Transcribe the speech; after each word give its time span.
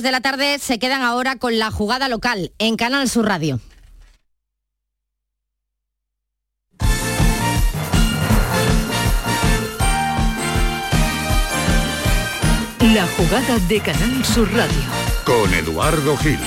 de 0.00 0.10
la 0.10 0.22
tarde 0.22 0.58
se 0.58 0.78
quedan 0.78 1.02
ahora 1.02 1.36
con 1.36 1.58
la 1.58 1.70
jugada 1.70 2.08
local 2.08 2.52
en 2.58 2.76
Canal 2.76 3.10
Sur 3.10 3.26
Radio. 3.26 3.60
La 12.80 13.06
jugada 13.18 13.58
de 13.68 13.80
Canal 13.80 14.24
Sur 14.24 14.50
Radio. 14.54 14.80
Con 15.26 15.52
Eduardo 15.52 16.16
Gil. 16.16 16.38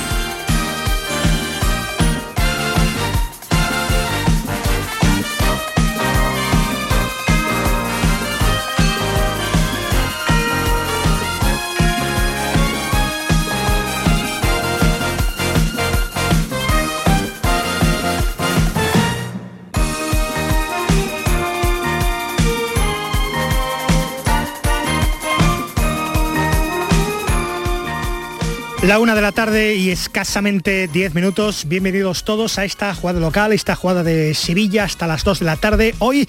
La 28.85 28.99
una 28.99 29.15
de 29.15 29.21
la 29.21 29.31
tarde 29.31 29.73
y 29.77 29.89
escasamente 29.89 30.87
10 30.87 31.15
minutos. 31.15 31.65
Bienvenidos 31.67 32.23
todos 32.23 32.59
a 32.59 32.65
esta 32.65 32.93
jugada 32.93 33.19
local, 33.19 33.51
esta 33.51 33.75
jugada 33.75 34.03
de 34.03 34.35
Sevilla 34.35 34.83
hasta 34.83 35.07
las 35.07 35.23
2 35.23 35.39
de 35.39 35.45
la 35.45 35.55
tarde. 35.55 35.95
Hoy, 35.97 36.27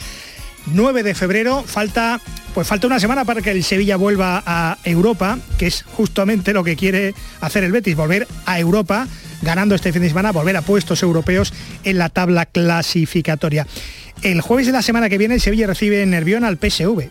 9 0.73 1.03
de 1.03 1.15
febrero, 1.15 1.65
falta, 1.65 2.19
pues 2.55 2.67
falta 2.67 2.87
una 2.87 2.99
semana 2.99 3.27
para 3.27 3.43
que 3.43 3.51
el 3.51 3.63
Sevilla 3.63 3.99
vuelva 3.99 4.43
a 4.47 4.79
Europa, 4.85 5.39
que 5.59 5.67
es 5.67 5.83
justamente 5.83 6.55
lo 6.55 6.65
que 6.65 6.77
quiere 6.77 7.15
hacer 7.43 7.63
el 7.63 7.73
Betis, 7.73 7.95
volver 7.95 8.27
a 8.47 8.59
Europa, 8.59 9.07
ganando 9.43 9.75
este 9.75 9.93
fin 9.93 10.01
de 10.01 10.09
semana, 10.09 10.33
volver 10.33 10.57
a 10.57 10.63
puestos 10.63 11.03
europeos 11.03 11.53
en 11.85 11.99
la 11.99 12.09
tabla 12.09 12.47
clasificatoria. 12.47 13.67
El 14.23 14.41
jueves 14.41 14.65
de 14.65 14.73
la 14.73 14.81
semana 14.81 15.11
que 15.11 15.19
viene 15.19 15.35
el 15.35 15.43
Sevilla 15.43 15.67
recibe 15.67 16.03
en 16.03 16.09
Nervión 16.09 16.43
al 16.43 16.57
PSV. 16.57 17.11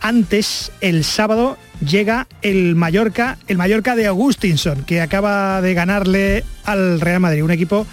Antes, 0.00 0.72
el 0.80 1.04
sábado, 1.04 1.58
llega 1.84 2.26
el 2.42 2.74
Mallorca, 2.74 3.38
el 3.48 3.58
Mallorca 3.58 3.96
de 3.96 4.06
Augustinson, 4.06 4.84
que 4.84 5.00
acaba 5.00 5.60
de 5.60 5.74
ganarle 5.74 6.44
al 6.64 7.00
Real 7.00 7.20
Madrid, 7.20 7.42
un 7.42 7.50
equipo, 7.50 7.86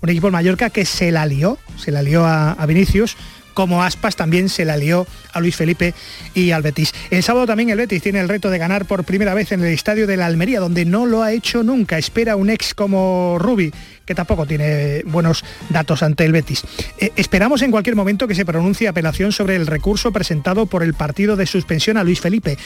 un 0.00 0.08
equipo 0.08 0.26
el 0.26 0.32
Mallorca 0.32 0.70
que 0.70 0.84
se 0.84 1.12
la 1.12 1.26
lió, 1.26 1.58
se 1.76 1.92
la 1.92 2.02
lió 2.02 2.24
a, 2.24 2.52
a 2.52 2.66
Vinicius, 2.66 3.16
como 3.54 3.82
Aspas 3.82 4.16
también 4.16 4.48
se 4.48 4.64
la 4.64 4.76
lió 4.76 5.06
a 5.32 5.40
Luis 5.40 5.56
Felipe 5.56 5.94
y 6.34 6.50
al 6.50 6.62
Betis. 6.62 6.94
El 7.10 7.22
sábado 7.22 7.46
también 7.46 7.70
el 7.70 7.78
Betis 7.78 8.02
tiene 8.02 8.20
el 8.20 8.28
reto 8.28 8.50
de 8.50 8.58
ganar 8.58 8.86
por 8.86 9.04
primera 9.04 9.34
vez 9.34 9.52
en 9.52 9.60
el 9.60 9.72
estadio 9.72 10.06
de 10.06 10.16
la 10.16 10.26
Almería, 10.26 10.60
donde 10.60 10.84
no 10.84 11.06
lo 11.06 11.22
ha 11.22 11.32
hecho 11.32 11.62
nunca. 11.62 11.98
Espera 11.98 12.36
un 12.36 12.50
ex 12.50 12.74
como 12.74 13.36
Rubi, 13.38 13.72
que 14.04 14.14
tampoco 14.14 14.46
tiene 14.46 15.02
buenos 15.04 15.44
datos 15.70 16.02
ante 16.02 16.24
el 16.24 16.32
Betis. 16.32 16.64
Eh, 16.98 17.12
esperamos 17.16 17.62
en 17.62 17.70
cualquier 17.70 17.96
momento 17.96 18.28
que 18.28 18.34
se 18.34 18.44
pronuncie 18.44 18.88
apelación 18.88 19.32
sobre 19.32 19.56
el 19.56 19.66
recurso 19.66 20.12
presentado 20.12 20.66
por 20.66 20.82
el 20.82 20.94
partido 20.94 21.36
de 21.36 21.46
suspensión 21.46 21.96
a 21.96 22.04
Luis 22.04 22.20
Felipe, 22.20 22.58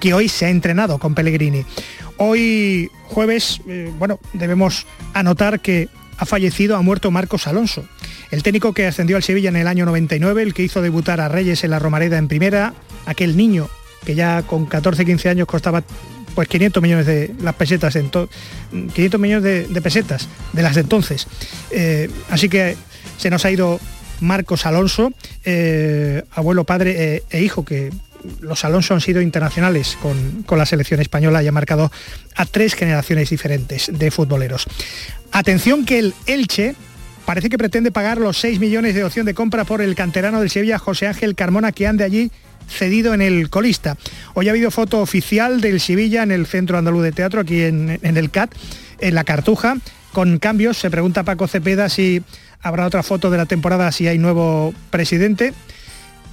que 0.00 0.14
hoy 0.14 0.28
se 0.28 0.46
ha 0.46 0.50
entrenado 0.50 0.98
con 0.98 1.14
Pellegrini. 1.14 1.64
Hoy 2.16 2.90
jueves, 3.04 3.60
eh, 3.68 3.90
bueno, 3.98 4.20
debemos 4.32 4.86
anotar 5.14 5.60
que 5.60 5.88
ha 6.16 6.26
fallecido, 6.26 6.76
ha 6.76 6.82
muerto 6.82 7.10
Marcos 7.10 7.46
Alonso, 7.46 7.84
el 8.30 8.42
técnico 8.42 8.72
que 8.72 8.86
ascendió 8.86 9.16
al 9.16 9.22
Sevilla 9.22 9.48
en 9.48 9.56
el 9.56 9.68
año 9.68 9.84
99, 9.86 10.42
el 10.42 10.54
que 10.54 10.62
hizo 10.62 10.82
debutar 10.82 11.20
a 11.20 11.28
Reyes 11.28 11.64
en 11.64 11.70
la 11.70 11.78
Romareda 11.78 12.18
en 12.18 12.28
primera, 12.28 12.74
aquel 13.06 13.36
niño 13.36 13.68
que 14.04 14.14
ya 14.14 14.42
con 14.42 14.68
14-15 14.68 15.30
años 15.30 15.46
costaba 15.46 15.82
pues 16.34 16.48
500 16.48 16.82
millones 16.82 17.06
de 17.06 17.34
las 17.40 17.54
pesetas, 17.54 17.96
en 17.96 18.10
500 18.10 19.20
millones 19.20 19.68
de, 19.72 19.80
pesetas 19.82 20.28
de 20.52 20.62
las 20.62 20.74
de 20.74 20.82
entonces. 20.82 21.26
Eh, 21.70 22.10
así 22.28 22.48
que 22.48 22.76
se 23.18 23.30
nos 23.30 23.44
ha 23.44 23.50
ido 23.50 23.80
Marcos 24.20 24.66
Alonso, 24.66 25.12
eh, 25.44 26.22
abuelo, 26.32 26.64
padre 26.64 27.16
eh, 27.16 27.22
e 27.30 27.42
hijo, 27.42 27.64
que 27.64 27.90
los 28.40 28.64
Alonso 28.64 28.94
han 28.94 29.00
sido 29.00 29.20
internacionales 29.20 29.96
con, 30.00 30.42
con, 30.44 30.58
la 30.58 30.66
selección 30.66 31.00
española 31.00 31.42
y 31.42 31.46
ha 31.46 31.52
marcado 31.52 31.92
a 32.34 32.46
tres 32.46 32.74
generaciones 32.74 33.30
diferentes 33.30 33.90
de 33.92 34.10
futboleros. 34.10 34.66
Atención 35.30 35.84
que 35.84 35.98
el 35.98 36.14
Elche 36.26 36.74
parece 37.24 37.48
que 37.48 37.58
pretende 37.58 37.90
pagar 37.90 38.18
los 38.18 38.38
6 38.38 38.60
millones 38.60 38.94
de 38.94 39.04
opción 39.04 39.26
de 39.26 39.34
compra 39.34 39.64
por 39.64 39.80
el 39.80 39.94
canterano 39.94 40.40
del 40.40 40.50
Sevilla 40.50 40.78
José 40.78 41.06
Ángel 41.06 41.34
Carmona 41.34 41.72
que 41.72 41.86
ande 41.86 42.04
allí 42.04 42.30
cedido 42.68 43.14
en 43.14 43.22
el 43.22 43.50
colista. 43.50 43.96
Hoy 44.34 44.48
ha 44.48 44.52
habido 44.52 44.70
foto 44.70 45.00
oficial 45.00 45.60
del 45.60 45.80
Sevilla 45.80 46.22
en 46.22 46.32
el 46.32 46.46
Centro 46.46 46.78
Andaluz 46.78 47.02
de 47.02 47.12
Teatro, 47.12 47.40
aquí 47.40 47.62
en 47.62 47.98
el 48.02 48.30
CAT, 48.30 48.54
en 49.00 49.14
la 49.14 49.24
Cartuja, 49.24 49.76
con 50.12 50.38
cambios. 50.38 50.78
Se 50.78 50.90
pregunta 50.90 51.24
Paco 51.24 51.46
Cepeda 51.46 51.90
si 51.90 52.22
habrá 52.62 52.86
otra 52.86 53.02
foto 53.02 53.30
de 53.30 53.36
la 53.36 53.46
temporada 53.46 53.92
si 53.92 54.08
hay 54.08 54.16
nuevo 54.16 54.72
presidente. 54.90 55.52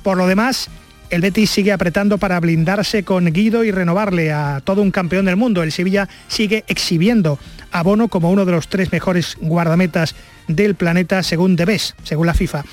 Por 0.03 0.18
lo 0.18 0.28
demás, 0.28 0.69
el 1.09 1.19
Betis 1.19 1.50
sigue 1.50 1.73
apretando 1.73 2.18
para 2.18 2.40
blindarse 2.40 3.03
con 3.03 3.25
Guido 3.25 3.66
y 3.66 3.72
renovarle 3.72 4.31
a 4.31 4.62
todo 4.63 4.81
un 4.81 4.91
campeón 4.91 5.25
del 5.25 5.35
mundo. 5.35 5.62
El 5.62 5.73
Sevilla 5.73 6.08
sigue 6.29 6.63
exhibiendo 6.68 7.38
a 7.72 7.84
Bono 7.84 8.08
como 8.08 8.32
uno 8.32 8.46
de 8.46 8.52
los 8.52 8.68
tres 8.68 8.92
mejores 8.92 9.38
guardametas 9.40 10.16
del 10.48 10.76
planeta 10.76 11.24
según 11.24 11.56
Debes, 11.56 11.96
según 12.04 12.28
la 12.28 12.34
FIFA. 12.34 12.64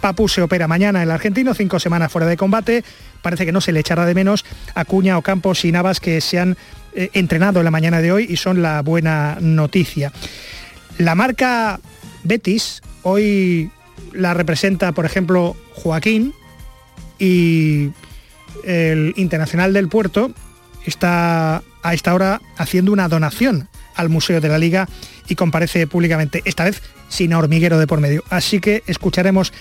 Papu 0.00 0.28
se 0.28 0.42
opera 0.42 0.68
mañana 0.68 1.02
el 1.02 1.10
argentino, 1.10 1.54
cinco 1.54 1.80
semanas 1.80 2.12
fuera 2.12 2.26
de 2.26 2.36
combate. 2.36 2.84
Parece 3.22 3.44
que 3.44 3.52
no 3.52 3.60
se 3.60 3.72
le 3.72 3.80
echará 3.80 4.06
de 4.06 4.14
menos 4.14 4.44
a 4.74 4.84
Cuña, 4.84 5.18
Ocampos 5.18 5.64
y 5.64 5.72
Navas 5.72 6.00
que 6.00 6.20
se 6.20 6.38
han 6.38 6.56
eh, 6.94 7.10
entrenado 7.14 7.60
en 7.60 7.64
la 7.64 7.70
mañana 7.70 8.00
de 8.00 8.12
hoy 8.12 8.26
y 8.28 8.36
son 8.36 8.62
la 8.62 8.80
buena 8.82 9.38
noticia. 9.40 10.12
La 10.98 11.14
marca 11.14 11.80
Betis 12.22 12.82
hoy 13.02 13.70
la 14.12 14.34
representa, 14.34 14.92
por 14.92 15.04
ejemplo, 15.04 15.56
Joaquín 15.74 16.32
y 17.18 17.90
el 18.64 19.14
Internacional 19.16 19.72
del 19.72 19.88
Puerto 19.88 20.32
está 20.84 21.62
a 21.82 21.94
esta 21.94 22.14
hora 22.14 22.40
haciendo 22.56 22.92
una 22.92 23.08
donación 23.08 23.68
al 23.98 24.08
Museo 24.08 24.40
de 24.40 24.48
la 24.48 24.56
Liga 24.56 24.88
y 25.28 25.34
comparece 25.34 25.86
públicamente, 25.86 26.40
esta 26.46 26.64
vez 26.64 26.80
sin 27.08 27.34
hormiguero 27.34 27.78
de 27.78 27.86
por 27.86 28.00
medio. 28.00 28.24
Así 28.30 28.60
que 28.60 28.82
escucharemos 28.86 29.52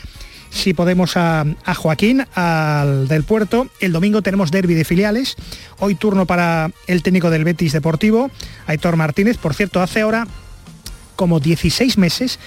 si 0.50 0.74
podemos 0.74 1.18
a, 1.18 1.46
Joaquín, 1.76 2.26
al 2.34 3.08
del 3.08 3.24
puerto. 3.24 3.68
El 3.82 3.92
domingo 3.92 4.22
tenemos 4.22 4.52
derby 4.52 4.76
de 4.76 4.86
filiales. 4.86 5.36
Hoy 5.80 5.96
turno 5.96 6.26
para 6.26 6.72
el 6.88 7.04
técnico 7.04 7.30
del 7.30 7.44
Betis 7.44 7.74
Deportivo, 7.74 8.32
Aitor 8.66 8.96
Martínez. 8.96 9.38
Por 9.38 9.54
cierto, 9.54 9.82
hace 9.82 10.02
ahora 10.02 10.28
como 11.16 11.40
16 11.40 11.98
meses 11.98 12.40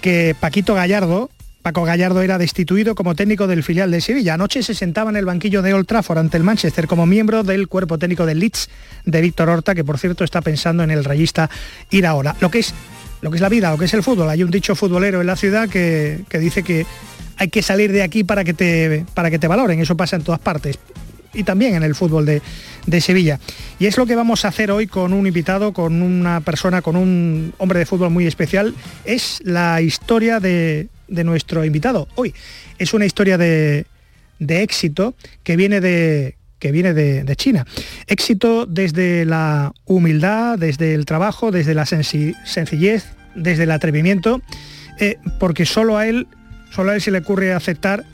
que 0.00 0.36
Paquito 0.38 0.74
Gallardo, 0.74 1.30
Paco 1.62 1.84
Gallardo 1.84 2.22
era 2.22 2.38
destituido 2.38 2.96
como 2.96 3.14
técnico 3.14 3.46
del 3.46 3.62
filial 3.62 3.90
de 3.92 4.00
Sevilla. 4.00 4.34
Anoche 4.34 4.64
se 4.64 4.74
sentaba 4.74 5.10
en 5.10 5.16
el 5.16 5.24
banquillo 5.24 5.62
de 5.62 5.72
Old 5.72 5.86
Trafford 5.86 6.18
ante 6.18 6.36
el 6.36 6.42
Manchester 6.42 6.88
como 6.88 7.06
miembro 7.06 7.44
del 7.44 7.68
cuerpo 7.68 7.98
técnico 7.98 8.26
del 8.26 8.40
Leeds 8.40 8.68
de 9.04 9.20
Víctor 9.20 9.48
Horta, 9.48 9.74
que 9.74 9.84
por 9.84 9.98
cierto 9.98 10.24
está 10.24 10.42
pensando 10.42 10.82
en 10.82 10.90
el 10.90 11.04
rayista 11.04 11.48
ir 11.90 12.04
ahora. 12.04 12.34
Lo 12.40 12.50
que 12.50 12.58
es 12.58 12.74
lo 13.20 13.30
que 13.30 13.36
es 13.36 13.40
la 13.40 13.48
vida, 13.48 13.70
lo 13.70 13.78
que 13.78 13.84
es 13.84 13.94
el 13.94 14.02
fútbol. 14.02 14.28
Hay 14.28 14.42
un 14.42 14.50
dicho 14.50 14.74
futbolero 14.74 15.20
en 15.20 15.28
la 15.28 15.36
ciudad 15.36 15.68
que, 15.68 16.24
que 16.28 16.40
dice 16.40 16.64
que 16.64 16.84
hay 17.36 17.48
que 17.48 17.62
salir 17.62 17.92
de 17.92 18.02
aquí 18.02 18.24
para 18.24 18.42
que 18.42 18.54
te, 18.54 19.06
para 19.14 19.30
que 19.30 19.38
te 19.38 19.46
valoren. 19.46 19.78
Eso 19.78 19.96
pasa 19.96 20.16
en 20.16 20.22
todas 20.22 20.40
partes 20.40 20.80
y 21.32 21.44
también 21.44 21.74
en 21.74 21.84
el 21.84 21.94
fútbol 21.94 22.26
de, 22.26 22.42
de, 22.86 23.00
Sevilla. 23.00 23.38
Y 23.78 23.86
es 23.86 23.96
lo 23.96 24.06
que 24.06 24.16
vamos 24.16 24.44
a 24.44 24.48
hacer 24.48 24.72
hoy 24.72 24.88
con 24.88 25.12
un 25.12 25.26
invitado, 25.26 25.72
con 25.72 26.02
una 26.02 26.40
persona, 26.40 26.82
con 26.82 26.96
un 26.96 27.54
hombre 27.58 27.78
de 27.78 27.86
fútbol 27.86 28.10
muy 28.10 28.26
especial. 28.26 28.74
Es 29.04 29.40
la 29.44 29.80
historia 29.80 30.40
de, 30.40 30.88
de 31.12 31.24
nuestro 31.24 31.64
invitado 31.64 32.08
hoy. 32.16 32.34
Es 32.78 32.94
una 32.94 33.06
historia 33.06 33.38
de, 33.38 33.86
de 34.38 34.62
éxito 34.62 35.14
que 35.44 35.56
viene 35.56 35.80
de 35.80 36.36
que 36.58 36.70
viene 36.70 36.94
de, 36.94 37.24
de, 37.24 37.34
China. 37.34 37.66
Éxito 38.06 38.66
desde 38.66 39.24
la 39.24 39.72
humildad, 39.84 40.56
desde 40.56 40.94
el 40.94 41.06
trabajo, 41.06 41.50
desde 41.50 41.74
la 41.74 41.86
sencillez, 41.86 43.04
desde 43.34 43.64
el 43.64 43.72
atrevimiento, 43.72 44.40
eh, 45.00 45.16
porque 45.40 45.66
solo 45.66 45.98
a 45.98 46.06
él, 46.06 46.28
solo 46.70 46.92
a 46.92 46.94
él 46.94 47.00
se 47.00 47.10
le 47.10 47.18
ocurre 47.18 47.52
aceptar 47.52 48.04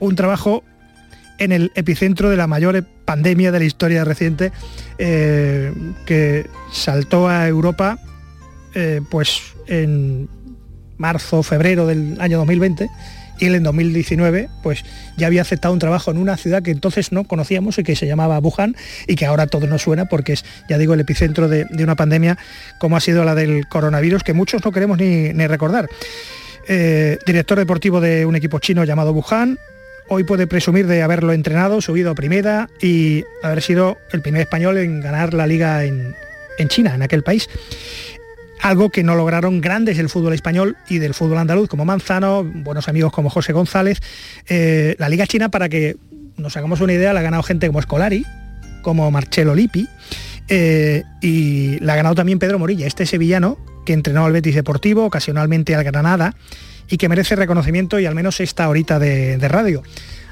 un 0.00 0.16
trabajo 0.16 0.64
en 1.38 1.52
el 1.52 1.70
epicentro 1.76 2.28
de 2.28 2.36
la 2.36 2.48
mayor 2.48 2.84
pandemia 3.04 3.52
de 3.52 3.58
la 3.60 3.64
historia 3.64 4.04
reciente 4.04 4.50
eh, 4.98 5.72
que 6.06 6.48
saltó 6.72 7.28
a 7.28 7.46
Europa 7.46 7.98
eh, 8.74 9.00
pues 9.10 9.42
en 9.66 10.28
marzo, 11.02 11.42
febrero 11.42 11.86
del 11.86 12.16
año 12.20 12.38
2020 12.38 12.88
y 13.38 13.46
él 13.46 13.56
en 13.56 13.64
2019 13.64 14.48
pues 14.62 14.84
ya 15.16 15.26
había 15.26 15.42
aceptado 15.42 15.74
un 15.74 15.80
trabajo 15.80 16.10
en 16.10 16.18
una 16.18 16.36
ciudad 16.36 16.62
que 16.62 16.70
entonces 16.70 17.10
no 17.12 17.24
conocíamos 17.24 17.76
y 17.78 17.82
que 17.82 17.96
se 17.96 18.06
llamaba 18.06 18.38
Wuhan 18.38 18.76
y 19.08 19.16
que 19.16 19.26
ahora 19.26 19.48
todo 19.48 19.66
nos 19.66 19.82
suena 19.82 20.04
porque 20.06 20.34
es, 20.34 20.44
ya 20.68 20.78
digo, 20.78 20.94
el 20.94 21.00
epicentro 21.00 21.48
de, 21.48 21.64
de 21.64 21.84
una 21.84 21.96
pandemia 21.96 22.38
como 22.78 22.96
ha 22.96 23.00
sido 23.00 23.24
la 23.24 23.34
del 23.34 23.66
coronavirus 23.66 24.22
que 24.22 24.32
muchos 24.32 24.64
no 24.64 24.70
queremos 24.70 24.98
ni, 24.98 25.32
ni 25.32 25.46
recordar. 25.46 25.88
Eh, 26.68 27.18
director 27.26 27.58
deportivo 27.58 28.00
de 28.00 28.24
un 28.24 28.36
equipo 28.36 28.60
chino 28.60 28.84
llamado 28.84 29.12
Wuhan, 29.12 29.58
hoy 30.08 30.22
puede 30.22 30.46
presumir 30.46 30.86
de 30.86 31.02
haberlo 31.02 31.32
entrenado, 31.32 31.80
subido 31.80 32.12
a 32.12 32.14
primera 32.14 32.68
y 32.80 33.24
haber 33.42 33.62
sido 33.62 33.98
el 34.12 34.22
primer 34.22 34.42
español 34.42 34.78
en 34.78 35.00
ganar 35.00 35.34
la 35.34 35.48
liga 35.48 35.84
en, 35.84 36.14
en 36.58 36.68
China, 36.68 36.94
en 36.94 37.02
aquel 37.02 37.24
país 37.24 37.48
algo 38.62 38.90
que 38.90 39.02
no 39.02 39.16
lograron 39.16 39.60
grandes 39.60 39.96
del 39.96 40.08
fútbol 40.08 40.32
español 40.32 40.76
y 40.88 40.98
del 40.98 41.14
fútbol 41.14 41.38
andaluz, 41.38 41.68
como 41.68 41.84
Manzano, 41.84 42.44
buenos 42.44 42.88
amigos 42.88 43.12
como 43.12 43.28
José 43.28 43.52
González. 43.52 44.00
Eh, 44.48 44.94
la 44.98 45.08
Liga 45.08 45.26
China, 45.26 45.50
para 45.50 45.68
que 45.68 45.96
nos 46.36 46.56
hagamos 46.56 46.80
una 46.80 46.92
idea, 46.92 47.12
la 47.12 47.20
ha 47.20 47.22
ganado 47.24 47.42
gente 47.42 47.66
como 47.66 47.80
Escolari, 47.80 48.24
como 48.82 49.10
Marcelo 49.10 49.54
Lippi, 49.54 49.88
eh, 50.48 51.02
y 51.20 51.80
la 51.80 51.94
ha 51.94 51.96
ganado 51.96 52.14
también 52.14 52.38
Pedro 52.38 52.60
Morilla, 52.60 52.86
este 52.86 53.04
sevillano 53.04 53.58
que 53.84 53.94
entrenó 53.94 54.24
al 54.24 54.32
Betis 54.32 54.54
Deportivo, 54.54 55.04
ocasionalmente 55.04 55.74
al 55.74 55.82
Granada, 55.82 56.36
y 56.88 56.98
que 56.98 57.08
merece 57.08 57.34
reconocimiento 57.34 57.98
y 57.98 58.06
al 58.06 58.14
menos 58.14 58.38
esta 58.38 58.68
horita 58.68 59.00
de, 59.00 59.38
radio. 59.48 59.82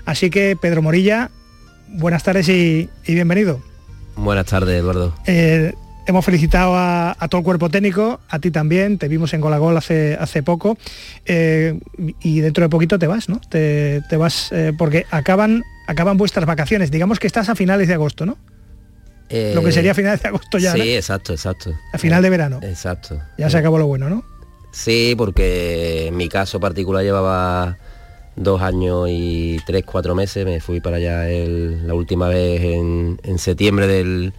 Así 0.04 0.30
que 0.30 0.56
Pedro 0.60 0.82
Morilla, 0.82 1.30
buenas 1.88 2.22
tardes 2.22 2.48
y, 2.48 2.88
bienvenido. 3.06 3.60
Buenas 4.14 4.46
tardes, 4.46 4.78
Eduardo. 4.78 5.14
Eh, 5.26 5.74
hemos 6.10 6.24
felicitado 6.24 6.74
a, 6.76 7.16
todo 7.28 7.40
el 7.40 7.44
cuerpo 7.44 7.68
técnico, 7.68 8.20
a 8.28 8.38
ti 8.38 8.50
también, 8.50 8.98
te 8.98 9.08
vimos 9.08 9.32
en 9.34 9.40
Golagol 9.40 9.76
hace, 9.76 10.16
hace 10.20 10.42
poco 10.42 10.76
eh, 11.24 11.78
y 12.20 12.40
dentro 12.40 12.62
de 12.64 12.68
poquito 12.68 12.98
te 12.98 13.06
vas, 13.06 13.28
¿no? 13.28 13.40
Te, 13.48 14.02
vas 14.16 14.52
porque 14.78 15.06
acaban, 15.10 15.64
acaban 15.86 16.16
vuestras 16.16 16.46
vacaciones. 16.46 16.90
Digamos 16.90 17.18
que 17.18 17.26
estás 17.26 17.48
a 17.48 17.54
finales 17.54 17.88
de 17.88 17.94
agosto, 17.94 18.26
¿no? 18.26 18.38
lo 19.30 19.62
que 19.62 19.70
sería 19.70 19.92
a 19.92 19.94
finales 19.94 20.22
de 20.22 20.28
agosto 20.28 20.58
ya. 20.58 20.72
Sí, 20.72 20.96
exacto, 20.96 21.32
exacto. 21.32 21.72
A 21.92 21.98
final 21.98 22.22
de 22.22 22.30
verano. 22.30 22.58
Exacto. 22.62 23.20
Ya 23.38 23.48
se 23.48 23.58
acabó 23.58 23.78
lo 23.78 23.86
bueno, 23.86 24.10
¿no? 24.10 24.24
Sí, 24.72 25.14
porque 25.16 26.06
en 26.08 26.16
mi 26.16 26.28
caso 26.28 26.60
particular 26.60 27.02
llevaba 27.02 27.78
dos 28.36 28.62
años 28.62 29.08
y 29.10 29.58
tres, 29.66 29.84
cuatro 29.84 30.14
meses. 30.14 30.44
Me 30.44 30.60
fui 30.60 30.80
para 30.80 30.96
allá 30.96 31.24
la 31.26 31.94
última 31.94 32.28
vez 32.28 32.60
en, 32.62 33.38
septiembre 33.38 33.86
del, 33.86 34.32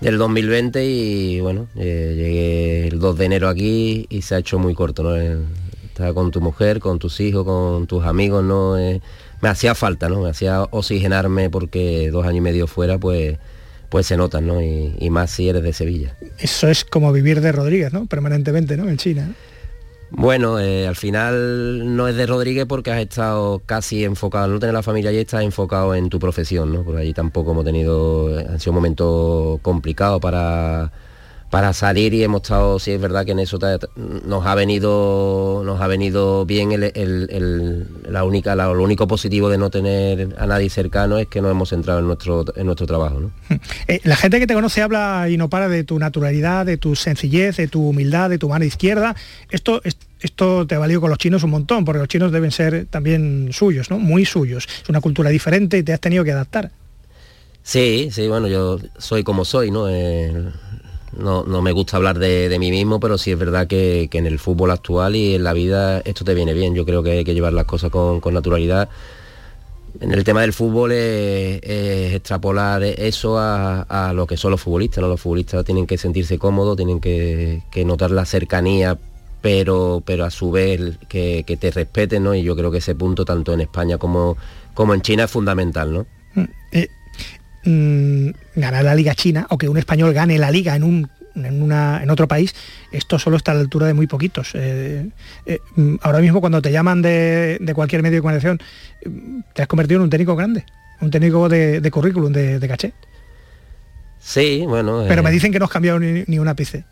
2020 0.00 0.84
y 0.84 1.40
bueno, 1.40 1.68
eh, 1.76 2.14
llegué 2.16 2.88
el 2.88 2.98
2 2.98 3.18
de 3.18 3.24
enero 3.24 3.48
aquí 3.48 4.06
y 4.08 4.22
se 4.22 4.34
ha 4.34 4.38
hecho 4.38 4.58
muy 4.58 4.74
corto, 4.74 5.02
¿no? 5.02 5.16
Eh, 5.16 5.38
estaba 5.86 6.14
con 6.14 6.30
tu 6.30 6.40
mujer, 6.40 6.78
con 6.78 6.98
tus 6.98 7.20
hijos, 7.20 7.44
con 7.44 7.86
tus 7.86 8.04
amigos, 8.04 8.44
¿no? 8.44 8.78
Eh, 8.78 9.00
me 9.40 9.48
hacía 9.48 9.74
falta, 9.74 10.08
¿no? 10.08 10.20
Me 10.20 10.30
hacía 10.30 10.62
oxigenarme 10.62 11.50
porque 11.50 12.10
dos 12.10 12.24
años 12.24 12.38
y 12.38 12.40
medio 12.42 12.66
fuera, 12.66 12.98
pues 12.98 13.38
pues 13.88 14.06
se 14.06 14.16
notan, 14.16 14.46
¿no? 14.46 14.60
Y, 14.60 15.08
más 15.10 15.30
si 15.30 15.48
eres 15.48 15.62
de 15.62 15.72
Sevilla. 15.72 16.14
Eso 16.38 16.68
es 16.68 16.84
como 16.84 17.10
vivir 17.12 17.40
de 17.40 17.52
Rodríguez, 17.52 17.92
¿no? 17.92 18.06
Permanentemente, 18.06 18.76
¿no? 18.76 18.88
En 18.88 18.98
China. 18.98 19.34
Bueno, 20.10 20.58
eh, 20.58 20.86
al 20.86 20.96
final 20.96 21.94
no 21.94 22.08
es 22.08 22.16
de 22.16 22.26
Rodríguez 22.26 22.64
porque 22.66 22.90
has 22.90 23.00
estado 23.00 23.60
casi 23.66 24.04
enfocado, 24.04 24.48
no 24.48 24.58
tener 24.58 24.74
la 24.74 24.82
familia 24.82 25.10
allí, 25.10 25.18
estás 25.18 25.42
enfocado 25.42 25.94
en 25.94 26.08
tu 26.08 26.18
profesión, 26.18 26.72
¿no? 26.72 26.82
Porque 26.82 27.02
allí 27.02 27.12
tampoco 27.12 27.52
hemos 27.52 27.64
tenido, 27.64 28.38
han 28.38 28.58
sido 28.58 28.72
un 28.72 28.76
momento 28.76 29.60
complicado 29.62 30.18
para 30.18 30.90
para 31.50 31.72
salir 31.72 32.12
y 32.12 32.22
hemos 32.22 32.42
estado, 32.42 32.78
sí 32.78 32.92
es 32.92 33.00
verdad 33.00 33.24
que 33.24 33.32
en 33.32 33.38
eso 33.38 33.58
nos 34.24 34.46
ha 34.46 34.54
venido 34.54 35.62
nos 35.64 35.80
ha 35.80 35.86
venido 35.86 36.44
bien 36.44 36.68
la 38.08 38.24
única, 38.24 38.54
lo 38.54 38.82
único 38.82 39.08
positivo 39.08 39.48
de 39.48 39.56
no 39.56 39.70
tener 39.70 40.34
a 40.38 40.46
nadie 40.46 40.68
cercano 40.68 41.18
es 41.18 41.26
que 41.28 41.40
nos 41.40 41.50
hemos 41.50 41.70
centrado 41.70 42.00
en 42.00 42.06
nuestro, 42.06 42.44
en 42.54 42.66
nuestro 42.66 42.86
trabajo. 42.86 43.30
Eh, 43.86 44.00
la 44.04 44.16
gente 44.16 44.38
que 44.38 44.46
te 44.46 44.54
conoce 44.54 44.82
habla 44.82 45.28
y 45.30 45.38
no 45.38 45.48
para 45.48 45.68
de 45.68 45.82
tu 45.82 45.98
naturalidad, 45.98 46.66
de 46.66 46.76
tu 46.76 46.94
sencillez, 46.94 47.56
de 47.56 47.68
tu 47.68 47.88
humildad, 47.88 48.28
de 48.28 48.38
tu 48.38 48.48
mano 48.48 48.64
izquierda. 48.64 49.16
Esto, 49.50 49.80
esto 50.20 50.66
te 50.66 50.74
ha 50.74 50.78
valido 50.78 51.00
con 51.00 51.08
los 51.08 51.18
chinos 51.18 51.42
un 51.42 51.50
montón, 51.50 51.84
porque 51.84 51.98
los 51.98 52.08
chinos 52.08 52.30
deben 52.30 52.50
ser 52.50 52.86
también 52.90 53.48
suyos, 53.52 53.90
¿no? 53.90 53.98
Muy 53.98 54.26
suyos. 54.26 54.68
Es 54.82 54.88
una 54.88 55.00
cultura 55.00 55.30
diferente 55.30 55.78
y 55.78 55.82
te 55.82 55.92
has 55.92 56.00
tenido 56.00 56.22
que 56.22 56.32
adaptar. 56.32 56.70
Sí, 57.62 58.08
sí, 58.12 58.28
bueno, 58.28 58.48
yo 58.48 58.78
soy 58.98 59.22
como 59.22 59.44
soy, 59.44 59.70
¿no? 59.70 59.88
Eh, 59.88 60.32
no, 61.16 61.44
me 61.62 61.72
gusta 61.72 61.96
hablar 61.96 62.18
de, 62.18 62.54
mí 62.58 62.70
mismo, 62.70 63.00
pero 63.00 63.18
sí 63.18 63.32
es 63.32 63.38
verdad 63.38 63.66
que, 63.66 64.08
en 64.12 64.26
el 64.26 64.38
fútbol 64.38 64.70
actual 64.70 65.16
y 65.16 65.34
en 65.34 65.44
la 65.44 65.52
vida 65.52 66.00
esto 66.00 66.24
te 66.24 66.34
viene 66.34 66.52
bien. 66.52 66.74
Yo 66.74 66.84
creo 66.84 67.02
que 67.02 67.12
hay 67.12 67.24
que 67.24 67.34
llevar 67.34 67.52
las 67.52 67.64
cosas 67.64 67.90
con, 67.90 68.20
naturalidad. 68.32 68.88
En 70.00 70.12
el 70.12 70.22
tema 70.22 70.42
del 70.42 70.52
fútbol 70.52 70.92
es, 70.92 71.60
extrapolar 72.14 72.82
eso 72.82 73.38
a, 73.38 74.12
lo 74.14 74.26
que 74.26 74.36
son 74.36 74.50
los 74.50 74.60
futbolistas. 74.60 75.02
¿no? 75.02 75.08
Los 75.08 75.20
futbolistas 75.20 75.64
tienen 75.64 75.86
que 75.86 75.96
sentirse 75.96 76.38
cómodos, 76.38 76.76
tienen 76.76 77.00
que, 77.00 77.62
notar 77.86 78.10
la 78.10 78.24
cercanía, 78.24 78.98
pero, 79.40 80.02
pero 80.04 80.24
a 80.24 80.30
su 80.30 80.50
vez 80.50 80.98
que, 81.08 81.44
te 81.58 81.70
respeten, 81.70 82.24
¿no? 82.24 82.34
Y 82.34 82.42
yo 82.42 82.54
creo 82.54 82.70
que 82.70 82.78
ese 82.78 82.94
punto, 82.94 83.24
tanto 83.24 83.54
en 83.54 83.62
España 83.62 83.96
como, 83.98 84.36
como 84.74 84.94
en 84.94 85.00
China, 85.00 85.24
es 85.24 85.30
fundamental, 85.30 85.92
¿no? 85.92 86.17
Mm, 87.68 88.30
ganar 88.56 88.82
la 88.82 88.94
liga 88.94 89.14
china 89.14 89.46
o 89.50 89.58
que 89.58 89.68
un 89.68 89.76
español 89.76 90.14
gane 90.14 90.38
la 90.38 90.50
liga 90.50 90.74
en 90.74 90.84
un 90.84 91.10
en, 91.34 91.62
una, 91.62 92.02
en 92.02 92.08
otro 92.08 92.26
país, 92.26 92.54
esto 92.92 93.18
solo 93.18 93.36
está 93.36 93.52
a 93.52 93.56
la 93.56 93.60
altura 93.60 93.86
de 93.86 93.92
muy 93.92 94.06
poquitos. 94.06 94.52
Eh, 94.54 95.06
eh, 95.44 95.60
mm, 95.76 95.96
ahora 96.00 96.20
mismo 96.20 96.40
cuando 96.40 96.62
te 96.62 96.72
llaman 96.72 97.02
de, 97.02 97.72
cualquier 97.74 98.02
medio 98.02 98.16
de 98.16 98.22
comunicación, 98.22 98.58
mm, 99.04 99.40
te 99.52 99.60
has 99.60 99.68
convertido 99.68 99.98
en 99.98 100.04
un 100.04 100.10
técnico 100.10 100.34
grande, 100.34 100.64
un 101.02 101.10
técnico 101.10 101.46
de, 101.50 101.86
currículum, 101.92 102.32
de, 102.32 102.66
caché. 102.66 102.94
Sí, 104.18 104.64
bueno. 104.66 105.04
Pero 105.06 105.22
me 105.22 105.28
eh, 105.28 105.32
dicen 105.34 105.52
que 105.52 105.58
no 105.58 105.66
has 105.66 105.70
cambiado 105.70 106.00
ni, 106.00 106.24
ni 106.26 106.38
un 106.38 106.48
ápice. 106.48 106.86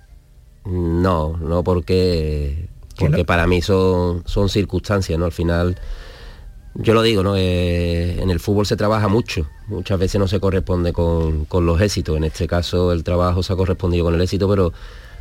No, 0.66 1.38
no 1.38 1.64
porque, 1.64 2.68
porque 2.98 3.24
para 3.24 3.46
mí 3.46 3.62
son, 3.62 4.24
son 4.26 4.50
circunstancias, 4.50 5.18
¿no? 5.18 5.24
Al 5.24 5.32
final 5.32 5.78
yo 6.78 6.94
lo 6.94 7.02
digo, 7.02 7.22
¿no? 7.22 7.36
Eh, 7.36 8.20
en 8.20 8.30
el 8.30 8.40
fútbol 8.40 8.66
se 8.66 8.76
trabaja 8.76 9.08
mucho, 9.08 9.48
muchas 9.66 9.98
veces 9.98 10.18
no 10.18 10.28
se 10.28 10.40
corresponde 10.40 10.92
con, 10.92 11.46
los 11.50 11.80
éxitos, 11.80 12.16
en 12.16 12.24
este 12.24 12.46
caso 12.46 12.92
el 12.92 13.04
trabajo 13.04 13.42
se 13.42 13.52
ha 13.52 13.56
correspondido 13.56 14.04
con 14.04 14.14
el 14.14 14.20
éxito, 14.20 14.48
pero 14.48 14.72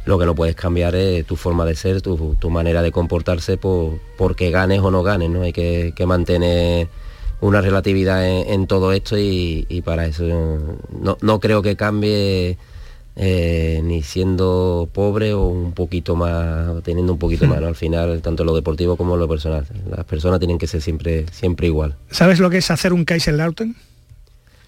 lo 0.05 0.19
que 0.19 0.25
no 0.25 0.35
puedes 0.35 0.55
cambiar 0.55 0.95
es 0.95 1.25
tu 1.25 1.35
forma 1.35 1.65
de 1.65 1.75
ser, 1.75 2.01
tu, 2.01 2.37
manera 2.49 2.81
de 2.81 2.91
comportarse 2.91 3.57
por, 3.57 3.99
porque 4.17 4.51
ganes 4.51 4.81
o 4.81 4.91
no 4.91 5.03
ganes, 5.03 5.29
¿no? 5.29 5.41
Hay 5.41 5.53
que, 5.53 5.93
mantener 6.05 6.87
una 7.41 7.61
relatividad 7.61 8.27
en, 8.27 8.67
todo 8.67 8.91
esto 8.91 9.17
y, 9.17 9.65
y 9.69 9.81
para 9.81 10.05
eso 10.05 10.23
no, 11.01 11.17
no 11.21 11.39
creo 11.39 11.61
que 11.61 11.75
cambie 11.75 12.57
eh, 13.17 13.79
ni 13.83 14.03
siendo 14.03 14.89
pobre 14.91 15.33
o 15.33 15.47
un 15.47 15.71
poquito 15.71 16.15
más, 16.15 16.83
teniendo 16.83 17.13
un 17.13 17.19
poquito 17.19 17.47
más, 17.47 17.63
Al 17.63 17.75
final, 17.75 18.21
tanto 18.21 18.43
lo 18.43 18.53
deportivo 18.53 18.97
como 18.97 19.15
lo 19.15 19.27
personal. 19.27 19.65
Las 19.89 20.05
personas 20.05 20.39
tienen 20.39 20.57
que 20.57 20.67
ser 20.67 20.81
siempre, 20.81 21.25
siempre 21.31 21.67
igual. 21.67 21.95
¿Sabes 22.11 22.39
lo 22.39 22.49
que 22.49 22.57
es 22.57 22.69
hacer 22.71 22.91
un 22.91 23.05
Kaiserlautern? 23.05 23.75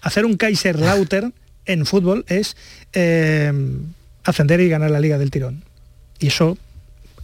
Hacer 0.00 0.24
un 0.24 0.36
Kaiserlautern 0.36 1.34
en 1.66 1.84
fútbol 1.84 2.24
es 2.28 2.56
eh, 2.94 3.52
ascender 4.24 4.60
y 4.60 4.68
ganar 4.68 4.90
la 4.90 5.00
liga 5.00 5.18
del 5.18 5.30
tirón. 5.30 5.62
Y 6.18 6.28
eso, 6.28 6.56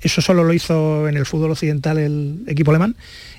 eso 0.02 0.20
solo 0.20 0.44
lo 0.44 0.52
hizo 0.52 1.08
en 1.08 1.16
el 1.16 1.24
fútbol 1.24 1.52
occidental 1.52 1.98
el 1.98 2.44
equipo 2.46 2.70
alemán 2.70 2.96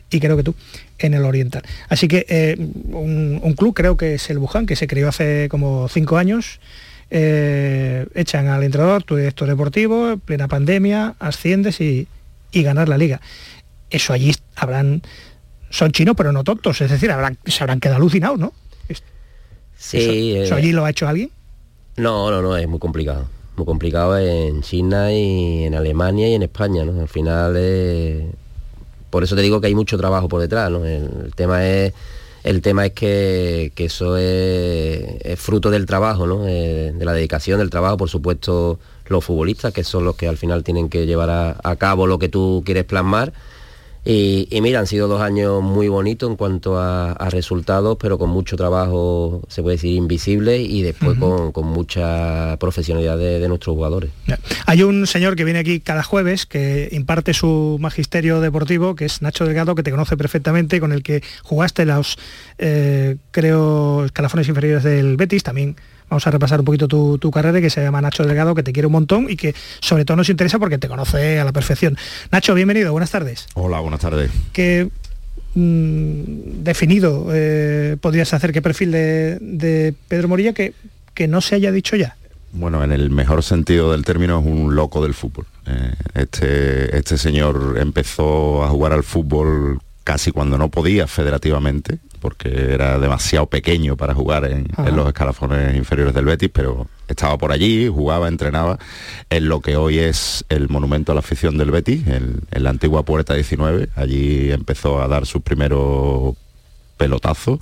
y 0.10 0.20
creo 0.20 0.38
que 0.38 0.44
tú 0.44 0.56
en 0.98 1.14
el 1.14 1.24
oriental. 1.24 1.62
Así 1.88 2.08
que 2.08 2.26
eh, 2.30 2.56
un, 2.58 3.40
un, 3.44 3.54
club 3.54 3.74
creo 3.76 3.98
que 3.98 4.16
es 4.16 4.30
el 4.30 4.38
Wuhan, 4.38 4.66
que 4.66 4.76
se 4.76 4.88
creó 4.88 5.10
hace 5.10 5.50
como 5.50 5.88
cinco 5.90 6.18
años, 6.18 6.60
eh, 7.10 8.08
echan 8.16 8.48
al 8.48 8.64
entrenador, 8.64 9.04
tu 9.04 9.16
director 9.16 9.48
deportivo, 9.48 10.18
plena 10.18 10.48
pandemia, 10.48 11.16
asciendes 11.20 11.82
y, 11.82 12.08
ganar 12.54 12.88
la 12.88 12.98
liga. 12.98 13.20
Eso 13.90 14.14
allí 14.14 14.34
habrán, 14.56 15.02
son 15.70 15.92
chinos 15.92 16.16
pero 16.16 16.32
no 16.32 16.46
tontos, 16.46 16.80
es 16.80 16.90
decir, 16.90 17.12
habrán, 17.12 17.38
se 17.46 17.64
habrán 17.64 17.82
quedado 17.82 17.98
alucinados, 17.98 18.40
¿no? 18.40 18.54
Sí. 19.78 20.36
¿Eso, 20.38 20.56
allí 20.56 20.72
lo 20.72 20.86
ha 20.86 20.90
hecho 20.90 21.08
alguien? 21.08 21.32
No, 21.98 22.32
no, 22.32 22.42
no, 22.42 22.56
es 22.56 22.68
muy 22.68 22.80
complicado. 22.80 23.28
Muy 23.58 23.66
complicado 23.66 24.18
en 24.18 24.62
China 24.62 25.12
y 25.12 25.66
en 25.66 25.76
Alemania 25.76 26.30
y 26.30 26.34
en 26.34 26.44
España, 26.44 26.86
¿no? 26.86 27.02
Al 27.02 27.10
final, 27.10 28.34
por 29.10 29.24
eso 29.24 29.36
te 29.36 29.42
digo 29.42 29.60
que 29.62 29.68
hay 29.68 29.76
mucho 29.76 29.98
trabajo 29.98 30.30
por 30.30 30.42
detrás, 30.42 30.72
¿no? 30.72 30.86
el 30.86 31.34
tema 31.36 31.66
es 31.66 31.94
el 32.46 32.62
tema 32.62 32.86
es 32.86 32.92
que, 32.94 33.74
eso 33.76 34.18
es, 34.18 35.40
fruto 35.40 35.72
del 35.72 35.88
trabajo, 35.88 36.28
¿no? 36.28 36.48
Eh, 36.48 36.94
de 36.96 37.04
la 37.04 37.14
dedicación 37.14 37.58
del 37.58 37.72
trabajo, 37.72 37.98
por 37.98 38.10
supuesto, 38.10 38.80
los 39.08 39.26
futbolistas, 39.26 39.74
que 39.74 39.84
son 39.84 40.06
los 40.06 40.16
que 40.16 40.28
al 40.28 40.38
final 40.38 40.64
tienen 40.64 40.88
que 40.88 41.08
llevar 41.08 41.58
a 41.64 41.76
cabo 41.78 42.06
lo 42.06 42.20
que 42.20 42.30
tú 42.30 42.62
quieres 42.64 42.84
plasmar 42.84 43.34
y, 44.08 44.48
mira, 44.62 44.80
han 44.80 44.88
sido 44.88 45.08
dos 45.08 45.20
años 45.20 45.64
muy 45.64 45.88
bonitos 45.88 46.30
en 46.30 46.36
cuanto 46.36 46.78
a, 46.80 47.16
resultados, 47.32 47.98
pero 48.00 48.20
con 48.20 48.30
mucho 48.30 48.56
trabajo, 48.56 49.42
se 49.48 49.64
puede 49.64 49.78
decir, 49.78 49.96
invisible 49.96 50.62
y 50.62 50.84
después 50.84 51.18
con, 51.18 51.66
mucha 51.66 52.56
profesionalidad 52.60 53.18
de, 53.18 53.48
nuestros 53.48 53.76
jugadores. 53.76 54.12
Hay 54.68 54.84
un 54.84 55.08
señor 55.08 55.36
que 55.36 55.44
viene 55.44 55.60
aquí 55.60 55.80
cada 55.80 56.04
jueves 56.04 56.46
que 56.46 56.88
imparte 56.92 57.34
su 57.34 57.78
magisterio 57.80 58.42
deportivo, 58.42 58.96
que 58.96 59.06
es 59.06 59.24
Nacho 59.24 59.46
Delgado, 59.46 59.74
que 59.74 59.82
te 59.82 59.90
conoce 59.90 60.16
perfectamente, 60.18 60.80
con 60.80 60.92
el 60.92 61.02
que 61.02 61.24
jugaste 61.44 61.86
los, 61.86 62.18
eh, 62.60 63.18
creo, 63.32 64.06
escalafones 64.06 64.48
inferiores 64.48 64.84
del 64.84 65.18
Betis, 65.18 65.42
también 65.42 65.76
vamos 66.10 66.26
a 66.26 66.32
repasar 66.32 66.60
un 66.60 66.66
poquito 66.66 66.88
tu, 66.88 67.32
carrera, 67.32 67.62
que 67.62 67.70
se 67.70 67.82
llama 67.82 68.02
Nacho 68.02 68.24
Delgado, 68.24 68.56
que 68.56 68.64
te 68.64 68.74
quiere 68.74 68.88
un 68.88 68.94
montón 68.94 69.30
y 69.30 69.36
que 69.36 69.54
sobre 69.80 70.06
todo 70.06 70.18
nos 70.18 70.30
interesa 70.30 70.60
porque 70.60 70.78
te 70.78 70.88
conoce 70.88 71.40
a 71.40 71.46
la 71.46 71.52
perfección. 71.52 71.98
Nacho, 72.32 72.54
bienvenido, 72.54 72.92
buenas 72.92 73.12
tardes. 73.12 73.48
Hola, 73.54 73.80
buenas 73.80 74.00
tardes. 74.00 74.32
¿Qué 74.54 74.90
mm, 75.56 76.64
definido 76.64 77.28
eh, 77.34 77.98
podrías 78.00 78.34
hacer 78.34 78.52
qué 78.52 78.62
perfil 78.62 78.92
de, 78.92 79.94
Pedro 80.08 80.28
Morilla 80.28 80.54
que, 80.54 80.74
que 81.14 81.28
no 81.28 81.42
se 81.42 81.56
haya 81.56 81.72
dicho 81.72 81.96
ya? 81.96 82.16
bueno, 82.56 82.84
en 82.84 82.92
el 82.92 83.10
mejor 83.10 83.44
sentido 83.44 83.92
del 83.92 84.06
término 84.06 84.40
es 84.40 84.46
un 84.46 84.76
loco 84.76 85.04
del 85.04 85.14
fútbol. 85.14 85.46
Eh, 85.66 85.94
este, 86.14 86.98
este 86.98 87.18
señor 87.18 87.76
empezó 87.80 88.64
a 88.64 88.70
jugar 88.70 88.94
al 88.94 89.04
fútbol 89.04 89.80
casi 90.06 90.32
cuando 90.32 90.58
no 90.58 90.70
podía 90.70 91.08
federativamente, 91.08 91.98
porque 92.22 92.74
era 92.74 93.00
demasiado 93.00 93.48
pequeño 93.48 93.98
para 93.98 94.14
jugar 94.14 94.46
en, 94.46 94.68
los 94.96 95.08
escalafones 95.08 95.76
inferiores 95.76 96.14
del 96.14 96.26
Betis, 96.26 96.52
pero 96.54 96.88
estaba 97.08 97.38
por 97.38 97.52
allí, 97.52 97.88
jugaba, 97.88 98.28
entrenaba 98.28 98.78
en 99.32 99.50
lo 99.50 99.62
que 99.62 99.76
hoy 99.76 99.98
es 99.98 100.46
el 100.48 100.70
monumento 100.70 101.12
a 101.12 101.16
la 101.16 101.20
afición 101.20 101.58
del 101.58 101.72
Betis, 101.72 102.08
en, 102.08 102.42
en 102.52 102.64
la 102.64 102.70
antigua 102.70 103.04
Puerta 103.04 103.34
19. 103.34 103.90
Allí 103.96 104.52
empezó 104.52 105.02
a 105.02 105.08
dar 105.08 105.26
sus 105.26 105.42
primeros 105.42 106.36
pelotazo. 106.98 107.60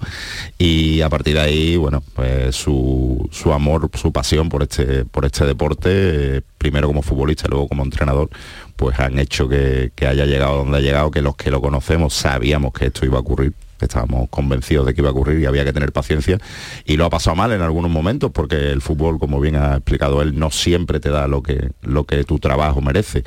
Y 0.57 1.01
a 1.01 1.09
partir 1.09 1.35
de 1.35 1.41
ahí 1.41 1.75
bueno 1.75 2.03
pues 2.15 2.55
su, 2.55 3.29
amor 3.53 3.89
su 3.93 4.11
pasión 4.11 4.49
por 4.49 4.63
este 4.63 5.05
por 5.05 5.25
este 5.25 5.45
deporte 5.45 6.41
primero 6.57 6.87
como 6.87 7.01
futbolista 7.01 7.47
luego 7.47 7.67
como 7.67 7.83
entrenador 7.83 8.29
pues 8.75 8.99
han 8.99 9.19
hecho 9.19 9.47
que, 9.47 9.91
que 9.95 10.07
haya 10.07 10.25
llegado 10.25 10.57
donde 10.57 10.77
ha 10.77 10.81
llegado 10.81 11.11
que 11.11 11.21
los 11.21 11.35
que 11.35 11.51
lo 11.51 11.61
conocemos 11.61 12.13
sabíamos 12.13 12.73
que 12.73 12.87
esto 12.87 13.05
iba 13.05 13.17
a 13.17 13.21
ocurrir 13.21 13.53
estábamos 13.83 14.29
convencidos 14.29 14.85
de 14.85 14.93
que 14.93 15.01
iba 15.01 15.09
a 15.09 15.11
ocurrir 15.11 15.39
y 15.39 15.45
había 15.45 15.63
que 15.65 15.73
tener 15.73 15.91
paciencia 15.91 16.37
y 16.85 16.97
lo 16.97 17.05
ha 17.05 17.09
pasado 17.09 17.35
mal 17.35 17.51
en 17.51 17.61
algunos 17.61 17.91
momentos 17.91 18.31
porque 18.31 18.71
el 18.71 18.81
fútbol, 18.81 19.19
como 19.19 19.39
bien 19.39 19.55
ha 19.55 19.75
explicado 19.75 20.21
él, 20.21 20.37
no 20.37 20.51
siempre 20.51 20.99
te 20.99 21.09
da 21.09 21.27
lo 21.27 21.43
que, 21.43 21.71
lo 21.81 22.05
que 22.05 22.23
tu 22.23 22.39
trabajo 22.39 22.81
merece 22.81 23.23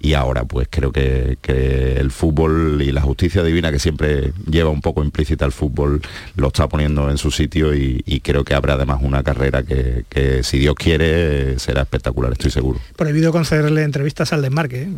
y 0.00 0.14
ahora 0.14 0.44
pues 0.44 0.68
creo 0.70 0.92
que, 0.92 1.38
el 1.50 2.10
fútbol 2.10 2.80
y 2.82 2.92
la 2.92 3.00
justicia 3.00 3.42
divina 3.42 3.72
que 3.72 3.78
siempre 3.78 4.32
lleva 4.48 4.70
un 4.70 4.80
poco 4.80 5.02
implícita 5.02 5.44
el 5.44 5.52
fútbol 5.52 6.00
lo 6.36 6.48
está 6.48 6.68
poniendo 6.68 7.10
en 7.10 7.18
su 7.18 7.30
sitio 7.30 7.74
y, 7.74 8.20
creo 8.22 8.44
que 8.44 8.54
habrá 8.54 8.74
además 8.74 8.98
una 9.02 9.22
carrera 9.22 9.62
que, 9.62 10.04
si 10.42 10.58
Dios 10.58 10.74
quiere 10.76 11.58
será 11.58 11.82
espectacular, 11.82 12.32
estoy 12.32 12.50
seguro. 12.50 12.78
Prohibido 12.96 13.32
concederle 13.32 13.82
entrevistas 13.82 14.32
al 14.32 14.42
desmarque, 14.42 14.82
¿eh? 14.82 14.88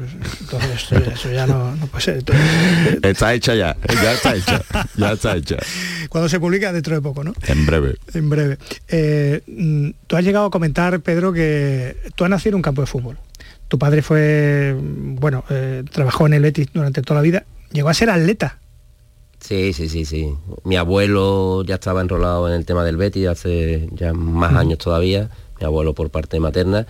Entonces, 0.40 0.92
eso, 1.12 1.32
ya 1.32 1.46
no, 1.46 1.74
puede 1.90 2.02
ser. 2.02 2.24
Está 3.02 3.34
hecha 3.34 3.54
ya, 3.54 3.76
ya 4.02 4.12
está 4.12 4.34
hecha. 4.34 4.62
Ya 5.02 5.12
está 5.12 5.36
hecha. 5.36 5.56
Cuando 6.08 6.28
se 6.28 6.38
publica 6.38 6.72
dentro 6.72 6.94
de 6.94 7.00
poco, 7.00 7.24
¿no? 7.24 7.32
En 7.46 7.66
breve. 7.66 7.96
En 8.14 8.28
breve. 8.30 8.58
Eh, 8.88 9.42
mm, 9.46 9.90
tú 10.06 10.16
has 10.16 10.24
llegado 10.24 10.46
a 10.46 10.50
comentar, 10.50 11.00
Pedro, 11.00 11.32
que 11.32 11.96
tú 12.14 12.24
has 12.24 12.30
nacido 12.30 12.50
en 12.50 12.56
un 12.56 12.62
campo 12.62 12.82
de 12.82 12.86
fútbol. 12.86 13.18
Tu 13.68 13.78
padre 13.78 14.02
fue, 14.02 14.76
bueno, 14.78 15.44
eh, 15.48 15.82
trabajó 15.90 16.26
en 16.26 16.34
el 16.34 16.42
Betis 16.42 16.68
durante 16.74 17.00
toda 17.00 17.20
la 17.20 17.22
vida. 17.22 17.44
Llegó 17.72 17.88
a 17.88 17.94
ser 17.94 18.10
atleta. 18.10 18.58
Sí, 19.40 19.72
sí, 19.72 19.88
sí, 19.88 20.04
sí. 20.04 20.34
Mi 20.64 20.76
abuelo 20.76 21.64
ya 21.64 21.76
estaba 21.76 22.02
enrolado 22.02 22.48
en 22.48 22.54
el 22.54 22.66
tema 22.66 22.84
del 22.84 22.98
Betis 22.98 23.28
hace 23.28 23.88
ya 23.92 24.12
más 24.12 24.54
años 24.54 24.78
todavía. 24.78 25.30
Mi 25.58 25.64
abuelo 25.64 25.94
por 25.94 26.10
parte 26.10 26.38
materna. 26.38 26.86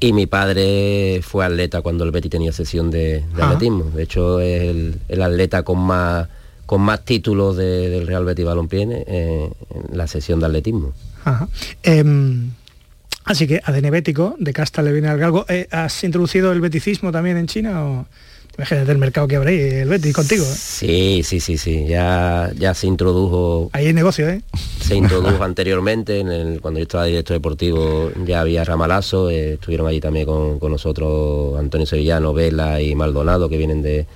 Y 0.00 0.12
mi 0.12 0.26
padre 0.26 1.20
fue 1.22 1.46
atleta 1.46 1.80
cuando 1.80 2.04
el 2.04 2.10
Betis 2.10 2.32
tenía 2.32 2.52
sesión 2.52 2.90
de, 2.90 3.24
atletismo. 3.40 3.84
De 3.84 4.02
hecho, 4.02 4.40
es 4.40 4.96
el 5.08 5.22
atleta 5.22 5.62
con 5.62 5.78
más 5.78 6.28
con 6.66 6.82
más 6.82 7.04
títulos 7.04 7.56
del 7.56 8.06
Real 8.06 8.24
Betis 8.24 8.44
Balompié 8.44 8.86
eh, 9.06 9.50
en 9.90 9.96
la 9.96 10.06
sesión 10.06 10.40
de 10.40 10.46
atletismo. 10.46 10.92
Em, 11.82 12.50
así 13.24 13.46
que 13.46 13.60
ADN 13.64 13.90
bético, 13.90 14.36
de 14.38 14.52
casta 14.52 14.82
le 14.82 14.92
viene 14.92 15.08
al 15.08 15.18
galgo. 15.18 15.46
Eh, 15.48 15.68
¿Has 15.70 16.04
introducido 16.04 16.52
el 16.52 16.60
beticismo 16.60 17.10
también 17.12 17.36
en 17.36 17.46
China 17.46 17.84
o...? 17.84 18.06
Imagínate 18.58 18.90
el 18.90 18.96
mercado 18.96 19.28
que 19.28 19.36
habréis, 19.36 19.70
el 19.74 19.88
Betis 19.90 20.14
contigo. 20.14 20.42
¿eh? 20.42 20.54
Sí, 20.56 21.20
sí, 21.22 21.40
sí, 21.40 21.58
sí. 21.58 21.84
Ya, 21.86 22.50
ya 22.56 22.72
se 22.72 22.86
introdujo. 22.86 23.68
Ahí 23.74 23.88
hay 23.88 23.92
negocio, 23.92 24.26
¿eh? 24.30 24.40
Se 24.80 24.96
introdujo 24.96 25.44
anteriormente, 25.44 26.20
en 26.20 26.58
cuando 26.60 26.80
yo 26.80 26.84
estaba 26.84 27.04
director 27.04 27.36
deportivo 27.36 28.10
ya 28.24 28.40
había 28.40 28.64
ramalazo, 28.64 29.28
estuvieron 29.28 29.86
allí 29.86 30.00
también 30.00 30.24
con, 30.24 30.58
con, 30.58 30.72
nosotros 30.72 31.58
Antonio 31.58 31.86
Sevillano, 31.86 32.32
Vela 32.32 32.80
y 32.80 32.94
Maldonado, 32.94 33.50
que 33.50 33.58
vienen 33.58 33.82
de, 33.82 34.06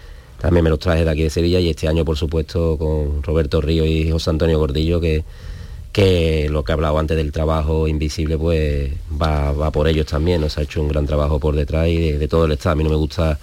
también 0.41 0.65
me 0.65 0.71
los 0.71 0.79
traje 0.79 1.05
de 1.05 1.11
aquí 1.11 1.23
de 1.23 1.31
Sevilla 1.31 1.61
y 1.61 1.69
este 1.69 1.87
año 1.87 2.05
por 2.05 2.17
supuesto 2.17 2.77
con 2.79 3.23
Roberto 3.23 3.61
Río 3.61 3.85
y 3.85 4.11
José 4.11 4.31
Antonio 4.31 4.59
Gordillo 4.59 5.01
que, 5.01 5.23
que 5.93 6.49
lo 6.51 6.65
que 6.65 6.73
he 6.73 6.75
hablado 6.75 6.99
antes 6.99 7.17
del 7.17 7.33
trabajo 7.33 7.87
invisible 7.89 8.39
pues 8.39 8.91
va, 9.21 9.71
por 9.71 9.87
ellos 9.89 10.07
también, 10.07 10.41
nos 10.41 10.57
ha 10.59 10.63
hecho 10.63 10.81
un 10.81 10.89
gran 10.89 11.07
trabajo 11.07 11.39
por 11.39 11.55
detrás 11.55 11.89
y 11.89 12.13
de, 12.13 12.29
todo 12.29 12.47
el 12.47 12.53
estado. 12.53 12.73
A 12.73 12.77
mí 12.77 12.85
no 12.85 12.91
me 12.91 12.97
gusta 12.97 13.39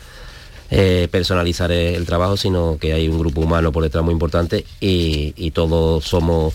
eh, 0.72 1.08
personalizar 1.12 1.72
el, 1.72 2.06
trabajo, 2.06 2.36
sino 2.36 2.78
que 2.80 2.94
hay 2.94 3.08
un 3.08 3.20
grupo 3.20 3.42
humano 3.42 3.72
por 3.72 3.84
detrás 3.84 4.04
muy 4.04 4.14
importante 4.14 4.66
y, 4.80 5.52
todos 5.52 6.04
somos 6.04 6.54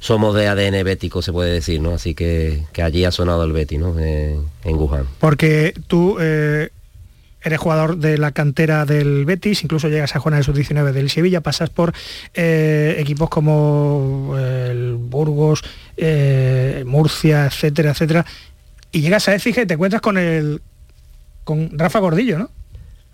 somos 0.00 0.34
de 0.34 0.48
ADN 0.48 0.84
bético, 0.84 1.22
se 1.22 1.32
puede 1.32 1.50
decir, 1.50 1.80
¿no? 1.80 1.92
Así 1.92 2.14
que, 2.14 2.64
allí 2.82 3.06
ha 3.06 3.10
sonado 3.10 3.42
el 3.44 3.52
Betty, 3.52 3.78
¿no? 3.78 3.98
en 3.98 4.44
Wuhan. 4.64 5.08
Porque 5.18 5.72
tú 5.86 6.18
eh, 6.20 6.68
eres 7.44 7.60
jugador 7.60 7.98
de 7.98 8.18
la 8.18 8.32
cantera 8.32 8.86
del 8.86 9.26
Betis, 9.26 9.62
incluso 9.62 9.88
llegas 9.88 10.16
a 10.16 10.18
jugar 10.18 10.34
en 10.34 10.38
el 10.38 10.44
sub-19 10.44 10.92
del 10.92 11.10
Sevilla, 11.10 11.42
pasas 11.42 11.70
por 11.70 11.92
eh, 12.32 12.96
equipos 12.98 13.28
como 13.28 14.34
eh, 14.38 14.68
el 14.70 14.94
Burgos, 14.94 15.62
eh, 15.96 16.82
Murcia, 16.86 17.46
etcétera, 17.46 17.90
etcétera, 17.90 18.24
y 18.90 19.02
llegas 19.02 19.28
a 19.28 19.34
Écija 19.34 19.62
y 19.62 19.66
te 19.66 19.74
encuentras 19.74 20.00
con 20.00 20.16
el 20.16 20.62
con 21.44 21.78
Rafa 21.78 21.98
Gordillo, 21.98 22.38
¿no? 22.38 22.50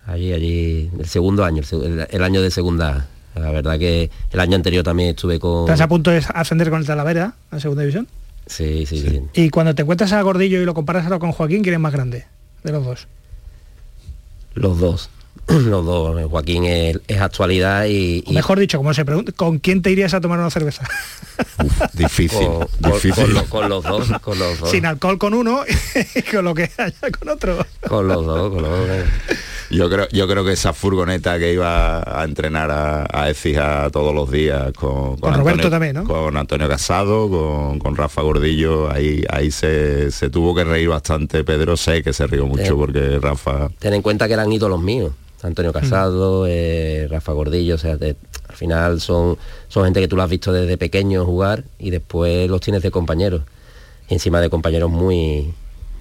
Allí, 0.06 0.32
allí, 0.32 0.90
el 0.98 1.06
segundo 1.06 1.44
año, 1.44 1.62
el, 2.10 2.22
año 2.22 2.40
de 2.40 2.50
segunda. 2.50 3.08
La 3.34 3.50
verdad 3.50 3.78
que 3.78 4.10
el 4.32 4.40
año 4.40 4.56
anterior 4.56 4.82
también 4.82 5.10
estuve 5.10 5.38
con... 5.38 5.64
¿Estás 5.64 5.80
a 5.80 5.88
punto 5.88 6.10
de 6.10 6.24
ascender 6.34 6.70
con 6.70 6.80
el 6.80 6.86
Talavera 6.86 7.34
a 7.50 7.60
segunda 7.60 7.82
división? 7.82 8.08
Sí, 8.46 8.86
sí, 8.86 8.98
sí, 8.98 9.22
Y 9.34 9.50
cuando 9.50 9.74
te 9.74 9.82
encuentras 9.82 10.12
a 10.12 10.22
Gordillo 10.22 10.60
y 10.60 10.64
lo 10.64 10.74
comparas 10.74 11.04
ahora 11.04 11.20
con 11.20 11.30
Joaquín, 11.30 11.62
¿quién 11.62 11.74
es 11.74 11.80
más 11.80 11.92
grande 11.92 12.26
de 12.64 12.72
los 12.72 12.84
dos? 12.84 13.06
Los 14.54 14.80
dos. 14.80 15.10
Los 15.50 15.84
dos. 15.84 16.30
Joaquín 16.30 16.64
es, 16.64 16.98
actualidad 17.20 17.86
y, 17.86 18.24
Mejor 18.30 18.58
dicho, 18.58 18.78
como 18.78 18.94
se 18.94 19.04
pregunta, 19.04 19.32
¿con 19.32 19.58
quién 19.58 19.82
te 19.82 19.90
irías 19.90 20.14
a 20.14 20.20
tomar 20.20 20.38
una 20.38 20.50
cerveza? 20.50 20.88
difícil. 21.94 22.46
Con, 22.46 22.92
difícil. 22.92 23.42
Con, 23.48 23.68
los 23.68 23.82
dos, 23.82 24.08
con 24.20 24.38
los 24.38 24.60
dos. 24.60 24.70
Sin 24.70 24.86
alcohol 24.86 25.18
con 25.18 25.34
uno 25.34 25.64
y 26.14 26.22
con 26.30 26.44
lo 26.44 26.54
que 26.54 26.70
haya 26.76 27.10
con 27.18 27.28
otro. 27.28 27.66
Con 27.88 28.06
los 28.06 28.24
dos, 28.24 28.52
con 28.52 28.62
los 28.62 28.70
dos. 28.70 28.88
Yo 29.70 29.88
creo, 29.88 30.08
yo 30.10 30.26
creo 30.26 30.44
que 30.44 30.52
esa 30.52 30.72
furgoneta 30.72 31.38
que 31.38 31.52
iba 31.52 32.00
a 32.00 32.24
entrenar 32.24 32.72
a, 32.72 33.06
a 33.08 33.30
Ecija 33.30 33.88
todos 33.90 34.12
los 34.12 34.28
días 34.30 34.72
con, 34.72 35.16
con, 35.16 35.32
Roberto 35.34 35.70
también, 35.70 35.94
¿no? 35.94 36.04
Con 36.04 36.36
Antonio 36.36 36.68
Casado, 36.68 37.30
con, 37.78 37.96
Rafa 37.96 38.22
Gordillo, 38.22 38.90
ahí, 38.90 39.24
ahí 39.30 39.50
se, 39.52 40.10
tuvo 40.30 40.56
que 40.56 40.64
reír 40.64 40.88
bastante. 40.88 41.44
Pedro 41.44 41.76
sé 41.76 42.02
que 42.02 42.12
se 42.12 42.26
rió 42.26 42.46
mucho 42.46 42.76
porque 42.76 43.18
Rafa. 43.20 43.68
Ten 43.78 43.94
en 43.94 44.02
cuenta 44.02 44.26
que 44.26 44.34
eran 44.34 44.52
ídolos 44.52 44.80
míos. 44.80 45.12
Antonio 45.42 45.72
Casado, 45.72 46.44
mm. 46.44 46.46
eh, 46.48 47.06
Rafa 47.10 47.32
Gordillo, 47.32 47.74
o 47.74 47.78
sea, 47.78 47.92
al 47.92 48.56
final 48.56 49.00
son, 49.00 49.38
son 49.68 49.84
gente 49.84 50.00
que 50.00 50.08
tú 50.08 50.16
lo 50.16 50.22
has 50.22 50.30
visto 50.30 50.52
desde 50.52 50.76
pequeño 50.76 51.24
jugar 51.24 51.64
y 51.78 51.90
después 51.90 52.48
los 52.48 52.60
tienes 52.60 52.82
de 52.82 52.90
compañeros. 52.90 53.42
encima 54.08 54.40
de 54.40 54.50
compañeros 54.50 54.90
muy, 54.90 55.52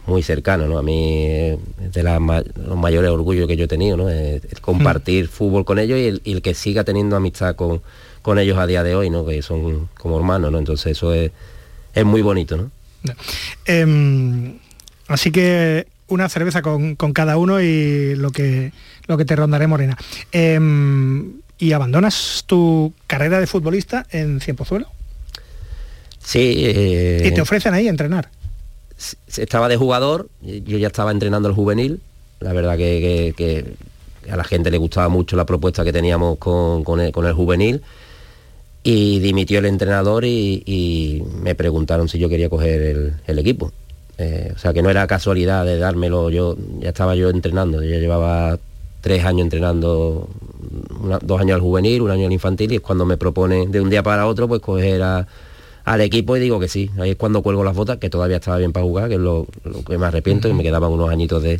muy 0.07 0.23
cercano, 0.23 0.67
¿no? 0.67 0.77
A 0.77 0.83
mí 0.83 1.25
es 1.25 1.59
de 1.93 2.03
los 2.03 2.77
mayores 2.77 3.11
orgullos 3.11 3.47
que 3.47 3.55
yo 3.55 3.65
he 3.65 3.67
tenido, 3.67 3.95
¿no? 3.95 4.09
Es, 4.09 4.41
compartir 4.61 5.25
mm. 5.25 5.29
fútbol 5.29 5.65
con 5.65 5.79
ellos 5.79 5.97
y 5.97 6.31
el, 6.31 6.41
que 6.41 6.53
siga 6.53 6.83
teniendo 6.83 7.15
amistad 7.15 7.55
con, 7.55 7.81
con 8.21 8.39
ellos 8.39 8.57
a 8.57 8.67
día 8.67 8.83
de 8.83 8.95
hoy, 8.95 9.09
¿no? 9.09 9.25
Que 9.25 9.41
son 9.41 9.89
como 9.97 10.17
hermanos, 10.17 10.51
¿no? 10.51 10.57
Entonces 10.57 10.93
eso 10.97 11.13
es, 11.13 11.31
es 11.93 12.05
muy 12.05 12.21
bonito, 12.21 12.57
¿no? 12.57 12.71
Em, 13.65 14.59
así 15.07 15.31
que 15.31 15.87
una 16.07 16.27
cerveza 16.27 16.61
con, 16.61 16.95
cada 16.95 17.37
uno 17.37 17.61
y 17.61 18.15
lo 18.15 18.31
que, 18.31 18.71
lo 19.09 19.17
que 19.17 19.25
te 19.25 19.35
rondaré, 19.35 19.67
Morena. 19.67 19.97
Em, 20.31 21.33
¿Y 21.57 21.73
abandonas 21.73 22.45
tu 22.45 22.93
carrera 23.05 23.39
de 23.39 23.47
futbolista 23.47 24.05
en 24.11 24.39
Cienpozuelo? 24.39 24.87
Sí. 26.23 26.53
Eh, 26.65 27.23
¿Y 27.25 27.33
te 27.33 27.41
ofrecen 27.41 27.73
ahí 27.73 27.89
entrenar? 27.89 28.29
estaba 29.37 29.69
de 29.69 29.77
jugador, 29.77 30.27
yo 30.41 30.77
ya 30.77 30.87
estaba 30.87 31.11
entrenando 31.11 31.47
el 31.47 31.55
juvenil, 31.55 32.01
la 32.41 32.51
verdad 32.51 32.77
que, 32.77 33.65
a 34.29 34.35
la 34.35 34.43
gente 34.43 34.69
le 34.71 34.77
gustaba 34.77 35.07
mucho 35.07 35.37
la 35.37 35.45
propuesta 35.45 35.85
que 35.85 35.93
teníamos 35.93 36.37
con, 36.37 36.99
el, 36.99 37.33
juvenil 37.33 37.81
y 38.83 39.19
dimitió 39.19 39.59
el 39.59 39.67
entrenador 39.67 40.25
y, 40.25 41.23
me 41.41 41.55
preguntaron 41.55 42.09
si 42.09 42.19
yo 42.19 42.27
quería 42.27 42.49
coger 42.49 43.13
el, 43.25 43.39
equipo. 43.39 43.71
Eh, 44.17 44.51
o 44.53 44.59
sea 44.59 44.73
que 44.73 44.81
no 44.81 44.89
era 44.89 45.07
casualidad 45.07 45.63
de 45.63 45.77
dármelo, 45.77 46.29
yo 46.29 46.57
ya 46.79 46.89
estaba 46.89 47.15
yo 47.15 47.29
entrenando, 47.29 47.81
yo 47.81 47.99
llevaba 47.99 48.59
tres 49.01 49.23
años 49.25 49.43
entrenando, 49.43 50.27
dos 51.21 51.41
años 51.41 51.55
al 51.55 51.61
juvenil, 51.61 52.01
un 52.01 52.11
año 52.11 52.25
al 52.25 52.33
infantil 52.33 52.71
y 52.71 52.75
es 52.75 52.81
cuando 52.81 53.05
me 53.05 53.17
propone 53.17 53.67
de 53.67 53.81
un 53.81 53.89
día 53.89 54.03
para 54.03 54.27
otro 54.27 54.47
pues 54.47 54.61
coger 54.61 55.01
a 55.01 55.27
al 55.89 56.01
equipo 56.01 56.37
y 56.37 56.39
digo 56.39 56.59
que 56.59 56.67
sí. 56.67 56.91
Ahí 56.99 57.11
es 57.11 57.15
cuando 57.15 57.41
cuelgo 57.41 57.63
las 57.63 57.75
botas, 57.75 57.97
que 57.97 58.11
todavía 58.11 58.37
estaba 58.37 58.57
bien 58.57 58.71
para 58.71 58.85
jugar, 58.85 59.09
que 59.09 59.15
es 59.15 59.19
lo, 59.19 59.47
que 59.87 59.97
me 59.97 60.05
arrepiento, 60.05 60.47
y 60.47 60.53
me 60.53 60.61
quedaban 60.61 60.91
unos 60.91 61.09
añitos 61.09 61.41
de, 61.41 61.59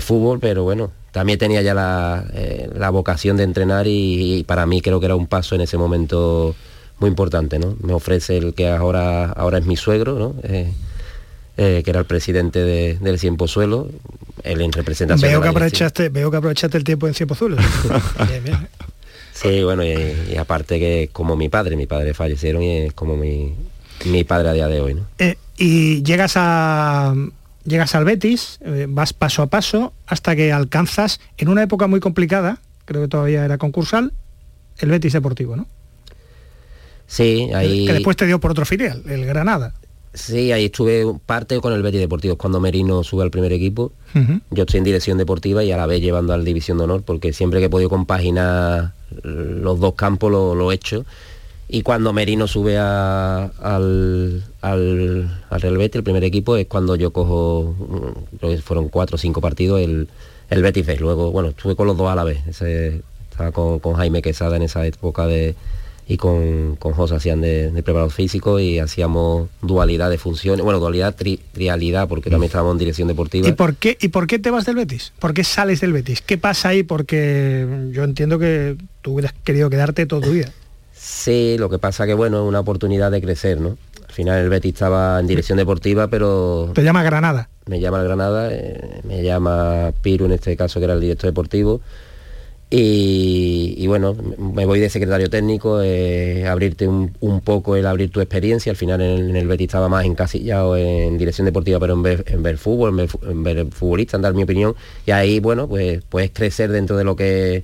fútbol, 0.00 0.40
pero 0.40 0.64
bueno, 0.64 0.90
también 1.12 1.38
tenía 1.38 1.60
ya 1.60 1.74
la, 1.74 2.24
eh, 2.32 2.70
vocación 2.90 3.36
de 3.36 3.42
entrenar 3.44 3.86
y, 3.86 4.42
para 4.44 4.64
mí 4.64 4.80
creo 4.80 5.00
que 5.00 5.06
era 5.06 5.16
un 5.16 5.26
paso 5.26 5.54
en 5.54 5.60
ese 5.60 5.76
momento 5.76 6.54
muy 6.98 7.08
importante, 7.10 7.58
¿no? 7.58 7.76
Me 7.82 7.92
ofrece 7.92 8.38
el 8.38 8.54
que 8.54 8.70
ahora, 8.70 9.26
ahora 9.32 9.58
es 9.58 9.66
mi 9.66 9.76
suegro, 9.76 10.18
¿no? 10.18 10.34
Eh, 10.42 10.72
eh, 11.56 11.82
que 11.84 11.90
era 11.90 12.00
el 12.00 12.06
presidente 12.06 12.60
de, 12.60 12.98
del 13.00 13.18
Cienpozuelo, 13.18 13.88
él 14.42 14.60
en 14.60 14.72
representación 14.72 15.30
Veo 15.30 15.40
de 15.40 15.44
que 15.44 15.48
aprovechaste, 15.48 16.08
veo 16.08 16.30
que 16.30 16.36
aprovechaste 16.36 16.76
el 16.76 16.84
tiempo 16.84 17.06
en. 17.06 17.56
Bien, 18.28 18.44
bien. 18.44 18.68
Sí, 19.32 19.62
bueno, 19.62 19.84
y, 19.84 20.32
y 20.32 20.36
aparte 20.36 20.78
que 20.78 21.10
como 21.12 21.36
mi 21.36 21.48
padre, 21.48 21.76
mi 21.76 21.86
padre 21.86 22.14
fallecieron 22.14 22.62
y 22.62 22.78
es 22.78 22.92
como 22.94 23.16
mi, 23.16 23.54
mi 24.06 24.24
padre 24.24 24.48
a 24.48 24.52
día 24.52 24.68
de 24.68 24.80
hoy, 24.80 24.94
¿no? 24.94 25.06
Eh, 25.18 25.36
y 25.58 26.02
llegas 26.02 26.34
a 26.36 27.14
llegas 27.64 27.94
al 27.94 28.04
Betis, 28.04 28.58
eh, 28.64 28.86
vas 28.88 29.12
paso 29.12 29.42
a 29.42 29.48
paso 29.48 29.92
hasta 30.06 30.36
que 30.36 30.52
alcanzas 30.52 31.20
en 31.36 31.48
una 31.48 31.62
época 31.62 31.86
muy 31.86 32.00
complicada, 32.00 32.58
creo 32.84 33.02
que 33.02 33.08
todavía 33.08 33.44
era 33.44 33.58
concursal, 33.58 34.12
el 34.78 34.90
Betis 34.90 35.12
Deportivo, 35.12 35.56
¿no? 35.56 35.66
Sí, 37.06 37.50
ahí... 37.54 37.86
Que 37.86 37.92
después 37.94 38.16
te 38.16 38.26
dio 38.26 38.40
por 38.40 38.50
otro 38.50 38.64
filial, 38.64 39.02
el 39.08 39.24
Granada. 39.26 39.74
Sí, 40.16 40.50
ahí 40.50 40.64
estuve 40.66 41.04
parte 41.26 41.60
con 41.60 41.74
el 41.74 41.82
Betis 41.82 42.00
Deportivo 42.00 42.36
cuando 42.36 42.58
Merino 42.58 43.04
sube 43.04 43.22
al 43.22 43.30
primer 43.30 43.52
equipo. 43.52 43.92
Yo 44.50 44.62
estoy 44.62 44.78
en 44.78 44.84
dirección 44.84 45.18
deportiva 45.18 45.62
y 45.62 45.72
a 45.72 45.76
la 45.76 45.86
vez 45.86 46.00
llevando 46.00 46.32
al 46.32 46.42
División 46.42 46.78
de 46.78 46.84
Honor 46.84 47.02
porque 47.02 47.34
siempre 47.34 47.60
que 47.60 47.66
he 47.66 47.70
podido 47.70 47.90
compaginar 47.90 48.92
los 49.22 49.78
dos 49.78 49.94
campos 49.94 50.32
lo, 50.32 50.54
lo 50.54 50.72
he 50.72 50.74
hecho. 50.74 51.04
Y 51.68 51.82
cuando 51.82 52.12
Merino 52.14 52.46
sube 52.46 52.78
a- 52.78 53.44
al, 53.60 54.42
al, 54.62 55.42
al 55.50 55.60
Real 55.60 55.76
Betis, 55.76 55.96
el 55.96 56.04
primer 56.04 56.24
equipo, 56.24 56.56
es 56.56 56.66
cuando 56.66 56.96
yo 56.96 57.12
cojo, 57.12 57.74
creo 58.38 58.52
que 58.52 58.58
fueron 58.62 58.88
cuatro 58.88 59.16
o 59.16 59.18
cinco 59.18 59.40
partidos, 59.42 59.80
el, 59.82 60.08
el 60.48 60.62
Betis. 60.62 60.98
Luego, 61.00 61.30
bueno, 61.30 61.50
estuve 61.50 61.76
con 61.76 61.86
los 61.88 61.96
dos 61.96 62.08
a 62.08 62.14
la 62.14 62.24
vez. 62.24 62.38
Ese- 62.46 63.02
estaba 63.30 63.52
con, 63.52 63.80
con 63.80 63.94
Jaime 63.96 64.22
Quesada 64.22 64.56
en 64.56 64.62
esa 64.62 64.86
época 64.86 65.26
de 65.26 65.54
y 66.08 66.16
con, 66.18 66.76
con 66.76 66.92
José 66.92 67.16
hacían 67.16 67.40
de, 67.40 67.70
de 67.72 67.82
preparador 67.82 68.12
físico 68.12 68.60
y 68.60 68.78
hacíamos 68.78 69.48
dualidad 69.60 70.08
de 70.08 70.18
funciones, 70.18 70.64
bueno, 70.64 70.78
dualidad, 70.78 71.16
tri- 71.16 71.40
trialidad, 71.52 72.06
porque 72.08 72.30
también 72.30 72.46
estábamos 72.48 72.74
en 72.74 72.78
dirección 72.78 73.08
deportiva. 73.08 73.48
¿Y 73.48 73.52
por, 73.52 73.74
qué, 73.74 73.98
¿Y 74.00 74.08
por 74.08 74.26
qué 74.26 74.38
te 74.38 74.50
vas 74.50 74.66
del 74.66 74.76
Betis? 74.76 75.12
¿Por 75.18 75.34
qué 75.34 75.42
sales 75.42 75.80
del 75.80 75.92
Betis? 75.92 76.20
¿Qué 76.22 76.38
pasa 76.38 76.68
ahí? 76.68 76.82
Porque 76.84 77.66
yo 77.92 78.04
entiendo 78.04 78.38
que 78.38 78.76
tú 79.02 79.14
hubieras 79.14 79.34
querido 79.44 79.68
quedarte 79.68 80.06
toda 80.06 80.22
tu 80.26 80.32
vida. 80.32 80.50
Sí, 80.98 81.56
lo 81.58 81.68
que 81.68 81.78
pasa 81.78 82.04
que 82.06 82.14
bueno, 82.14 82.42
es 82.42 82.48
una 82.48 82.58
oportunidad 82.58 83.10
de 83.12 83.20
crecer, 83.20 83.60
¿no? 83.60 83.76
Al 84.08 84.12
final 84.14 84.40
el 84.42 84.48
Betis 84.48 84.72
estaba 84.72 85.20
en 85.20 85.26
dirección 85.26 85.56
deportiva, 85.58 86.08
pero 86.08 86.70
Te 86.74 86.82
llama 86.82 87.02
Granada. 87.04 87.48
me 87.66 87.78
llama 87.80 88.02
Granada, 88.02 88.48
eh, 88.50 89.02
me 89.04 89.22
llama 89.22 89.92
Piru 90.02 90.24
en 90.24 90.32
este 90.32 90.56
caso, 90.56 90.80
que 90.80 90.84
era 90.84 90.94
el 90.94 91.00
director 91.00 91.28
deportivo, 91.30 91.80
y, 92.68 93.86
bueno, 93.86 94.14
me 94.38 94.66
voy 94.66 94.80
de 94.80 94.90
secretario 94.90 95.30
técnico, 95.30 95.80
eh, 95.82 96.46
abrirte 96.48 96.88
un, 96.88 97.12
un 97.20 97.40
poco 97.40 97.76
el 97.76 97.86
abrir 97.86 98.10
tu 98.10 98.20
experiencia, 98.20 98.70
al 98.70 98.76
final 98.76 99.00
en 99.00 99.36
el, 99.36 99.46
Betis 99.46 99.68
estaba 99.68 99.88
más 99.88 100.04
encasillado 100.04 100.76
en 100.76 101.16
dirección 101.16 101.44
deportiva, 101.44 101.78
pero 101.78 101.94
en 101.94 102.02
ver, 102.02 102.58
fútbol, 102.58 103.08
en 103.22 103.42
ver, 103.44 103.66
futbolista, 103.68 104.16
en 104.16 104.22
dar 104.22 104.34
mi 104.34 104.42
opinión, 104.42 104.74
y 105.06 105.12
ahí, 105.12 105.38
bueno, 105.38 105.68
pues 105.68 106.02
puedes 106.08 106.30
crecer 106.32 106.70
dentro 106.72 106.96
de 106.96 107.04
lo 107.04 107.14
que 107.16 107.62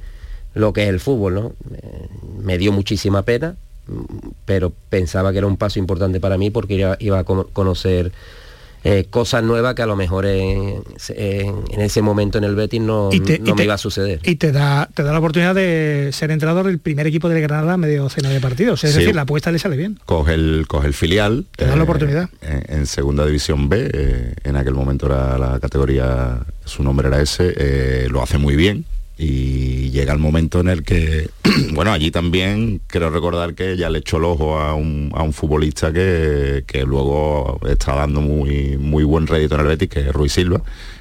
lo 0.55 0.73
que 0.75 0.83
es 0.83 0.89
el 0.91 1.01
fútbol, 1.01 1.35
¿no? 1.35 1.53
Eh, 1.75 2.09
me 2.43 2.59
dio 2.59 2.73
muchísima 2.73 3.23
pena, 3.23 3.57
pero 4.45 4.73
pensaba 4.91 5.33
que 5.33 5.39
era 5.39 5.47
un 5.47 5.57
paso 5.57 5.79
importante 5.79 6.21
para 6.21 6.39
mí 6.39 6.51
porque 6.51 6.97
iba, 7.01 7.19
a 7.19 7.25
cono- 7.25 7.49
conocer 7.53 8.13
eh, 8.85 9.07
cosas 9.11 9.43
nuevas 9.45 9.75
que 9.75 9.83
a 9.83 9.87
lo 9.87 9.95
mejor 9.97 10.27
en, 10.27 10.83
en- 11.11 11.65
en 11.71 11.81
ese 11.81 12.03
momento 12.03 12.39
en 12.39 12.45
el 12.45 12.55
Betis 12.57 12.81
no, 12.81 13.11
Y 13.13 13.21
te- 13.21 13.39
no 13.39 13.47
y 13.47 13.51
me 13.53 13.57
te- 13.57 13.65
iba 13.65 13.75
a 13.75 13.79
suceder. 13.79 14.21
Y 14.25 14.37
te 14.37 14.51
da, 14.53 14.89
te 14.93 15.03
da 15.03 15.13
la 15.13 15.19
oportunidad 15.19 15.55
de 15.55 16.11
ser 16.13 16.31
entrenador 16.31 16.67
del 16.67 16.79
primer 16.79 17.07
equipo 17.07 17.29
del 17.29 17.41
Granada 17.43 17.75
a 17.75 17.77
medio 17.77 18.03
docena 18.03 18.29
de 18.31 18.41
partidos. 18.41 18.83
Es 18.85 18.93
Sí. 18.93 18.99
decir, 18.99 19.15
la 19.15 19.23
apuesta 19.23 19.53
le 19.53 19.59
sale 19.59 19.77
bien. 19.77 19.99
coge 20.05 20.35
el, 20.35 20.65
coge 20.69 20.89
el 20.89 20.95
filial. 20.95 21.47
Te 21.57 21.67
dan 21.67 21.79
la 21.79 21.85
oportunidad. 21.85 22.29
En, 22.41 22.81
en 22.81 22.87
segunda 22.87 23.25
división 23.27 23.69
B, 23.69 23.91
eh, 23.93 24.35
en 24.45 24.57
aquel 24.57 24.75
momento 24.75 25.07
era 25.07 25.39
la 25.39 25.61
categoría, 25.61 26.41
su 26.65 26.83
nombre 26.83 27.09
era 27.09 27.21
ese, 27.21 27.53
eh, 27.57 28.07
lo 28.11 28.23
hace 28.23 28.39
muy 28.39 28.57
bien. 28.57 28.85
Y 29.25 29.91
llega 29.93 30.13
el 30.13 30.19
momento 30.19 30.59
en 30.61 30.69
el 30.69 30.83
que, 30.83 31.31
bueno, 31.75 31.93
allí 31.93 32.11
también 32.11 32.81
quiero 32.89 33.09
recordar 33.11 33.55
que 33.55 33.77
ya 33.77 33.89
le 33.89 34.01
echó 34.01 34.17
el 34.17 34.25
ojo 34.25 34.59
a 34.59 34.75
un, 34.75 35.13
a 35.15 35.23
un 35.23 35.33
futbolista 35.33 35.93
que, 35.93 36.65
que 36.67 36.83
luego 36.85 37.61
está 37.69 37.95
dando 37.95 38.21
muy, 38.21 38.77
muy 38.79 39.05
buen 39.05 39.29
rédito 39.29 39.55
en 39.55 39.61
el 39.61 39.67
Betis, 39.69 39.89
que 39.89 40.01
es 40.01 40.13
Ruiz 40.13 40.33
Silva, 40.33 40.61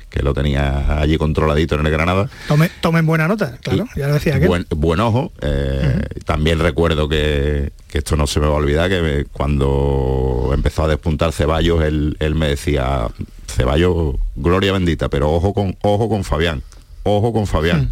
que 0.10 0.22
lo 0.22 0.36
tenía 0.36 1.00
allí 1.02 1.18
controladito 1.18 1.74
en 1.80 1.86
el 1.88 1.92
Granada. 1.92 2.30
Tome, 2.48 2.70
tomen 2.80 3.08
buena 3.08 3.28
nota, 3.28 3.58
claro, 3.62 3.86
ya 3.96 4.08
lo 4.08 4.14
decía. 4.14 4.38
Buen, 4.46 4.68
buen 4.70 5.00
ojo. 5.00 5.32
eh, 5.42 6.04
También 6.26 6.60
recuerdo 6.60 7.10
que, 7.10 7.72
que 7.90 7.98
esto 8.00 8.16
no 8.16 8.28
se 8.28 8.40
me 8.40 8.46
va 8.46 8.54
a 8.54 8.58
olvidar, 8.58 8.88
que 8.90 9.02
me- 9.02 9.26
cuando 9.26 10.52
empezó 10.54 10.84
a 10.84 10.88
despuntar 10.90 11.32
Ceballos, 11.32 11.82
él, 11.84 12.18
él 12.20 12.36
me 12.36 12.50
decía, 12.50 13.08
Ceballos, 13.48 14.16
gloria 14.36 14.74
bendita, 14.74 15.10
pero 15.10 15.32
ojo 15.32 15.54
con, 15.54 15.76
ojo 15.82 16.08
con 16.10 16.24
Fabián, 16.24 16.62
ojo 17.04 17.34
con 17.34 17.48
Fabián, 17.48 17.92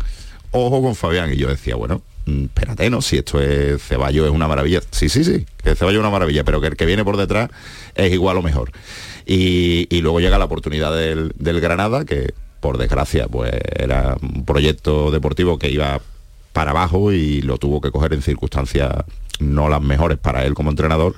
ojo 0.52 0.82
con 0.82 0.95
Fabián. 0.95 1.34
Y 1.34 1.38
yo 1.38 1.50
decía, 1.50 1.76
bueno, 1.76 2.02
mm, 2.26 2.45
espérate, 2.45 2.89
¿no? 2.89 3.02
Si 3.02 3.17
esto 3.17 3.41
es 3.41 3.82
Ceballos 3.82 4.28
es 4.28 4.32
una 4.32 4.48
maravilla. 4.48 4.82
Sí, 4.91 5.10
sí, 5.10 5.24
sí, 5.24 5.45
que 5.63 5.76
Ceballos 5.76 6.00
es 6.00 6.02
una 6.02 6.12
maravilla, 6.12 6.43
pero 6.43 6.62
que 6.62 6.67
el 6.67 6.76
que 6.76 6.86
viene 6.86 7.04
por 7.04 7.17
detrás 7.17 7.50
es 7.95 8.12
igual 8.12 8.38
o 8.38 8.41
mejor. 8.41 8.72
Y, 9.26 9.88
y 9.89 10.02
luego 10.02 10.19
llega 10.19 10.38
la 10.38 10.45
oportunidad 10.45 10.95
del, 10.95 11.34
del 11.38 11.62
Granada, 11.62 12.06
que 12.06 12.34
por 12.60 12.78
desgracia, 12.78 13.28
pues 13.28 13.52
era 13.76 14.17
un 14.22 14.45
proyecto 14.45 15.12
deportivo 15.12 15.58
que 15.60 15.69
iba 15.69 16.02
para 16.54 16.72
abajo 16.72 17.13
y 17.13 17.41
lo 17.41 17.58
tuvo 17.58 17.80
que 17.80 17.91
coger 17.91 18.13
en 18.13 18.22
circunstancias 18.22 18.91
no 19.39 19.69
las 19.69 19.82
mejores 19.82 20.17
para 20.17 20.43
él 20.45 20.54
como 20.54 20.69
entrenador 20.69 21.15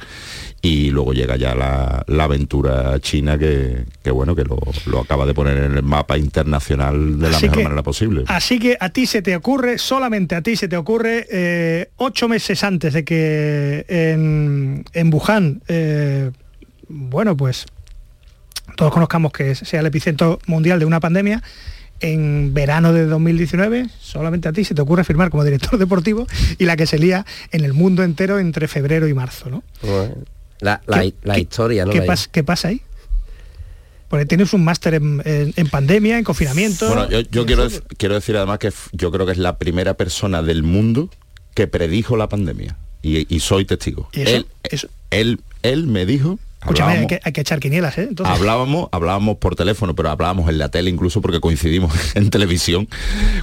y 0.63 0.91
luego 0.91 1.13
llega 1.13 1.38
ya 1.38 1.56
la, 1.56 2.04
la 2.08 2.24
aventura 2.26 3.00
china 3.00 3.38
que, 3.38 3.86
que 4.04 4.12
bueno 4.12 4.36
que 4.36 4.43
lo, 4.43 4.60
lo 4.86 5.00
acaba 5.00 5.26
de 5.26 5.34
poner 5.34 5.58
en 5.58 5.76
el 5.78 5.82
mapa 5.84 6.17
internacional 6.19 7.17
de 7.19 7.30
la 7.32 7.38
Así 7.38 7.45
mejor 7.47 7.58
que- 7.58 7.63
manera 7.63 7.84
posible 7.84 8.24
Así 8.28 8.60
que 8.60 8.78
a 8.80 8.89
ti 8.89 9.08
se 9.08 9.21
te 9.24 9.36
ocurre, 9.36 9.78
solamente 9.80 10.36
a 10.36 10.41
ti 10.43 10.56
se 10.56 10.67
te 10.67 10.78
ocurre, 10.78 11.26
eh, 11.32 11.89
ocho 11.97 12.28
meses 12.28 12.63
antes 12.63 12.93
de 12.93 13.04
que 13.04 13.86
en, 13.88 14.86
en 14.93 15.13
Wuhan, 15.13 15.62
eh, 15.67 16.30
bueno, 16.88 17.36
pues 17.36 17.65
todos 18.76 18.93
conozcamos 18.93 19.32
que 19.32 19.56
sea 19.56 19.80
el 19.80 19.86
epicentro 19.88 20.39
mundial 20.45 20.80
de 20.80 20.86
una 20.86 21.00
pandemia, 21.00 21.41
en 22.00 22.54
verano 22.54 22.93
de 22.93 23.06
2019, 23.06 23.88
solamente 24.00 24.47
a 24.47 24.54
ti 24.54 24.63
se 24.63 24.74
te 24.74 24.82
ocurre 24.82 25.04
firmar 25.04 25.30
como 25.30 25.43
director 25.43 25.78
deportivo 25.80 26.26
y 26.58 26.65
la 26.65 26.76
que 26.76 26.86
se 26.88 26.97
lía 27.00 27.26
en 27.52 27.63
el 27.65 27.74
mundo 27.74 28.04
entero 28.04 28.39
entre 28.39 28.67
febrero 28.67 29.08
y 29.08 29.13
marzo, 29.13 29.50
¿no? 29.50 29.63
Bueno, 29.84 30.15
la, 30.62 30.82
la- 30.88 31.02
¿Qué- 31.02 31.13
la 31.24 31.38
historia, 31.39 31.86
¿no? 31.86 31.91
¿Qué, 31.91 32.00
La- 32.00 32.06
pas- 32.06 32.28
qué 32.32 32.43
pasa 32.43 32.69
ahí? 32.69 32.82
Porque 34.08 34.26
tienes 34.26 34.54
un 34.54 34.63
máster 34.63 34.95
en, 34.95 35.21
en- 35.26 35.54
en 35.56 35.69
pandemia, 35.69 36.17
en 36.17 36.24
confinamiento. 36.24 36.88
bueno 36.88 37.10
yo, 37.10 37.45
quiero, 37.45 37.67
quiero 37.97 38.15
decir 38.15 38.36
además 38.38 38.60
que 38.60 38.71
yo 38.91 39.12
creo 39.12 39.26
que 39.26 39.32
es 39.32 39.38
la 39.38 39.58
primera 39.58 39.93
persona 39.95 40.41
del 40.41 40.63
mundo 40.63 41.10
que 41.54 41.67
predijo 41.67 42.17
la 42.17 42.28
pandemia 42.28 42.78
y, 43.02 43.34
y 43.34 43.39
soy 43.39 43.65
testigo 43.65 44.10
¿Y 44.13 44.21
eso? 44.21 44.36
él, 44.38 44.45
Eso- 44.63 44.88
él 45.12 45.39
él 45.63 45.88
me 45.88 46.06
dijo 46.06 46.39
Escúchame, 46.62 46.91
hay 46.91 46.97
hablábamos- 46.97 47.08
que, 47.10 47.19
hay 47.24 47.32
que 47.32 47.41
echar 47.41 47.60
quinielas, 47.60 47.97
¿eh? 47.97 48.08
Entonces, 48.10 48.36
Hablábamos, 48.36 48.89
hablábamos 48.91 49.38
por 49.38 49.56
teléfono, 49.56 49.95
pero 49.95 50.10
hablábamos 50.12 50.47
en 50.50 50.58
la 50.60 50.69
tele 50.69 50.89
incluso 50.91 51.19
porque 51.21 51.39
coincidimos 51.39 51.91
en 52.15 52.30
televisión 52.30 52.88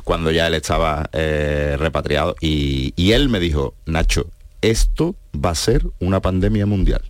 cuando 0.05 0.31
ya 0.31 0.47
él 0.47 0.55
estaba 0.55 1.09
eh, 1.13 1.77
repatriado. 1.81 2.37
Y, 2.41 2.93
y 2.95 3.13
él 3.13 3.29
me 3.29 3.41
dijo, 3.41 3.75
Nacho, 3.87 4.27
esto 4.63 5.17
va 5.45 5.51
a 5.51 5.55
ser 5.55 5.87
una 5.99 6.21
pandemia 6.21 6.67
mundial. 6.67 7.03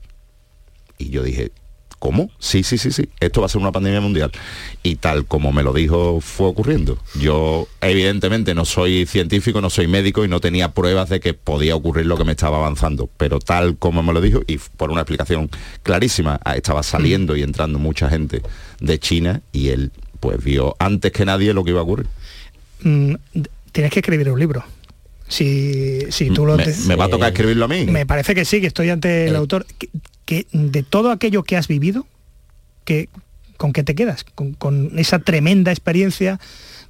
Y 0.99 1.11
yo 1.11 1.23
dije, 1.23 1.53
¿cómo? 1.99 2.31
Sí, 2.39 2.63
sí, 2.63 2.79
sí, 2.79 2.91
sí, 2.91 3.09
esto 3.21 3.41
va 3.41 3.47
a 3.47 3.49
ser 3.49 3.61
una 3.61 3.73
pandemia 3.73 4.01
mundial. 4.01 4.31
Y 4.83 4.97
tal 4.97 5.27
como 5.27 5.53
me 5.53 5.63
lo 5.63 5.73
dijo, 5.73 6.21
fue 6.21 6.49
ocurriendo. 6.49 6.99
Yo 7.21 7.69
evidentemente 7.81 8.55
no 8.55 8.65
soy 8.65 9.07
científico, 9.07 9.61
no 9.61 9.71
soy 9.71 9.87
médico 9.87 10.25
y 10.25 10.29
no 10.29 10.41
tenía 10.41 10.73
pruebas 10.73 11.09
de 11.09 11.21
que 11.21 11.35
podía 11.35 11.77
ocurrir 11.77 12.07
lo 12.07 12.17
que 12.17 12.25
me 12.25 12.33
estaba 12.33 12.59
avanzando. 12.59 13.09
Pero 13.17 13.39
tal 13.39 13.77
como 13.77 14.03
me 14.03 14.13
lo 14.13 14.21
dijo, 14.21 14.41
y 14.47 14.59
por 14.59 14.91
una 14.91 15.03
explicación 15.03 15.51
clarísima, 15.83 16.41
ah, 16.45 16.57
estaba 16.57 16.83
saliendo 16.83 17.37
y 17.37 17.43
entrando 17.43 17.79
mucha 17.79 18.09
gente 18.09 18.43
de 18.81 18.99
China 18.99 19.43
y 19.53 19.69
él 19.69 19.93
pues 20.21 20.43
vio 20.43 20.75
antes 20.79 21.13
que 21.13 21.25
nadie 21.25 21.55
lo 21.55 21.65
que 21.65 21.71
iba 21.71 21.81
a 21.81 21.85
ocurrir. 21.85 22.07
mm, 22.83 23.15
tienes 23.73 23.93
que 23.93 24.01
escribir 24.01 24.31
un 24.31 24.39
libro. 24.39 24.65
Si, 25.29 26.01
si 26.11 26.31
tú 26.31 26.47
lo... 26.47 26.57
me, 26.57 26.65
te- 26.65 26.75
me 26.87 26.97
va 26.97 27.05
a 27.05 27.09
tocar 27.09 27.29
escribirlo 27.33 27.67
a 27.67 27.69
mí. 27.69 27.85
Me 27.87 28.07
parece 28.07 28.35
que 28.35 28.45
sí, 28.45 28.61
que 28.61 28.67
estoy 28.67 28.89
ante 28.91 29.27
el 29.27 29.35
Eh. 29.35 29.37
autor. 29.39 29.67
Que, 29.79 29.89
que 30.25 30.47
de 30.53 30.83
todo 30.83 31.11
aquello 31.11 31.43
que 31.43 31.57
has 31.57 31.69
vivido, 31.69 32.07
que, 32.85 33.09
¿con 33.57 33.73
qué 33.73 33.83
te 33.83 33.95
quedas? 33.95 34.25
Con, 34.35 34.55
con 34.55 34.99
esa 34.99 35.19
tremenda 35.19 35.71
experiencia 35.71 36.41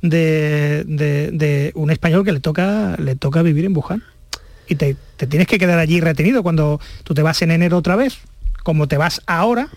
de, 0.03 0.85
de- 0.87 1.31
de 1.33 1.73
un 1.75 1.91
español 1.91 2.25
que 2.25 2.33
le 2.33 2.41
toca, 2.41 2.97
le 2.99 3.17
toca 3.17 3.43
vivir 3.43 3.65
en 3.65 3.77
Wuhan. 3.77 4.03
Y 4.69 4.75
te, 4.77 4.97
te 5.17 5.27
tienes 5.27 5.49
que 5.49 5.59
quedar 5.59 5.79
allí 5.79 6.01
retenido 6.01 6.43
cuando 6.43 6.81
tú 7.05 7.15
te 7.15 7.23
vas 7.23 7.41
en 7.43 7.51
enero 7.51 7.79
otra 7.79 7.97
vez, 7.97 8.19
como 8.63 8.87
te 8.87 8.97
vas 8.99 9.23
ahora, 9.27 9.69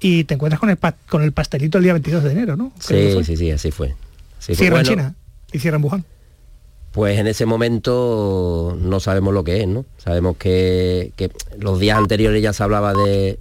y 0.00 0.24
te 0.24 0.34
encuentras 0.34 0.58
con 0.58 0.70
el, 0.70 0.76
pa- 0.78 0.96
con 1.08 1.22
el 1.22 1.32
pastelito 1.32 1.78
el 1.78 1.84
día 1.84 1.92
22 1.92 2.24
de 2.24 2.32
enero, 2.32 2.56
¿no? 2.56 2.72
Sí, 2.80 3.12
sí, 3.22 3.36
sí, 3.36 3.50
así 3.50 3.70
fue. 3.70 3.94
Así 4.38 4.54
fue. 4.54 4.56
Cierra 4.56 4.78
en 4.80 4.84
Bueno, 4.86 4.88
China 5.02 5.14
y 5.52 5.58
cierra 5.58 5.76
en 5.76 5.84
Wuhan. 5.84 6.04
Pues 6.92 7.18
en 7.18 7.28
ese 7.28 7.46
momento 7.46 8.76
no 8.80 8.98
sabemos 8.98 9.32
lo 9.32 9.44
que 9.44 9.60
es, 9.60 9.68
¿no? 9.68 9.84
Sabemos 9.98 10.36
que, 10.36 11.12
los 11.58 11.78
días 11.78 11.96
anteriores 11.96 12.42
ya 12.42 12.52
se 12.52 12.64
hablaba 12.64 12.92
de... 12.94 13.38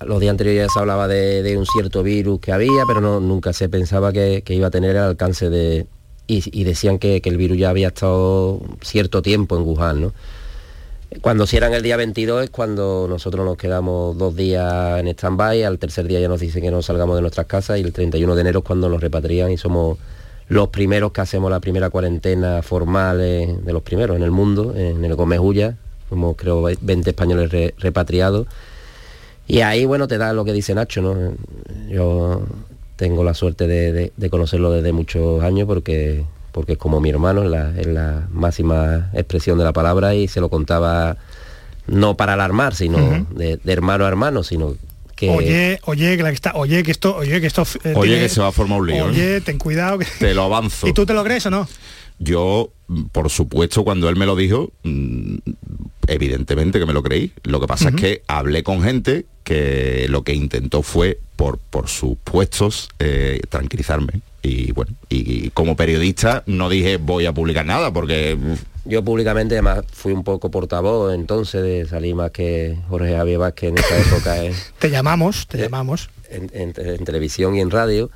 los 0.00 0.18
días 0.20 0.30
anteriores 0.30 0.66
ya 0.66 0.72
se 0.72 0.78
hablaba 0.78 1.06
de, 1.06 1.56
un 1.58 1.66
cierto 1.66 2.02
virus 2.02 2.40
que 2.40 2.52
había, 2.52 2.84
pero 2.86 3.02
no, 3.02 3.20
nunca 3.20 3.52
se 3.52 3.68
pensaba 3.68 4.12
que, 4.12 4.42
iba 4.48 4.68
a 4.68 4.70
tener 4.70 4.92
el 4.92 5.02
alcance 5.02 5.50
de... 5.50 5.86
Y, 6.26 6.64
decían 6.64 6.98
que, 6.98 7.20
el 7.22 7.36
virus 7.36 7.58
ya 7.58 7.68
había 7.68 7.88
estado 7.88 8.62
cierto 8.80 9.20
tiempo 9.20 9.58
en 9.58 9.62
Wuhan, 9.62 10.00
¿no? 10.00 10.12
Cuando 11.20 11.46
si 11.46 11.56
eran 11.56 11.74
el 11.74 11.82
día 11.82 11.96
22 11.96 12.44
es 12.44 12.50
cuando 12.50 13.06
nosotros 13.08 13.44
nos 13.44 13.56
quedamos 13.56 14.16
dos 14.18 14.34
días 14.34 14.98
en 14.98 15.06
stand-by, 15.08 15.62
al 15.62 15.78
tercer 15.78 16.06
día 16.08 16.18
ya 16.18 16.28
nos 16.28 16.40
dicen 16.40 16.62
que 16.62 16.70
no 16.70 16.82
salgamos 16.82 17.14
de 17.14 17.20
nuestras 17.20 17.46
casas 17.46 17.78
y 17.78 17.82
el 17.82 17.92
31 17.92 18.34
de 18.34 18.40
enero 18.40 18.60
es 18.60 18.64
cuando 18.64 18.88
nos 18.88 19.00
repatrian 19.00 19.52
y 19.52 19.56
somos 19.56 19.98
los 20.48 20.68
primeros 20.68 21.12
que 21.12 21.20
hacemos 21.20 21.50
la 21.50 21.60
primera 21.60 21.90
cuarentena 21.90 22.62
formal 22.62 23.20
eh, 23.20 23.56
de 23.62 23.72
los 23.72 23.82
primeros 23.82 24.16
en 24.16 24.22
el 24.22 24.30
mundo, 24.30 24.74
en 24.76 25.04
el 25.04 25.14
Gómez 25.14 25.40
como 26.08 26.34
creo 26.34 26.62
20 26.62 27.10
españoles 27.10 27.74
repatriados. 27.78 28.46
Y 29.46 29.60
ahí, 29.60 29.84
bueno, 29.84 30.08
te 30.08 30.18
da 30.18 30.32
lo 30.32 30.44
que 30.44 30.52
dice 30.52 30.74
Nacho, 30.74 31.02
¿no? 31.02 31.34
Yo 31.88 32.42
tengo 32.96 33.24
la 33.24 33.34
suerte 33.34 33.66
de, 33.66 34.30
conocerlo 34.30 34.70
desde 34.70 34.92
muchos 34.92 35.42
años 35.42 35.66
porque, 35.66 36.24
porque 36.52 36.72
es 36.72 36.78
como 36.78 37.00
mi 37.00 37.10
hermano, 37.10 37.42
es 37.42 37.86
la, 37.86 38.26
máxima 38.30 39.10
expresión 39.12 39.58
de 39.58 39.64
la 39.64 39.72
palabra 39.72 40.14
y 40.14 40.28
se 40.28 40.40
lo 40.40 40.48
contaba 40.48 41.16
no 41.86 42.16
para 42.16 42.34
alarmar, 42.34 42.74
sino 42.74 43.26
de, 43.30 43.58
hermano 43.66 44.04
a 44.04 44.08
hermano, 44.08 44.42
sino 44.42 44.74
que... 45.14 45.30
Oye, 45.30 45.80
oye, 45.84 46.16
que 46.16 46.28
está, 46.30 46.52
oye, 46.54 46.82
que 46.82 46.90
esto, 46.90 47.16
oye, 47.16 47.40
que 47.40 47.46
esto... 47.46 47.62
Eh, 47.84 47.94
oye, 47.96 48.18
que 48.20 48.28
se 48.28 48.40
va 48.40 48.48
a 48.48 48.52
formar 48.52 48.80
un 48.80 48.86
lío. 48.88 49.06
Oye, 49.06 49.40
ten 49.40 49.58
cuidado. 49.58 49.98
Que... 49.98 50.06
Te 50.18 50.34
lo 50.34 50.44
avanzo. 50.44 50.86
¿Y 50.88 50.92
tú 50.92 51.06
te 51.06 51.14
lo 51.14 51.24
crees 51.24 51.46
o 51.46 51.50
no? 51.50 51.68
Yo, 52.18 52.70
por 53.12 53.30
supuesto, 53.30 53.84
cuando 53.84 54.08
él 54.08 54.16
me 54.16 54.26
lo 54.26 54.36
dijo, 54.36 54.72
mm, 54.84 55.36
evidentemente 56.06 56.78
que 56.78 56.86
me 56.86 56.92
lo 56.92 57.02
creí. 57.02 57.32
Lo 57.42 57.60
que 57.60 57.66
pasa 57.66 57.88
es 57.88 57.94
que 57.96 58.22
hablé 58.26 58.62
con 58.62 58.82
gente 58.82 59.26
que 59.42 60.06
lo 60.08 60.22
que 60.22 60.32
intentó 60.32 60.82
fue, 60.82 61.18
por, 61.36 61.58
por 61.58 61.88
sus 61.88 62.16
puestos, 62.22 62.88
eh, 62.98 63.40
tranquilizarme. 63.48 64.20
Y 64.44 64.72
bueno, 64.72 64.92
y, 65.08 65.48
como 65.50 65.74
periodista 65.74 66.42
no 66.46 66.68
dije 66.68 66.98
voy 66.98 67.26
a 67.26 67.32
publicar 67.32 67.66
nada 67.66 67.92
porque... 67.92 68.38
Yo 68.86 69.02
públicamente 69.02 69.54
además 69.54 69.86
fui 69.90 70.12
un 70.12 70.22
poco 70.24 70.50
portavoz 70.50 71.14
entonces 71.14 71.62
de 71.62 71.86
salir 71.86 72.14
más 72.14 72.32
que 72.32 72.76
Jorge 72.90 73.16
Javier 73.16 73.38
Vázquez 73.38 73.70
en 73.70 73.78
esa 73.78 73.98
época. 73.98 74.36
te 74.78 74.90
llamamos, 74.90 75.46
te 75.48 75.56
llamamos. 75.56 76.10
En, 76.28 76.72
televisión 76.72 77.56
y 77.56 77.60
en 77.60 77.70
radio. 77.70 78.10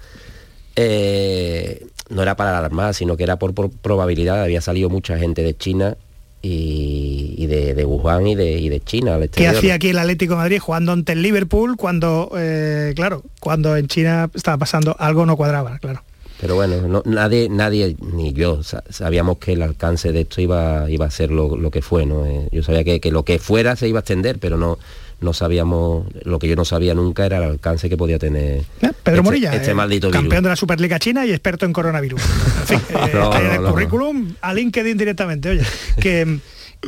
Eh, 0.77 1.87
no 2.11 2.21
era 2.21 2.37
para 2.37 2.59
alarmar, 2.59 2.93
sino 2.93 3.17
que 3.17 3.23
era 3.23 3.39
por, 3.39 3.55
probabilidad. 3.71 4.43
Había 4.43 4.61
salido 4.61 4.91
mucha 4.91 5.17
gente 5.17 5.43
de 5.43 5.57
China 5.57 5.97
y, 6.43 7.47
de, 7.47 7.85
Wuhan 7.85 8.27
y 8.27 8.35
de, 8.35 8.59
y 8.59 8.69
de 8.69 8.81
China. 8.81 9.19
¿Qué 9.33 9.49
hacía 9.49 9.75
aquí 9.75 9.89
el 9.89 9.99
Atlético 9.99 10.35
de 10.35 10.39
Madrid 10.39 10.59
jugando 10.59 10.93
ante 10.93 11.13
el 11.13 11.23
Liverpool 11.23 11.77
cuando, 11.77 12.31
eh, 12.37 12.93
claro, 12.95 13.25
cuando 13.41 13.77
en 13.77 13.89
China 13.89 14.31
estaba 14.35 14.59
pasando 14.59 14.95
algo 14.99 15.27
no 15.27 15.37
cuadraba, 15.37 15.79
claro? 15.79 16.03
Pero 16.41 16.55
bueno, 16.55 17.03
nadie, 17.05 17.49
nadie, 17.49 17.97
ni 18.01 18.33
yo, 18.33 18.61
sabíamos 18.63 19.39
que 19.39 19.55
el 19.55 19.63
alcance 19.63 20.13
de 20.13 20.21
esto 20.21 20.41
iba, 20.41 20.89
iba 20.89 21.07
a 21.07 21.11
ser 21.11 21.31
lo, 21.31 21.71
que 21.71 21.83
fue, 21.83 22.07
¿no? 22.07 22.27
Eh, 22.27 22.49
yo 22.53 22.63
sabía 22.63 22.85
que, 22.85 23.01
que, 23.01 23.11
lo 23.11 23.25
que 23.25 23.39
fuera 23.39 23.75
se 23.75 23.89
iba 23.89 23.99
a 23.99 24.01
extender, 24.01 24.39
pero 24.39 24.57
no, 24.57 24.79
no 25.21 25.33
sabíamos, 25.33 26.07
lo 26.25 26.39
que 26.39 26.49
yo 26.49 26.55
no 26.55 26.65
sabía 26.65 26.95
nunca 26.95 27.27
era 27.27 27.39
el 27.39 27.45
alcance 27.45 27.89
que 27.89 27.97
podía 27.97 28.19
tener 28.19 28.63
Pedro 28.81 28.93
este, 28.95 29.23
Morilla, 29.23 29.53
este 29.53 29.75
maldito 29.75 30.11
campeón 30.11 30.45
de 30.45 30.51
la 30.51 30.57
Superliga 30.57 30.99
China 30.99 31.27
y 31.27 31.31
experto 31.31 31.67
en 31.67 31.73
coronavirus. 31.73 32.23
En 32.61 32.67
fin, 32.67 32.81
eh, 32.97 33.57
el 33.57 33.63
currículum 33.63 34.35
a 34.41 34.55
LinkedIn 34.55 34.97
directamente, 34.97 35.51
oye. 35.51 35.63
Que, 36.01 36.39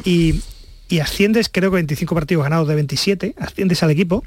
y, 0.04 0.40
asciendes, 1.00 1.48
creo 1.48 1.70
que 1.70 1.76
25 1.76 2.14
partidos 2.14 2.44
ganados 2.44 2.68
de 2.68 2.74
27, 2.76 3.34
asciendes 3.38 3.82
al 3.82 3.90
equipo, 3.90 4.22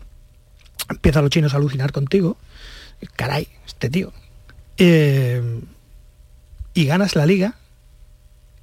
empiezan 0.89 1.23
los 1.23 1.31
chinos 1.31 1.53
a 1.53 1.57
alucinar 1.57 1.91
contigo, 1.91 2.37
caray, 3.15 3.47
este 3.65 3.89
tío. 3.89 4.11
Eh, 4.77 5.41
y 6.73 6.85
ganas 6.85 7.15
la 7.15 7.25
liga 7.25 7.55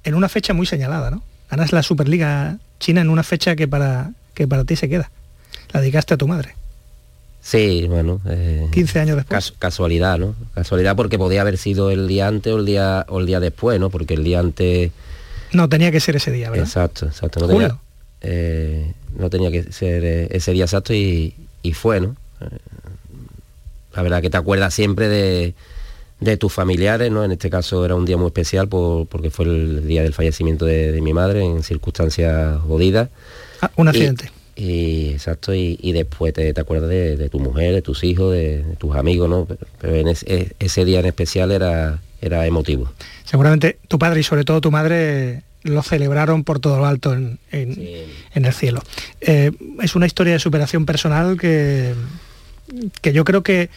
en 0.03 0.15
una 0.15 0.29
fecha 0.29 0.53
muy 0.53 0.65
señalada, 0.65 1.11
¿no? 1.11 1.23
Ganas 1.49 1.71
la 1.71 1.83
Superliga 1.83 2.57
China 2.79 3.01
en 3.01 3.09
una 3.09 3.23
fecha 3.23 3.55
que 3.55 3.67
para, 3.67 4.11
que 4.33 4.47
para 4.47 4.65
ti 4.65 4.75
se 4.75 4.89
queda 4.89 5.11
la 5.73 5.81
dedicaste 5.81 6.13
a 6.13 6.17
tu 6.17 6.27
madre. 6.27 6.55
Sí, 7.41 7.85
bueno. 7.87 8.21
15 8.71 8.97
eh, 8.97 9.01
años 9.01 9.15
después. 9.17 9.53
casualidad, 9.57 10.19
¿no? 10.19 10.35
Casualidad 10.53 10.95
porque 10.95 11.17
podía 11.17 11.41
haber 11.41 11.57
sido 11.57 11.89
el 11.89 12.07
día 12.07 12.27
antes 12.27 12.53
o 12.53 12.59
el 12.59 12.65
día, 12.65 13.05
o 13.09 13.19
el 13.19 13.25
día 13.25 13.39
después, 13.39 13.79
¿no? 13.79 13.89
Porque 13.89 14.13
el 14.13 14.23
día 14.23 14.39
antes... 14.39 14.91
No, 15.51 15.67
tenía 15.67 15.91
que 15.91 15.99
ser 15.99 16.15
ese 16.15 16.31
día, 16.31 16.49
¿verdad? 16.49 16.65
Exacto, 16.65 17.07
exacto. 17.07 17.39
No, 17.39 17.47
tenía, 17.47 17.77
eh, 18.21 18.93
no 19.17 19.29
tenía 19.29 19.51
que 19.51 19.71
ser 19.71 20.05
eh, 20.05 20.27
ese 20.31 20.51
día 20.53 20.65
exacto 20.65 20.93
y, 20.93 21.33
fue, 21.73 21.99
¿no? 21.99 22.15
la 23.93 24.03
verdad 24.03 24.21
que 24.21 24.29
te 24.29 24.37
acuerdas 24.37 24.73
siempre 24.73 25.09
de, 25.09 25.53
de, 26.21 26.37
tus 26.37 26.53
familiares, 26.53 27.11
¿no? 27.11 27.25
En 27.25 27.31
este 27.31 27.49
caso 27.49 27.83
era 27.83 27.95
un 27.95 28.05
día 28.05 28.15
muy 28.15 28.27
especial 28.27 28.67
porque 28.69 29.29
fue 29.29 29.45
el 29.45 29.87
día 29.87 30.03
del 30.03 30.13
fallecimiento 30.13 30.65
de, 30.65 30.99
mi 31.01 31.13
madre 31.13 31.43
en 31.43 31.63
circunstancias 31.63 32.59
jodidas. 32.61 33.09
Ah, 33.61 33.71
un 33.75 33.87
accidente. 33.87 34.31
Y 34.55 35.09
exacto, 35.09 35.53
y, 35.53 35.91
después 35.91 36.33
te, 36.33 36.53
acuerdas 36.59 36.89
de, 36.89 37.29
tu 37.29 37.39
mujer, 37.39 37.73
de 37.73 37.81
tus 37.81 38.03
hijos, 38.03 38.33
de, 38.33 38.63
tus 38.77 38.95
amigos, 38.95 39.29
¿no? 39.29 39.47
Pero, 39.79 39.95
en 39.95 40.07
ese 40.07 40.85
día 40.85 40.99
en 40.99 41.05
especial 41.07 41.51
era, 41.51 41.99
era 42.21 42.45
emotivo. 42.45 42.91
Seguramente 43.23 43.79
tu 43.87 43.97
padre 43.97 44.19
y 44.19 44.23
sobre 44.23 44.43
todo 44.43 44.61
tu 44.61 44.71
madre 44.71 45.43
lo 45.63 45.81
celebraron 45.83 46.43
por 46.43 46.59
todo 46.59 46.77
lo 46.77 46.85
alto 46.85 47.13
en, 47.13 47.39
el 47.51 48.53
cielo. 48.53 48.81
Eh, 49.21 49.51
es 49.81 49.95
una 49.95 50.05
historia 50.05 50.33
de 50.33 50.39
superación 50.39 50.85
personal 50.85 51.39
que, 51.39 51.93
que 53.01 53.13
yo 53.13 53.23
creo 53.23 53.43
que 53.43 53.69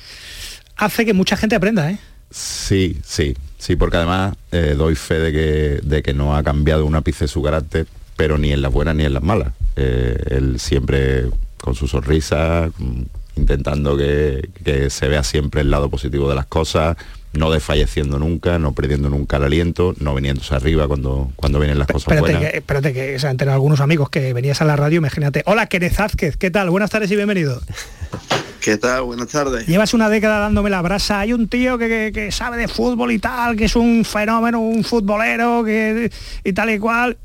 hace 0.77 1.05
que 1.05 1.13
mucha 1.15 1.37
gente 1.37 1.57
aprenda, 1.57 1.91
¿eh? 1.91 1.99
Sí, 2.35 2.99
sí, 3.05 3.37
sí, 3.59 3.77
porque 3.77 3.99
además 3.99 4.35
eh, 4.51 4.75
doy 4.77 4.97
fe 4.97 5.21
de 5.21 5.33
que, 5.33 5.81
de 5.83 6.03
que 6.03 6.13
no 6.13 6.37
ha 6.37 6.43
cambiado 6.43 6.85
un 6.85 6.97
ápice 6.97 7.29
su 7.29 7.43
carácter 7.43 7.87
pero 8.17 8.39
ni 8.39 8.53
en 8.53 8.63
las 8.63 8.73
buenas 8.73 8.95
ni 8.95 9.05
en 9.05 9.15
las 9.15 9.23
malas. 9.23 9.53
Eh, 9.77 10.17
él 10.31 10.61
siempre 10.61 11.25
con 11.59 11.75
su 11.75 11.89
sonrisa, 11.89 12.71
mm, 12.77 13.03
intentando 13.37 13.97
que, 13.97 14.49
se 14.91 15.09
vea 15.09 15.25
siempre 15.25 15.63
el 15.63 15.71
lado 15.71 15.89
positivo 15.89 16.29
de 16.29 16.35
las 16.35 16.47
cosas, 16.47 16.97
no 17.33 17.51
desfalleciendo 17.51 18.19
nunca, 18.19 18.59
no 18.59 18.73
perdiendo 18.73 19.11
nunca 19.11 19.39
el 19.39 19.45
aliento, 19.45 19.95
no 19.99 20.15
viniéndose 20.15 20.55
arriba 20.55 20.87
cuando, 20.87 21.33
cuando 21.35 21.59
vienen 21.59 21.79
las 21.79 21.89
cosas 21.89 22.13
espérate 22.13 22.33
buenas. 22.33 22.51
Que, 22.53 22.59
espérate 22.59 22.93
que 22.93 23.19
se 23.19 23.27
han 23.27 23.33
enterado 23.33 23.57
algunos 23.57 23.81
amigos 23.81 24.09
que 24.09 24.33
venías 24.33 24.61
a 24.61 24.65
la 24.65 24.77
radio, 24.77 24.99
imagínate. 24.99 25.43
Hola, 25.47 25.67
Kenneth 25.67 25.99
Azquez, 25.99 26.37
¿qué 26.37 26.51
tal? 26.51 26.71
Buenas 26.71 26.91
tardes 26.91 27.11
y 27.11 27.17
bienvenido. 27.17 27.61
¿Qué 28.65 28.79
tal? 28.79 29.03
Buenas 29.03 29.29
tardes. 29.29 29.67
Llevas 29.67 29.93
una 29.93 30.09
década 30.09 30.39
dándome 30.39 30.71
la 30.71 30.81
brasa. 30.81 31.21
Hay 31.21 31.35
un 31.35 31.49
tío 31.49 31.77
que, 31.77 32.31
sabe 32.33 32.57
de 32.57 32.67
fútbol 32.67 33.13
y 33.13 33.19
tal, 33.19 33.57
que 33.57 33.67
es 33.67 33.77
un 33.77 34.07
fenómeno, 34.07 34.59
un 34.59 34.83
futbolero, 34.83 35.63
que 35.63 36.11
y 36.43 36.53
tal 36.55 36.71
y 36.71 36.79
cual 36.79 37.19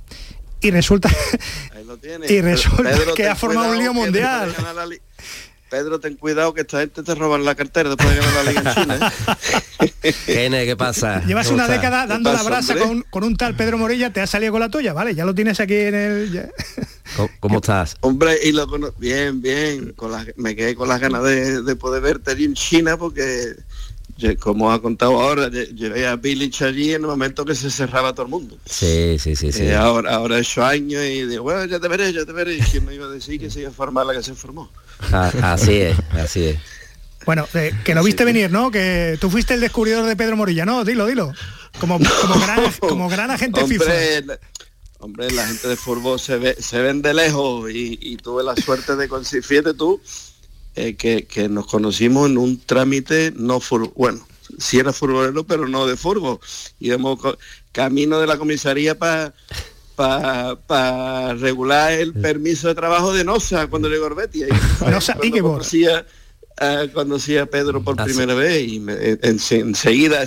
y 0.59 0.71
resulta 0.71 1.09
y 2.27 2.41
resulta 2.41 2.91
que 3.15 3.25
ha 3.25 3.37
formado 3.37 3.71
un 3.71 3.77
lío 3.77 3.93
mundial. 3.93 4.53
Pedro, 5.69 5.99
ten 5.99 6.15
cuidado 6.15 6.53
que 6.53 6.61
esta 6.61 6.79
gente 6.79 7.03
te 7.03 7.15
roban 7.15 7.45
la 7.45 7.55
cartera 7.55 7.89
después 7.89 8.09
de 8.09 8.15
ganar 8.15 8.33
la 8.33 8.51
Liga 8.51 8.61
en 8.61 8.75
China. 8.75 9.13
¿eh? 10.03 10.65
¿Qué 10.65 10.75
pasa? 10.77 11.23
Llevas 11.27 11.49
una 11.49 11.67
década 11.67 12.07
dando 12.07 12.33
la 12.33 12.43
brasa 12.43 12.75
con, 12.75 13.23
un 13.23 13.37
tal 13.37 13.55
Pedro 13.55 13.77
Morilla, 13.77 14.11
te 14.11 14.21
has 14.21 14.29
salido 14.29 14.51
con 14.51 14.61
la 14.61 14.69
tuya, 14.69 14.93
¿vale? 14.93 15.13
Ya 15.15 15.25
lo 15.25 15.35
tienes 15.35 15.59
aquí 15.59 15.75
en 15.75 15.95
el... 15.95 16.51
¿Cómo, 17.39 17.57
estás? 17.57 17.97
Hombre, 18.01 18.37
y 18.43 18.51
lo 18.51 18.67
bien, 18.97 19.41
bien. 19.41 19.95
me 20.37 20.55
quedé 20.55 20.75
con 20.75 20.87
las 20.89 20.99
ganas 20.99 21.23
de, 21.23 21.61
de 21.61 21.75
poder 21.75 22.01
verte 22.01 22.31
allí 22.31 22.45
en 22.45 22.53
China 22.53 22.97
porque 22.97 23.55
como 24.39 24.71
ha 24.71 24.81
contado 24.81 25.19
ahora, 25.19 25.49
llevé 25.49 26.07
a 26.07 26.15
Billy 26.15 26.51
allí 26.61 26.93
en 26.93 27.01
el 27.01 27.07
momento 27.07 27.45
que 27.45 27.55
se 27.55 27.69
cerraba 27.71 28.13
todo 28.13 28.25
el 28.25 28.29
mundo. 28.29 28.57
Sí, 28.65 29.17
sí, 29.17 29.35
sí, 29.35 29.51
sí. 29.51 29.63
Eh, 29.63 29.75
ahora, 29.75 30.15
ahora 30.15 30.37
he 30.37 30.41
hecho 30.41 30.63
años 30.63 31.03
y 31.03 31.25
digo, 31.25 31.43
bueno, 31.43 31.65
ya 31.65 31.79
te 31.79 31.87
veré, 31.87 32.11
ya 32.11 32.25
te 32.25 32.33
veré. 32.33 32.55
Y 32.55 32.59
quién 32.59 32.85
me 32.85 32.95
iba 32.95 33.05
a 33.05 33.09
decir 33.09 33.39
que 33.39 33.49
se 33.49 33.61
iba 33.61 33.69
a 33.69 33.73
formar 33.73 34.05
la 34.05 34.13
que 34.13 34.23
se 34.23 34.33
formó. 34.33 34.69
Ah, 35.11 35.31
así 35.53 35.77
es, 35.77 35.97
así 36.11 36.45
es. 36.45 36.59
Bueno, 37.25 37.47
eh, 37.53 37.73
que 37.83 37.95
lo 37.95 38.03
viste 38.03 38.25
venir, 38.25 38.51
¿no? 38.51 38.71
Que 38.71 39.17
tú 39.19 39.29
fuiste 39.29 39.53
el 39.53 39.61
descubridor 39.61 40.05
de 40.05 40.15
Pedro 40.15 40.35
Morilla, 40.35 40.65
¿no? 40.65 40.83
Dilo, 40.83 41.05
dilo. 41.05 41.33
Como, 41.79 41.99
como, 41.99 42.39
gran, 42.39 42.71
como 42.79 43.09
gran 43.09 43.31
agente 43.31 43.61
hombre, 43.61 43.79
FIFA. 43.79 44.39
Hombre, 44.99 45.31
la 45.31 45.47
gente 45.47 45.67
de 45.67 45.75
fútbol 45.77 46.19
se, 46.19 46.37
ve, 46.37 46.55
se 46.59 46.81
ven 46.81 47.01
de 47.01 47.13
lejos 47.13 47.71
y, 47.71 47.97
y 48.01 48.17
tuve 48.17 48.43
la 48.43 48.55
suerte 48.55 48.95
de 48.97 49.07
conseguir, 49.07 49.45
fíjate 49.45 49.73
tú, 49.73 50.01
eh, 50.75 50.95
que, 50.95 51.49
nos 51.49 51.67
conocimos 51.67 52.29
en 52.29 52.37
un 52.37 52.57
trámite 52.57 53.33
no 53.35 53.59
bueno, 53.95 54.25
si 54.59 54.79
era 54.79 54.93
furbolero, 54.93 55.43
pero 55.43 55.67
no 55.67 55.85
de 55.85 55.97
furbo. 55.97 56.39
Íbamos 56.79 57.19
camino 57.71 58.19
de 58.19 58.27
la 58.27 58.37
comisaría 58.37 58.97
para 58.97 59.33
para 59.99 61.33
regular 61.33 61.91
el 61.91 62.13
permiso 62.13 62.69
de 62.69 62.75
trabajo 62.75 63.13
de 63.13 63.25
Nosa 63.25 63.67
cuando 63.67 63.89
llegó 63.89 64.05
Orbetti. 64.05 64.43
Nosa 64.89 65.17
y 65.21 65.29
que 65.31 65.41
conocía, 65.41 66.05
uh, 66.61 66.89
conocía 66.93 67.43
a 67.43 67.45
Pedro 67.47 67.83
por 67.83 67.97
primera 67.97 68.33
vez 68.33 68.61
y 68.61 68.81
enseguida 69.23 70.23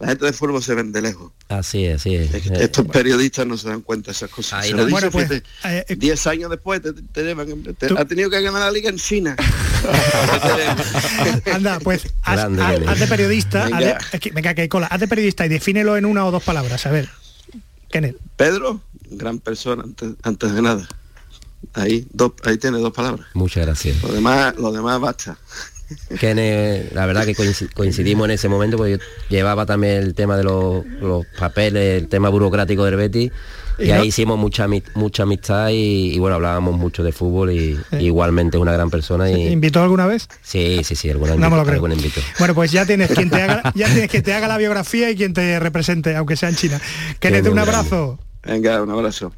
la 0.00 0.06
gente 0.06 0.24
de 0.26 0.32
fútbol 0.32 0.62
se 0.62 0.76
ven 0.76 0.92
de 0.92 1.02
lejos. 1.02 1.32
Así 1.48 1.84
es, 1.84 2.02
así 2.02 2.14
es. 2.14 2.30
Que 2.30 2.62
Estos 2.62 2.86
periodistas 2.86 3.44
no 3.44 3.58
se 3.58 3.68
dan 3.68 3.80
cuenta 3.80 4.06
de 4.06 4.12
esas 4.12 4.30
cosas. 4.30 4.62
Ahí 4.62 4.70
Se 4.70 4.76
lo 4.76 4.82
dice, 4.84 4.92
Bueno, 4.92 5.10
pues, 5.10 5.26
fíjate, 5.28 5.48
eh, 5.64 5.84
eh, 5.88 5.96
10 5.96 6.26
años 6.28 6.50
después 6.50 6.80
te, 6.80 6.92
te 6.92 7.22
llevan- 7.24 7.74
te- 7.76 7.98
ha 7.98 8.04
tenido 8.04 8.30
que 8.30 8.40
ganar 8.40 8.60
la 8.60 8.70
liga 8.70 8.90
en 8.90 8.98
China. 8.98 9.34
Anda, 11.52 11.80
pues 11.80 12.04
haz, 12.22 12.36
Grande, 12.36 12.62
haz- 12.62 12.86
haz 12.88 13.00
de 13.00 13.06
periodista, 13.08 13.64
haz 13.64 13.70
de- 13.70 13.76
Venga. 13.86 13.98
es 14.12 14.20
que- 14.20 14.30
venga, 14.30 14.54
que 14.54 14.62
hay 14.62 14.68
cola, 14.68 14.86
haz 14.86 15.00
de 15.00 15.08
periodista 15.08 15.44
y 15.46 15.48
defínelo 15.48 15.96
en 15.96 16.04
una 16.04 16.24
o 16.26 16.30
dos 16.30 16.44
palabras, 16.44 16.86
a 16.86 16.92
ver. 16.92 17.08
Kenneth. 17.90 18.16
Pedro, 18.36 18.82
gran 19.10 19.38
persona 19.38 19.82
antes, 19.84 20.10
antes 20.22 20.52
de 20.52 20.62
nada. 20.62 20.88
Ahí, 21.74 22.06
dos, 22.12 22.32
ahí 22.44 22.56
tiene 22.58 22.78
dos 22.78 22.92
palabras. 22.92 23.26
Muchas 23.34 23.66
gracias. 23.66 24.02
Lo 24.02 24.12
demás, 24.12 24.54
lo 24.56 24.70
demás 24.72 25.00
basta. 25.00 25.36
Kenneth, 26.20 26.92
la 26.92 27.06
verdad 27.06 27.24
que 27.24 27.34
coinci- 27.34 27.72
coincidimos 27.72 28.26
en 28.26 28.32
ese 28.32 28.48
momento 28.48 28.76
porque 28.76 28.92
yo 28.92 28.98
llevaba 29.30 29.64
también 29.66 29.94
el 30.02 30.14
tema 30.14 30.36
de 30.36 30.44
los, 30.44 30.84
los 31.00 31.24
papeles, 31.38 32.02
el 32.02 32.08
tema 32.08 32.28
burocrático 32.28 32.84
del 32.84 32.96
Betis 32.96 33.32
y, 33.78 33.84
Y 33.84 33.88
no- 33.88 33.94
ahí 33.94 34.08
hicimos 34.08 34.38
mucha 34.38 34.66
mucha 34.94 35.22
amistad 35.22 35.70
y, 35.70 36.12
y 36.14 36.18
bueno, 36.18 36.36
hablábamos 36.36 36.76
mucho 36.76 37.02
de 37.02 37.12
fútbol 37.12 37.52
y 37.52 37.78
igualmente 38.00 38.58
es 38.58 38.60
una 38.60 38.72
gran 38.72 38.90
persona 38.90 39.30
y 39.30 39.48
¿Invitó 39.48 39.82
alguna 39.82 40.06
vez? 40.06 40.28
sí, 40.42 40.80
sí, 40.84 40.94
sí, 40.94 41.08
alguna 41.10 41.36
No 41.36 41.48
me 41.48 41.56
lo 41.56 41.62
creo. 41.62 41.74
alguna 41.76 41.94
invito. 41.94 42.20
Bueno, 42.38 42.54
pues 42.54 42.70
ya 42.70 42.84
tienes 42.84 43.10
quien 43.10 43.30
te 43.30 43.40
haga, 43.40 43.72
ya 43.74 43.86
tienes 43.86 44.10
quien 44.10 44.22
te 44.22 44.34
haga 44.34 44.46
la 44.46 44.58
biografía 44.58 45.10
y 45.10 45.16
quien 45.16 45.32
te 45.32 45.58
represente, 45.58 46.14
aunque 46.16 46.36
sea 46.36 46.50
en 46.50 46.56
China. 46.56 46.80
Kenneth, 47.18 47.46
un 47.46 47.54
grande. 47.54 47.70
abrazo. 47.72 48.18
Venga, 48.48 48.82
un 48.82 48.90
abrazo. 48.90 49.32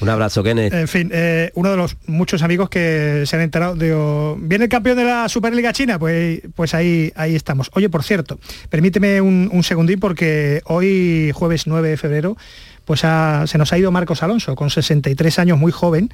Un 0.00 0.08
abrazo, 0.08 0.42
Kenneth. 0.42 0.72
En 0.74 0.88
fin, 0.88 1.10
eh, 1.12 1.52
uno 1.54 1.70
de 1.70 1.76
los 1.76 1.96
muchos 2.06 2.42
amigos 2.42 2.68
que 2.68 3.22
se 3.24 3.36
han 3.36 3.42
enterado, 3.42 3.76
digo, 3.76 4.36
¿viene 4.40 4.64
el 4.64 4.70
campeón 4.70 4.96
de 4.96 5.04
la 5.04 5.28
Superliga 5.28 5.72
China? 5.72 5.98
Pues, 5.98 6.40
pues 6.56 6.74
ahí, 6.74 7.12
ahí 7.14 7.36
estamos. 7.36 7.70
Oye, 7.74 7.88
por 7.88 8.02
cierto, 8.02 8.40
permíteme 8.68 9.20
un, 9.20 9.48
un 9.52 9.62
segundín 9.62 10.00
porque 10.00 10.60
hoy, 10.64 11.30
jueves 11.34 11.68
9 11.68 11.90
de 11.90 11.96
febrero, 11.96 12.36
pues 12.84 13.04
ha- 13.04 13.44
se 13.46 13.58
nos 13.58 13.72
ha 13.72 13.78
ido 13.78 13.92
Marcos 13.92 14.24
Alonso, 14.24 14.56
con 14.56 14.70
63 14.70 15.38
años, 15.38 15.56
muy 15.58 15.70
joven, 15.70 16.10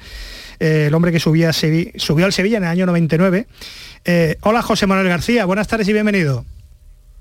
eh, 0.59 0.85
el 0.87 0.93
hombre 0.93 1.11
que 1.11 1.19
subía 1.19 1.49
a 1.49 1.53
subió 1.53 2.25
al 2.25 2.33
Sevilla 2.33 2.57
en 2.57 2.63
el 2.65 2.69
año 2.69 2.85
99. 2.85 3.47
Eh, 4.05 4.37
hola, 4.41 4.61
José 4.61 4.85
Manuel 4.85 5.07
García, 5.07 5.45
buenas 5.45 5.67
tardes 5.67 5.87
y 5.87 5.93
bienvenido. 5.93 6.45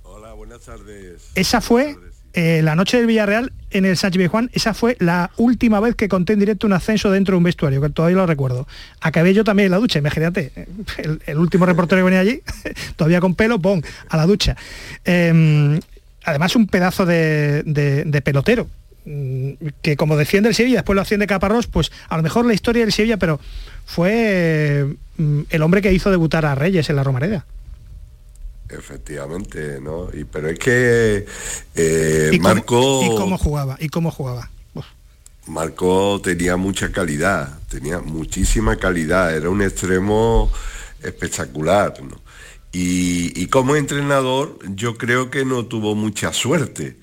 Hola, 0.02 0.34
buenas 0.34 0.60
tardes. 0.60 1.30
Esa 1.34 1.62
fue 1.62 1.96
eh, 2.34 2.60
la 2.62 2.74
noche 2.74 2.96
del 2.96 3.06
Villarreal 3.06 3.52
en 3.70 3.84
el 3.84 3.96
Sánchez 3.96 4.28
Juan. 4.30 4.50
Esa 4.52 4.74
fue 4.74 4.96
la 5.00 5.30
última 5.36 5.80
vez 5.80 5.94
que 5.94 6.08
conté 6.08 6.32
en 6.34 6.38
directo 6.40 6.66
un 6.66 6.72
ascenso 6.72 7.10
dentro 7.10 7.34
de 7.34 7.38
un 7.38 7.44
vestuario, 7.44 7.80
que 7.80 7.88
todavía 7.90 8.16
lo 8.18 8.26
recuerdo. 8.26 8.66
Acabé 9.00 9.34
yo 9.34 9.44
también 9.44 9.66
en 9.66 9.72
la 9.72 9.78
ducha, 9.78 9.98
imagínate. 9.98 10.52
eh, 10.56 10.66
El, 10.98 11.20
el 11.26 11.38
último 11.38 11.66
reportero 11.66 12.00
que 12.00 12.04
venía 12.04 12.20
allí, 12.20 12.42
todavía 12.96 13.20
con 13.20 13.34
pelo, 13.34 13.58
¡pum! 13.58 13.80
a 14.08 14.16
la 14.16 14.26
ducha. 14.26 14.56
Eh, 15.04 15.80
además, 16.24 16.56
un 16.56 16.66
pedazo 16.66 17.04
de 17.06 18.22
pelotero. 18.24 18.68
mm, 19.04 19.50
que 19.82 19.96
como 19.96 20.16
defiende 20.16 20.48
el 20.48 20.54
Sevilla, 20.54 20.76
después 20.78 20.94
lo 20.94 21.02
asciende 21.02 21.26
Caparrós, 21.26 21.66
pues 21.66 21.90
a 22.08 22.16
lo 22.16 22.22
mejor 22.22 22.46
la 22.46 22.54
historia 22.54 22.82
del 22.82 22.92
Sevilla, 22.92 23.16
pero 23.16 23.40
fue 23.84 24.86
mm, 25.16 25.40
el 25.50 25.62
hombre 25.62 25.82
que 25.82 25.92
hizo 25.92 26.10
debutar 26.10 26.46
a 26.46 26.54
Reyes 26.54 26.88
en 26.90 26.96
la 26.96 27.04
Romareda. 27.04 27.44
Efectivamente, 28.72 29.80
¿no? 29.80 30.08
Y, 30.12 30.24
pero 30.24 30.48
es 30.48 30.58
que 30.58 31.26
eh, 31.74 32.30
y, 32.32 32.38
cómo- 32.38 32.48
Marco, 32.54 33.00
y 33.04 33.08
cómo 33.16 33.38
jugaba, 33.38 33.76
y 33.80 33.88
cómo 33.88 34.11
jugaba. 34.11 34.50
Uf. 34.74 34.87
Marco 35.46 36.20
tenía 36.22 36.56
mucha 36.56 36.90
calidad, 36.92 37.58
tenía 37.68 38.00
muchísima 38.00 38.76
calidad, 38.76 39.37
era 39.37 39.50
un 39.50 39.62
extremo 39.62 40.50
espectacular, 41.02 41.94
¿no? 42.02 42.20
Y, 42.72 43.38
y 43.40 43.48
como 43.48 43.76
entrenador 43.76 44.58
yo 44.74 44.96
creo 44.96 45.30
que 45.30 45.44
no 45.44 45.66
tuvo 45.66 45.94
mucha 45.94 46.32
suerte. 46.32 46.96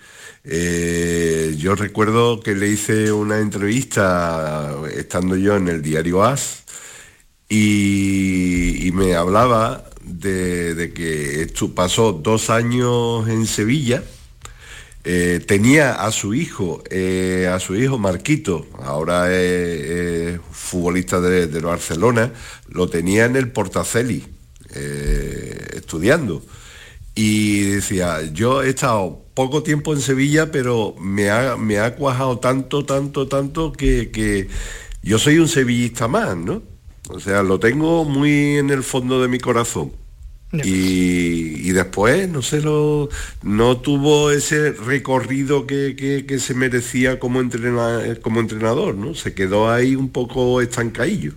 Eh, 0.44 1.56
yo 1.60 1.76
recuerdo 1.76 2.40
que 2.40 2.56
le 2.56 2.70
hice 2.70 3.12
una 3.12 3.38
entrevista 3.40 4.74
estando 4.96 5.36
yo 5.36 5.56
en 5.58 5.68
el 5.68 5.82
diario 5.84 6.24
AS 6.24 6.64
y, 7.50 8.88
y 8.88 8.92
me 8.92 9.16
hablaba 9.16 9.89
de, 10.10 10.92
que 10.94 11.48
estu- 11.48 11.74
pasó 11.74 12.12
dos 12.14 12.50
años 12.50 13.28
en 13.28 13.46
Sevilla. 13.46 14.04
Eh, 15.06 15.40
tenía 15.48 15.94
a 16.06 16.12
su 16.12 16.34
hijo, 16.34 16.84
eh, 16.90 17.50
a 17.52 17.60
su 17.60 17.76
hijo 17.76 17.98
Marquito, 17.98 18.68
ahora 18.84 19.34
es, 19.34 20.40
futbolista 20.52 21.22
de 21.22 21.48
Barcelona, 21.62 22.34
lo 22.68 22.90
tenía 22.90 23.26
en 23.26 23.36
el 23.38 23.50
Portaceli, 23.52 24.26
eh, 24.76 25.58
estudiando. 25.76 26.44
Y 27.16 27.62
decía, 27.62 28.22
yo 28.34 28.62
he 28.62 28.70
estado 28.70 29.24
poco 29.34 29.64
tiempo 29.64 29.94
en 29.94 30.02
Sevilla, 30.02 30.52
pero 30.52 30.96
me 31.00 31.30
ha, 31.30 31.56
me 31.58 31.80
ha 31.80 31.96
cuajado 31.96 32.40
tanto, 32.40 32.86
tanto, 32.86 33.28
tanto 33.28 33.72
que, 33.72 34.12
que 34.12 34.48
yo 35.02 35.18
soy 35.18 35.40
un 35.40 35.48
sevillista 35.48 36.08
más, 36.08 36.36
¿no? 36.38 36.62
O 37.10 37.20
sea, 37.20 37.42
lo 37.44 37.60
tengo 37.60 38.06
muy 38.06 38.58
en 38.58 38.70
el 38.70 38.84
fondo 38.84 39.22
de 39.22 39.28
mi 39.28 39.40
corazón. 39.40 39.92
Y, 40.68 41.70
y 41.70 41.72
después, 41.74 42.28
no 42.28 42.42
sé, 42.42 42.62
lo, 42.62 43.08
no 43.44 43.78
tuvo 43.78 44.32
ese 44.32 44.72
recorrido 44.72 45.68
que, 45.68 45.96
que- 45.96 46.26
que 46.26 46.40
se 46.40 46.54
merecía 46.56 47.20
como, 47.20 47.40
entrena- 47.40 48.16
como 48.22 48.40
entrenador, 48.40 48.96
¿no? 48.96 49.14
Se 49.14 49.34
quedó 49.34 49.70
ahí 49.72 49.96
un 49.96 50.10
poco 50.10 50.60
estancadillo. 50.62 51.34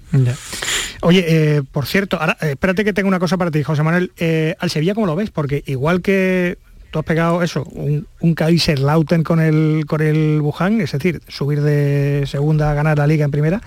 Oye, 1.03 1.25
eh, 1.57 1.63
por 1.71 1.87
cierto, 1.87 2.19
ahora, 2.19 2.37
eh, 2.41 2.53
espérate 2.53 2.85
que 2.85 2.93
tengo 2.93 3.09
una 3.09 3.19
cosa 3.19 3.37
para 3.37 3.51
ti, 3.51 3.63
José 3.63 3.83
Manuel. 3.83 4.13
Eh, 4.17 4.55
al 4.59 4.71
Sevilla, 4.71 4.95
¿cómo 4.95 5.07
lo 5.07 5.17
ves? 5.17 5.31
Porque 5.31 5.63
igual 5.67 6.01
que 6.01 6.57
tú 6.91 6.99
has 6.99 7.05
pegado 7.05 7.43
eso, 7.43 7.65
un, 7.73 8.07
un 8.21 8.35
Kaiserlauten 8.35 9.23
con 9.25 9.41
el, 9.41 9.85
con 9.87 10.01
el 10.01 10.41
Wuhan, 10.41 10.81
es 10.81 10.93
decir, 10.93 11.21
subir 11.29 11.61
de 11.61 12.25
segunda 12.27 12.71
a 12.71 12.75
ganar 12.75 12.99
la 12.99 13.07
liga 13.07 13.25
en 13.25 13.31
primera, 13.31 13.61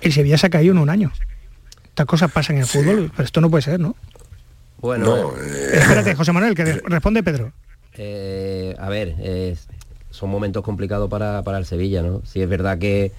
el 0.00 0.12
Sevilla 0.12 0.38
se 0.38 0.46
ha 0.46 0.50
caído 0.50 0.72
en 0.72 0.78
un 0.78 0.88
año. 0.90 1.12
Estas 1.88 2.06
cosas 2.06 2.30
pasan 2.32 2.56
en 2.56 2.62
el 2.62 2.68
fútbol, 2.68 3.10
pero 3.14 3.24
esto 3.24 3.40
no 3.40 3.50
puede 3.50 3.62
ser, 3.62 3.78
¿no? 3.80 3.94
Bueno, 4.78 5.06
No, 5.06 5.30
eh, 5.30 5.40
eh, 5.72 5.76
Espérate, 5.78 6.14
José 6.14 6.32
Manuel, 6.32 6.54
que 6.54 6.64
re- 6.64 6.82
responde 6.84 7.22
Pedro. 7.22 7.52
Eh, 7.96 8.74
a 8.78 8.88
ver, 8.88 9.14
eh, 9.20 9.56
son 10.10 10.30
momentos 10.30 10.62
complicados 10.62 11.08
para, 11.08 11.42
para 11.42 11.58
el 11.58 11.64
Sevilla, 11.66 12.02
¿no? 12.02 12.20
Sí 12.24 12.42
es 12.42 12.48
verdad 12.48 12.78
que, 12.78 13.10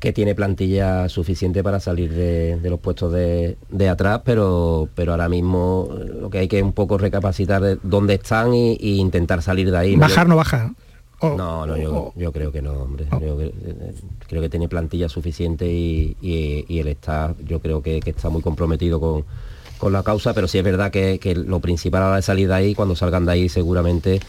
que 0.00 0.12
tiene 0.12 0.34
plantilla 0.34 1.08
suficiente 1.08 1.62
para 1.62 1.80
salir 1.80 2.12
de, 2.12 2.58
de 2.58 2.70
los 2.70 2.80
puestos 2.80 3.12
de, 3.12 3.56
de 3.68 3.88
atrás, 3.88 4.22
pero, 4.24 4.88
pero 4.94 5.12
ahora 5.12 5.28
mismo 5.28 5.88
eh, 5.92 6.04
lo 6.20 6.30
que 6.30 6.38
hay 6.38 6.48
que 6.48 6.62
un 6.62 6.72
poco 6.72 6.96
recapacitar 6.98 7.60
de 7.62 7.78
dónde 7.82 8.14
están 8.14 8.54
y, 8.54 8.76
y 8.80 8.96
intentar 8.98 9.42
salir 9.42 9.70
de 9.70 9.76
ahí. 9.78 9.96
Bajar 9.96 10.24
Yo- 10.26 10.30
no 10.30 10.36
baja. 10.36 10.74
O- 11.18 11.34
no, 11.34 11.66
no, 11.66 11.76
yo, 11.78 11.94
o- 11.94 12.12
yo 12.16 12.30
creo 12.32 12.52
que 12.52 12.60
no, 12.62 12.72
hombre. 12.72 13.06
Yo 13.20 13.40
eh, 13.40 13.52
creo 14.28 14.42
que 14.42 14.48
tiene 14.50 14.68
plantilla 14.68 15.08
suficiente 15.08 15.66
y, 15.66 16.16
y- 16.20 16.64
y 16.68 16.78
el 16.78 16.88
staff 16.88 17.36
yo 17.46 17.60
creo 17.60 17.82
que, 17.82 18.00
que 18.00 18.10
está 18.10 18.28
muy 18.28 18.42
comprometido 18.42 19.00
con, 19.00 19.24
con 19.78 19.92
la 19.92 20.02
causa, 20.02 20.34
pero 20.34 20.48
sí 20.48 20.58
es 20.58 20.64
verdad 20.64 20.90
que, 20.90 21.18
que 21.18 21.34
lo 21.34 21.60
principal 21.60 22.02
a 22.02 22.04
la 22.04 22.08
hora 22.10 22.16
de 22.16 22.22
salir 22.22 22.48
de 22.48 22.54
ahí, 22.54 22.74
cuando 22.74 22.96
salgan 22.96 23.26
de 23.26 23.32
ahí 23.32 23.48
seguramente 23.48 24.20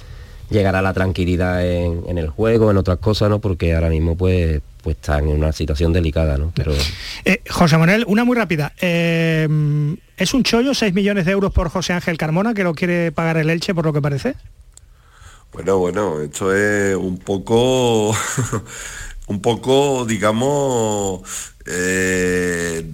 llegará 0.49 0.81
la 0.81 0.93
tranquilidad 0.93 1.65
en, 1.65 2.03
en 2.07 2.17
el 2.17 2.29
juego, 2.29 2.71
en 2.71 2.77
otras 2.77 2.99
cosas, 2.99 3.29
¿no? 3.29 3.39
Porque 3.39 3.75
ahora 3.75 3.89
mismo 3.89 4.15
pues, 4.15 4.61
pues 4.81 4.95
están 4.95 5.27
en 5.27 5.37
una 5.37 5.51
situación 5.51 5.91
delicada, 5.93 6.37
¿no? 6.37 6.51
Pero 6.55 6.73
Eh, 7.25 7.41
José 7.49 7.77
Manuel, 7.77 8.05
una 8.07 8.23
muy 8.23 8.35
rápida. 8.35 8.73
Eh, 8.79 9.47
¿Es 10.17 10.33
un 10.33 10.43
chollo 10.43 10.73
6 10.73 10.93
millones 10.93 11.25
de 11.25 11.31
euros 11.33 11.53
por 11.53 11.69
José 11.69 11.93
Ángel 11.93 12.17
Carmona 12.17 12.53
que 12.53 12.63
lo 12.63 12.73
quiere 12.73 13.11
pagar 13.11 13.37
el 13.37 13.49
Elche 13.49 13.75
por 13.75 13.85
lo 13.85 13.93
que 13.93 14.01
parece? 14.01 14.35
Bueno, 15.53 15.77
bueno, 15.77 16.21
esto 16.21 16.53
es 16.53 16.95
un 16.95 17.17
poco, 17.17 18.15
un 19.27 19.41
poco, 19.41 20.05
digamos, 20.05 21.21
eh, 21.69 22.89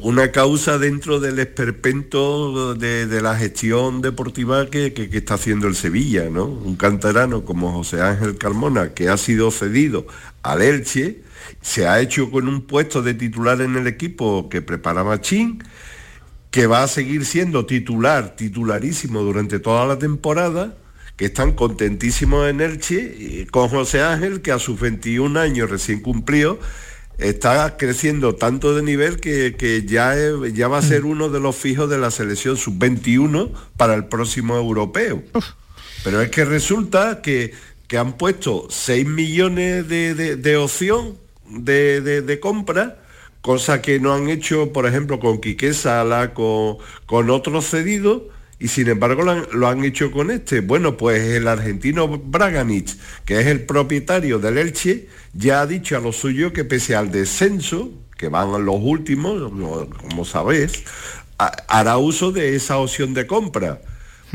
una 0.00 0.30
causa 0.30 0.78
dentro 0.78 1.20
del 1.20 1.38
esperpento 1.38 2.74
de, 2.74 3.20
la 3.22 3.36
gestión 3.36 4.02
deportiva 4.02 4.68
que, 4.68 4.92
que- 4.92 5.08
está 5.16 5.34
haciendo 5.34 5.66
el 5.68 5.74
Sevilla, 5.74 6.28
¿no? 6.30 6.44
Un 6.44 6.76
canterano 6.76 7.44
como 7.44 7.72
José 7.72 8.02
Ángel 8.02 8.36
Carmona, 8.36 8.92
que 8.92 9.08
ha 9.08 9.16
sido 9.16 9.50
cedido 9.50 10.06
al 10.42 10.60
Elche, 10.62 11.22
se 11.62 11.86
ha 11.88 12.00
hecho 12.00 12.30
con 12.30 12.46
un 12.48 12.62
puesto 12.62 13.02
de 13.02 13.14
titular 13.14 13.60
en 13.62 13.76
el 13.76 13.86
equipo 13.86 14.48
que 14.50 14.60
prepara 14.62 15.02
Machín, 15.02 15.62
que 16.50 16.66
va 16.66 16.82
a 16.82 16.88
seguir 16.88 17.24
siendo 17.24 17.64
titular, 17.64 18.36
titularísimo 18.36 19.22
durante 19.22 19.60
toda 19.60 19.86
la 19.86 19.98
temporada, 19.98 20.76
que 21.16 21.26
están 21.26 21.52
contentísimos 21.52 22.48
en 22.48 22.60
Elche, 22.60 23.46
con 23.50 23.68
José 23.68 24.02
Ángel, 24.02 24.40
que 24.42 24.52
a 24.52 24.58
sus 24.58 24.78
21 24.80 25.38
años 25.38 25.70
recién 25.70 26.00
cumplió, 26.00 26.58
está 27.20 27.76
creciendo 27.76 28.34
tanto 28.34 28.74
de 28.74 28.82
nivel 28.82 29.20
que, 29.20 29.54
que 29.58 29.84
ya, 29.84 30.16
es- 30.16 30.52
ya 30.54 30.68
va 30.68 30.78
a 30.78 30.82
ser 30.82 31.04
uno 31.04 31.28
de 31.28 31.40
los 31.40 31.54
fijos 31.56 31.88
de 31.90 31.98
la 31.98 32.10
selección 32.10 32.56
sub-21 32.56 33.50
para 33.76 33.94
el 33.94 34.06
próximo 34.06 34.56
europeo. 34.56 35.22
Pero 36.04 36.20
es 36.22 36.30
que 36.30 36.44
resulta 36.44 37.20
que, 37.22 37.52
que 37.86 37.98
han 37.98 38.14
puesto 38.14 38.66
6 38.70 39.06
millones 39.06 39.86
de, 39.88 40.14
de- 40.14 40.36
de 40.36 40.56
opción 40.56 41.16
de, 41.48 42.00
de- 42.00 42.22
de 42.22 42.40
compra, 42.40 42.98
cosa 43.42 43.80
que 43.82 44.00
no 44.00 44.14
han 44.14 44.28
hecho, 44.28 44.72
por 44.72 44.86
ejemplo, 44.86 45.18
con 45.20 45.40
Quique 45.40 45.74
Sala, 45.74 46.32
con, 46.34 46.76
con 47.06 47.30
otros 47.30 47.66
cedidos, 47.68 48.22
y 48.60 48.68
sin 48.68 48.88
embargo 48.88 49.22
lo 49.22 49.68
han, 49.68 49.84
hecho 49.84 50.12
con 50.12 50.30
este. 50.30 50.60
Bueno, 50.60 50.98
pues 50.98 51.22
el 51.22 51.48
argentino 51.48 52.06
Braganich, 52.06 52.96
que 53.24 53.40
es 53.40 53.46
el 53.46 53.62
propietario 53.62 54.38
del 54.38 54.58
Elche, 54.58 55.08
ya 55.32 55.62
ha 55.62 55.66
dicho 55.66 55.96
a 55.96 56.00
lo 56.00 56.12
suyo 56.12 56.52
que 56.52 56.64
pese 56.66 56.94
al 56.94 57.10
descenso, 57.10 57.90
que 58.18 58.28
van 58.28 58.66
los 58.66 58.76
últimos, 58.78 59.50
como 59.98 60.26
sabéis, 60.26 60.84
hará 61.38 61.96
uso 61.96 62.32
de 62.32 62.54
esa 62.54 62.76
opción 62.76 63.14
de 63.14 63.26
compra 63.26 63.80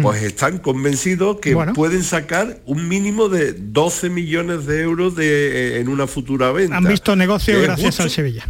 pues 0.01 0.23
están 0.23 0.57
convencidos 0.59 1.39
que 1.39 1.55
pueden 1.73 2.03
sacar 2.03 2.59
un 2.65 2.87
mínimo 2.87 3.29
de 3.29 3.53
12 3.53 4.09
millones 4.09 4.65
de 4.65 4.81
euros 4.81 5.15
de, 5.15 5.77
eh, 5.77 5.79
en 5.79 5.89
una 5.89 6.07
futura 6.07 6.51
venta. 6.51 6.77
Han 6.77 6.83
visto 6.85 7.15
negocio 7.15 7.61
gracias 7.61 7.99
al 7.99 8.09
Sevilla. 8.09 8.45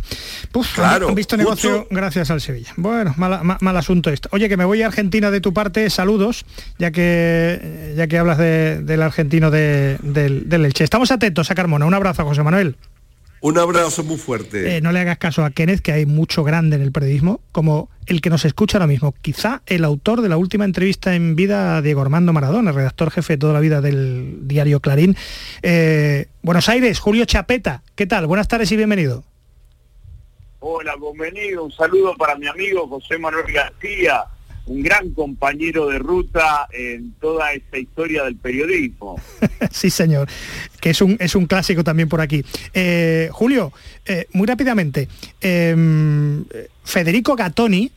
claro, 0.74 1.10
han 1.10 1.16
visto 1.16 1.38
negocio 1.38 1.88
gracias 1.90 2.32
al 2.32 2.42
Sevilla. 2.42 2.74
Bueno, 2.78 3.14
mal, 3.18 3.78
asunto 3.78 4.10
esto. 4.10 4.30
Oye, 4.32 4.50
que 4.50 4.58
me 4.58 4.66
voy 4.66 4.82
a 4.82 4.88
Argentina 4.88 5.32
de 5.32 5.42
tu 5.42 5.54
parte, 5.54 5.90
saludos, 5.90 6.46
ya 6.78 6.92
que 6.92 7.94
ya 7.96 8.08
que 8.08 8.18
hablas 8.18 8.38
del 8.38 9.02
argentino 9.02 9.52
del, 9.52 9.98
del 10.02 10.66
Elche. 10.66 10.84
Estamos 10.84 11.12
atentos 11.12 11.52
a 11.52 11.56
Carmona. 11.56 11.86
Un 11.86 11.94
abrazo, 11.94 12.24
José 12.26 12.44
Manuel. 12.44 12.76
Un 13.42 13.58
abrazo 13.58 14.04
muy 14.04 14.18
fuerte. 14.18 14.78
Eh, 14.78 14.82
no 14.82 14.92
le 14.92 15.00
hagas 15.00 15.18
caso 15.18 15.46
a 15.46 15.52
Kenneth, 15.52 15.82
que 15.82 15.92
hay 15.92 16.06
mucho 16.06 16.44
grande 16.44 16.78
en 16.78 16.82
el 16.82 16.92
periodismo, 16.92 17.42
como 17.52 17.90
el 18.08 18.22
que 18.22 18.30
nos 18.30 18.46
escucha 18.46 18.78
ahora 18.78 18.88
mismo. 18.88 19.14
Quizá 19.22 19.62
el 19.66 19.84
autor 19.84 20.22
de 20.22 20.30
la 20.30 20.38
última 20.38 20.66
entrevista 20.66 21.16
en 21.16 21.36
vida 21.36 21.78
a 21.78 21.82
Diego 21.82 22.02
Armando 22.02 22.34
Maradona, 22.34 22.72
redactor 22.72 23.12
jefe 23.12 23.34
de 23.34 23.38
toda 23.38 23.54
la 23.54 23.60
vida 23.60 23.82
del 23.82 24.48
diario 24.48 24.80
Clarín. 24.80 25.16
Eh, 25.62 26.28
Buenos 26.42 26.70
Aires, 26.70 27.00
Julio 27.00 27.26
Chapeta. 27.26 27.84
¿Qué 27.96 28.08
tal? 28.08 28.26
Buenas 28.28 28.48
tardes 28.48 28.72
y 28.72 28.78
bienvenido. 28.78 29.24
Hola, 30.60 30.96
bienvenido. 30.96 31.66
Un 31.66 31.72
saludo 31.72 32.16
para 32.16 32.36
mi 32.36 32.48
amigo 32.48 32.88
José 32.88 33.20
Manuel 33.20 33.52
García 33.52 34.26
un 34.68 34.82
gran 34.82 35.12
compañero 35.12 35.88
de 35.90 36.00
ruta 36.00 36.68
en 36.72 37.14
toda 37.20 37.54
esta 37.54 37.78
historia 37.78 38.24
del 38.24 38.36
periodismo. 38.36 39.20
sí, 39.72 39.90
señor, 39.90 40.28
que 40.80 40.90
es 40.92 41.02
un, 41.02 41.18
es 41.20 41.36
un 41.36 41.46
clásico 41.46 41.84
también 41.84 42.10
por 42.10 42.22
aquí. 42.22 42.44
Eh, 42.74 43.30
Julio, 43.32 43.72
eh, 44.06 44.28
muy 44.34 44.48
rápidamente, 44.48 45.08
em, 45.42 46.46
Federico 46.84 47.36
Gattoni, 47.36 47.92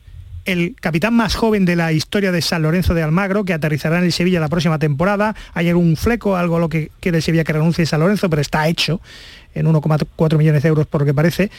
el 0.45 0.75
capitán 0.79 1.15
más 1.15 1.35
joven 1.35 1.65
de 1.65 1.75
la 1.75 1.91
historia 1.91 2.31
de 2.31 2.41
San 2.41 2.61
Lorenzo 2.61 2.93
de 2.93 3.03
Almagro, 3.03 3.45
que 3.45 3.53
aterrizará 3.53 3.99
en 3.99 4.05
el 4.05 4.11
Sevilla 4.11 4.39
la 4.39 4.47
próxima 4.47 4.79
temporada. 4.79 5.35
Hay 5.53 5.69
algún 5.69 5.95
fleco, 5.95 6.37
algo 6.37 6.57
a 6.57 6.59
lo 6.59 6.69
que 6.69 6.91
quiere 6.99 7.17
el 7.17 7.23
Sevilla 7.23 7.43
que 7.43 7.53
renuncie 7.53 7.85
San 7.85 7.99
Lorenzo, 7.99 8.29
pero 8.29 8.41
está 8.41 8.67
hecho 8.67 9.01
en 9.53 9.67
1,4 9.67 10.37
millones 10.37 10.63
de 10.63 10.69
euros 10.69 10.87
por 10.87 11.01
lo 11.01 11.05
que 11.05 11.13
parece. 11.13 11.51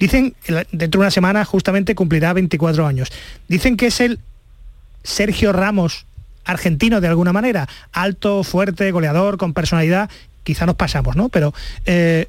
Dicen, 0.00 0.34
dentro 0.72 0.98
de 0.98 1.04
una 1.04 1.10
semana 1.10 1.44
justamente 1.44 1.94
cumplirá 1.94 2.32
24 2.32 2.86
años. 2.86 3.12
Dicen 3.48 3.76
que 3.76 3.88
es 3.88 4.00
el 4.00 4.18
Sergio 5.02 5.52
Ramos 5.52 6.06
argentino 6.46 7.02
de 7.02 7.08
alguna 7.08 7.34
manera, 7.34 7.68
alto, 7.92 8.42
fuerte, 8.42 8.90
goleador, 8.92 9.36
con 9.36 9.52
personalidad. 9.52 10.10
Quizá 10.42 10.64
nos 10.64 10.76
pasamos, 10.76 11.16
¿no? 11.16 11.28
Pero 11.28 11.52
eh, 11.84 12.28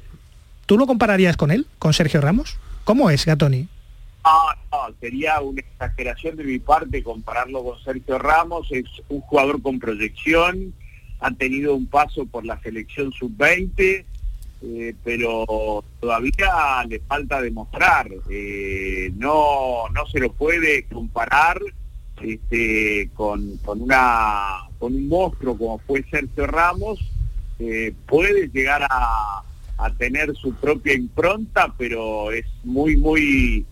¿tú 0.66 0.76
lo 0.76 0.86
compararías 0.86 1.38
con 1.38 1.50
él, 1.50 1.66
con 1.78 1.94
Sergio 1.94 2.20
Ramos? 2.20 2.58
¿Cómo 2.84 3.08
es 3.08 3.24
Gatoni? 3.24 3.66
Ah, 4.22 4.54
no, 4.70 4.94
sería 5.00 5.40
una 5.40 5.62
exageración 5.62 6.36
de 6.36 6.44
mi 6.44 6.58
parte 6.58 7.02
compararlo 7.02 7.64
con 7.64 7.82
Sergio 7.82 8.18
Ramos. 8.18 8.68
Es 8.70 8.84
un 9.08 9.22
jugador 9.22 9.62
con 9.62 9.78
proyección, 9.78 10.74
ha 11.20 11.30
tenido 11.30 11.74
un 11.74 11.86
paso 11.86 12.26
por 12.26 12.44
la 12.44 12.60
selección 12.60 13.12
sub-20, 13.12 14.04
eh, 14.64 14.94
pero 15.02 15.84
todavía 15.98 16.84
le 16.88 17.00
falta 17.00 17.40
demostrar. 17.40 18.08
Eh, 18.30 19.10
no, 19.16 19.88
no 19.92 20.06
se 20.06 20.20
lo 20.20 20.32
puede 20.32 20.84
comparar 20.84 21.60
este, 22.22 23.10
con, 23.14 23.56
con, 23.58 23.82
una, 23.82 24.68
con 24.78 24.94
un 24.94 25.08
monstruo 25.08 25.58
como 25.58 25.78
fue 25.80 26.04
Sergio 26.10 26.46
Ramos. 26.46 27.00
Eh, 27.58 27.92
puede 28.06 28.48
llegar 28.48 28.86
a, 28.88 29.42
a, 29.78 29.90
tener 29.96 30.32
su 30.36 30.54
propia 30.54 30.94
impronta, 30.94 31.74
pero 31.76 32.30
es 32.30 32.46
muy, 32.62 32.96
muy, 32.96 33.66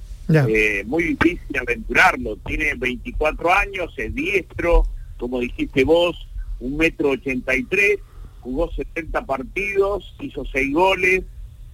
muy 0.86 1.02
difícil 1.04 1.56
aventurarlo. 1.56 2.36
Tiene 2.46 2.74
24 2.74 3.52
años, 3.52 3.92
es 3.96 4.12
diestro, 4.12 4.86
como 5.18 5.38
dijiste 5.38 5.84
vos, 5.84 6.16
un 6.58 6.76
metro 6.76 7.10
ochenta 7.10 7.54
y 7.54 7.62
tres 7.64 8.00
jugó 8.40 8.70
70 8.72 9.24
partidos, 9.26 10.14
hizo 10.20 10.44
6 10.44 10.72
goles, 10.72 11.22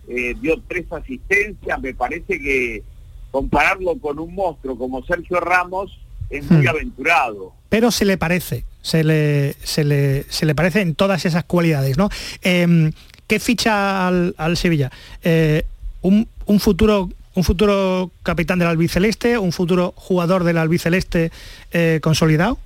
eh, 0.09 0.35
dio 0.41 0.61
3 0.69 0.93
asistencias, 0.93 1.81
me 1.81 1.95
parece 1.95 2.39
que 2.39 2.83
compararlo 3.31 3.99
con 3.99 4.19
un 4.19 4.35
monstruo 4.35 4.79
como 4.79 5.05
Sergio 5.05 5.41
Ramos 5.41 5.99
es 6.31 6.49
muy 6.51 6.65
hmm. 6.65 6.69
aventurado. 6.69 7.53
Pero 7.69 7.91
se 7.91 8.05
le 8.05 8.17
parece, 8.17 8.65
se 8.83 9.05
le, 9.05 9.55
se 9.63 9.85
le, 9.85 10.25
se 10.29 10.47
le 10.47 10.55
parece 10.55 10.81
en 10.81 10.95
todas 10.95 11.25
esas 11.27 11.45
cualidades, 11.45 11.99
¿no? 11.99 12.09
Em, 12.43 12.93
¿Qué 13.27 13.41
ficha 13.41 14.07
al, 14.07 14.57
Sevilla? 14.57 14.93
Eh, 15.25 15.65
un, 16.01 16.29
futuro 16.61 17.11
un 17.35 17.43
futuro 17.43 18.13
capitán 18.23 18.61
del 18.61 18.69
albiceleste, 18.69 19.37
un 19.37 19.51
futuro 19.51 19.93
jugador 19.97 20.45
del 20.45 20.59
albiceleste 20.59 21.33
eh, 21.73 21.99
consolidado? 22.03 22.59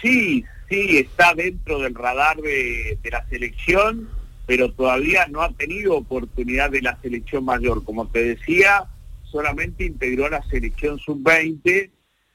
sí, 0.00 0.44
sí 0.68 0.98
está 0.98 1.34
dentro 1.34 1.80
del 1.80 1.94
radar 1.94 2.36
de, 2.38 2.98
la 3.10 3.26
selección, 3.28 4.08
pero 4.46 4.72
todavía 4.72 5.26
no 5.28 5.42
ha 5.42 5.50
tenido 5.52 5.96
oportunidad 5.96 6.70
de 6.70 6.82
la 6.82 6.98
selección 7.00 7.44
mayor. 7.44 7.84
Como 7.84 8.06
te 8.08 8.22
decía, 8.22 8.84
solamente 9.24 9.84
integró 9.84 10.28
la 10.28 10.42
selección 10.44 10.98
sub-20 10.98 11.90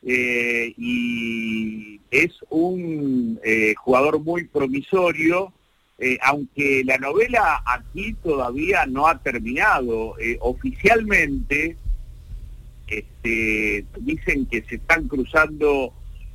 eh, 0.06 0.74
y 0.78 2.02
es 2.12 2.32
un 2.50 3.40
eh, 3.44 3.74
jugador 3.76 4.20
muy 4.20 4.46
promisorio, 4.46 5.54
eh, 5.98 6.18
aunque 6.22 6.84
la 6.84 6.98
novela 6.98 7.64
aquí 7.66 8.14
todavía 8.22 8.86
no 8.86 9.08
ha 9.08 9.20
terminado. 9.20 10.16
oficialmente 10.42 11.78
este, 12.88 13.86
dicen 14.02 14.46
que 14.46 14.62
se 14.64 14.76
están 14.76 15.08
cruzando 15.08 15.94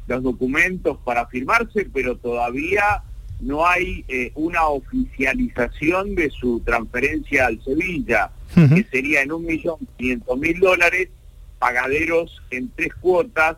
los 0.08 0.22
documentos 0.22 0.98
para 1.04 1.26
firmarse, 1.26 1.86
pero 1.92 2.16
todavía 2.16 3.02
no 3.40 3.66
hay 3.66 4.04
eh, 4.08 4.32
una 4.34 4.66
oficialización 4.66 6.14
de 6.14 6.30
su 6.30 6.60
transferencia 6.60 7.46
al 7.46 7.62
Sevilla, 7.62 8.30
que 8.54 8.84
sería 8.90 9.22
en 9.22 9.30
un 9.30 9.44
millón 9.44 9.76
quinientos 9.96 10.36
mil 10.38 10.58
dólares, 10.58 11.10
pagaderos 11.58 12.42
en 12.50 12.70
tres 12.74 12.94
cuotas, 12.94 13.56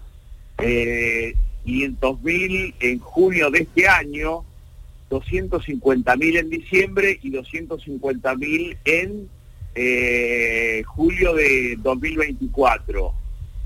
eh, 0.58 1.34
mil 1.64 2.74
en 2.80 2.98
junio 2.98 3.50
de 3.50 3.60
este 3.60 3.88
año, 3.88 4.44
250 5.08 6.16
mil 6.16 6.36
en 6.36 6.50
diciembre 6.50 7.18
y 7.22 7.30
250 7.30 8.34
mil 8.36 8.76
en 8.84 9.28
eh, 9.74 10.82
julio 10.86 11.34
de 11.34 11.76
2024. 11.78 13.14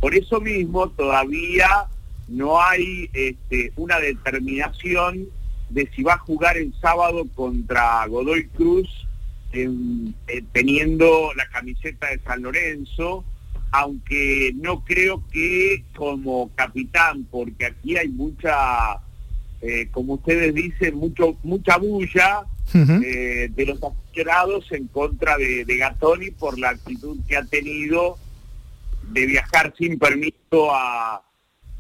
Por 0.01 0.15
eso 0.15 0.41
mismo 0.41 0.89
todavía 0.91 1.89
no 2.29 2.61
hay 2.61 3.11
este, 3.13 3.73
una 3.77 3.99
determinación 3.99 5.27
de 5.71 5.89
si 5.95 6.03
va 6.03 6.15
a 6.15 6.19
jugar 6.19 6.57
el 6.57 6.73
sábado 6.81 7.27
contra 7.35 8.07
Godoy 8.07 8.47
Cruz 8.49 8.89
eh, 9.53 10.43
teniendo 10.53 11.33
la 11.35 11.47
camiseta 11.49 12.11
de 12.11 12.19
San 12.21 12.43
Lorenzo, 12.43 13.25
aunque 13.71 14.53
no 14.57 14.85
creo 14.85 15.23
que 15.33 15.85
como 15.97 16.51
capitán, 16.55 17.25
porque 17.31 17.67
aquí 17.67 17.97
hay 17.97 18.09
mucha, 18.09 19.01
eh, 19.61 19.89
como 19.93 20.15
ustedes 20.15 20.55
dicen, 20.55 20.97
mucho, 20.97 21.37
mucha 21.45 21.77
bulla 21.79 22.45
eh, 22.75 23.49
de 23.55 23.67
los 23.67 23.81
aficionados 23.83 24.71
en 24.73 24.89
contra 24.89 25.37
de, 25.37 25.65
de 25.65 25.77
Gatoni 25.77 26.31
por 26.33 26.59
la 26.59 26.71
actitud 26.71 27.17
que 27.29 27.37
ha 27.37 27.45
tenido 27.45 28.19
de 29.13 29.27
viajar 29.27 29.73
sin 29.79 29.99
permiso 29.99 30.75
a 30.75 31.23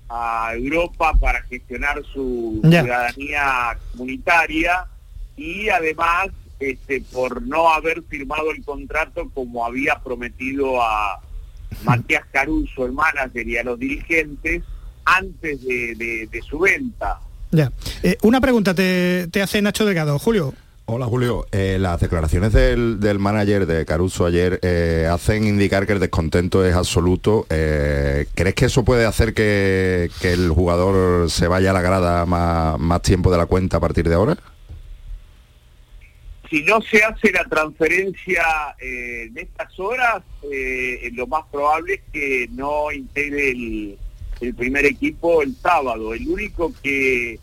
a 0.08 0.52
Europa 0.54 1.12
para 1.20 1.42
gestionar 1.42 2.02
su 2.12 2.60
ciudadanía 2.62 3.78
comunitaria 3.92 4.86
y 5.36 5.68
además 5.68 6.28
este, 6.60 7.00
por 7.12 7.42
no 7.42 7.72
haber 7.72 8.02
firmado 8.04 8.50
el 8.52 8.64
contrato 8.64 9.28
como 9.34 9.64
había 9.64 10.00
prometido 10.02 10.82
a 10.82 11.20
Matías 11.84 12.24
Caruso, 12.30 12.86
el 12.86 12.92
manager, 12.92 13.48
y 13.48 13.56
a 13.56 13.64
los 13.64 13.78
dirigentes 13.78 14.62
antes 15.04 15.62
de, 15.64 16.42
su 16.48 16.60
venta. 16.60 17.18
Ya. 17.50 17.72
Eh, 18.02 18.16
una 18.22 18.40
pregunta 18.40 18.74
te, 18.74 19.28
te 19.28 19.42
hace 19.42 19.60
Nacho 19.60 19.84
Delgado. 19.84 20.18
Julio, 20.18 20.54
Hola 20.86 21.06
Julio, 21.06 21.46
eh, 21.50 21.78
las 21.80 21.98
declaraciones 21.98 22.52
del, 22.52 23.18
manager 23.18 23.64
de 23.64 23.86
Caruso 23.86 24.26
ayer 24.26 24.60
eh, 24.60 25.08
hacen 25.10 25.46
indicar 25.46 25.86
que 25.86 25.94
el 25.94 25.98
descontento 25.98 26.62
es 26.62 26.74
absoluto. 26.74 27.46
Eh, 27.48 28.26
¿Crees 28.34 28.54
que 28.54 28.66
eso 28.66 28.84
puede 28.84 29.06
hacer 29.06 29.32
que, 29.32 30.10
el 30.22 30.50
jugador 30.50 31.30
se 31.30 31.48
vaya 31.48 31.70
a 31.70 31.72
la 31.72 31.80
grada 31.80 32.26
más, 32.26 33.00
tiempo 33.00 33.30
de 33.30 33.38
la 33.38 33.46
cuenta 33.46 33.78
a 33.78 33.80
partir 33.80 34.06
de 34.06 34.14
ahora? 34.14 34.36
Si 36.50 36.62
no 36.64 36.82
se 36.82 37.02
hace 37.02 37.32
la 37.32 37.44
transferencia 37.44 38.44
en 38.78 39.38
estas 39.38 39.80
horas, 39.80 40.22
lo 41.14 41.26
más 41.26 41.44
probable 41.50 41.94
es 41.94 42.00
que 42.12 42.48
no 42.52 42.92
integre 42.92 43.52
el, 43.52 43.98
el 44.42 44.54
primer 44.54 44.84
equipo 44.84 45.40
el 45.40 45.56
sábado. 45.56 46.12
El 46.12 46.28
único 46.28 46.74
que 46.82 47.40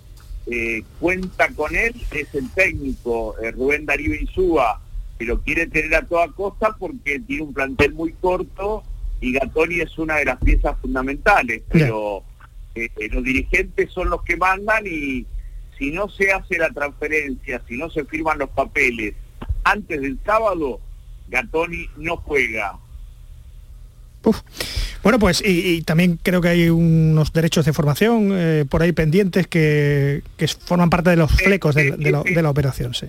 eh, 0.47 0.83
cuenta 0.99 1.49
con 1.49 1.75
él 1.75 1.93
es 2.11 2.33
el 2.33 2.49
técnico 2.51 3.35
eh, 3.39 3.51
Rubén 3.51 3.85
Darío 3.85 4.15
Insúa, 4.15 4.81
que 5.19 5.25
lo 5.25 5.41
quiere 5.41 5.67
tener 5.67 5.93
a 5.95 6.05
toda 6.05 6.27
costa 6.29 6.75
porque 6.79 7.19
tiene 7.19 7.43
un 7.43 7.53
plantel 7.53 7.93
muy 7.93 8.13
corto 8.13 8.83
y 9.19 9.33
Gatoni 9.33 9.81
es 9.81 9.97
una 9.99 10.15
de 10.15 10.25
las 10.25 10.39
piezas 10.39 10.75
fundamentales, 10.81 11.61
pero 11.69 12.23
eh, 12.73 12.89
los 13.11 13.23
dirigentes 13.23 13.91
son 13.91 14.09
los 14.09 14.23
que 14.23 14.35
mandan 14.35 14.85
y 14.87 15.25
si 15.77 15.91
no 15.91 16.09
se 16.09 16.31
hace 16.31 16.57
la 16.57 16.69
transferencia, 16.71 17.61
si 17.67 17.77
no 17.77 17.89
se 17.89 18.03
firman 18.05 18.39
los 18.39 18.49
papeles 18.49 19.13
antes 19.63 20.01
del 20.01 20.19
sábado, 20.25 20.79
Gatoni 21.29 21.87
no 21.97 22.17
juega. 22.17 22.77
Bueno, 25.03 25.19
pues 25.19 25.41
y, 25.45 25.81
también 25.81 26.19
creo 26.21 26.41
que 26.41 26.49
hay 26.49 26.69
unos 26.69 27.33
derechos 27.33 27.65
de 27.65 27.73
formación 27.73 28.29
eh, 28.33 28.65
por 28.69 28.81
ahí 28.81 28.91
pendientes 28.91 29.47
que, 29.47 30.21
forman 30.65 30.89
parte 30.89 31.11
de 31.11 31.15
los 31.15 31.31
flecos 31.31 31.75
de, 31.75 31.95
la, 32.41 32.49
operación. 32.49 32.93
Sí. 32.93 33.07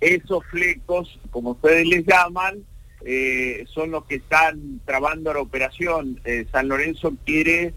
Esos 0.00 0.44
flecos, 0.46 1.18
como 1.30 1.52
ustedes 1.52 1.86
les 1.86 2.04
llaman, 2.06 2.58
eh, 3.04 3.64
son 3.72 3.90
los 3.90 4.04
que 4.04 4.16
están 4.16 4.80
trabando 4.84 5.32
la 5.32 5.40
operación. 5.40 6.20
Eh, 6.24 6.46
San 6.52 6.68
Lorenzo 6.68 7.14
quiere 7.24 7.74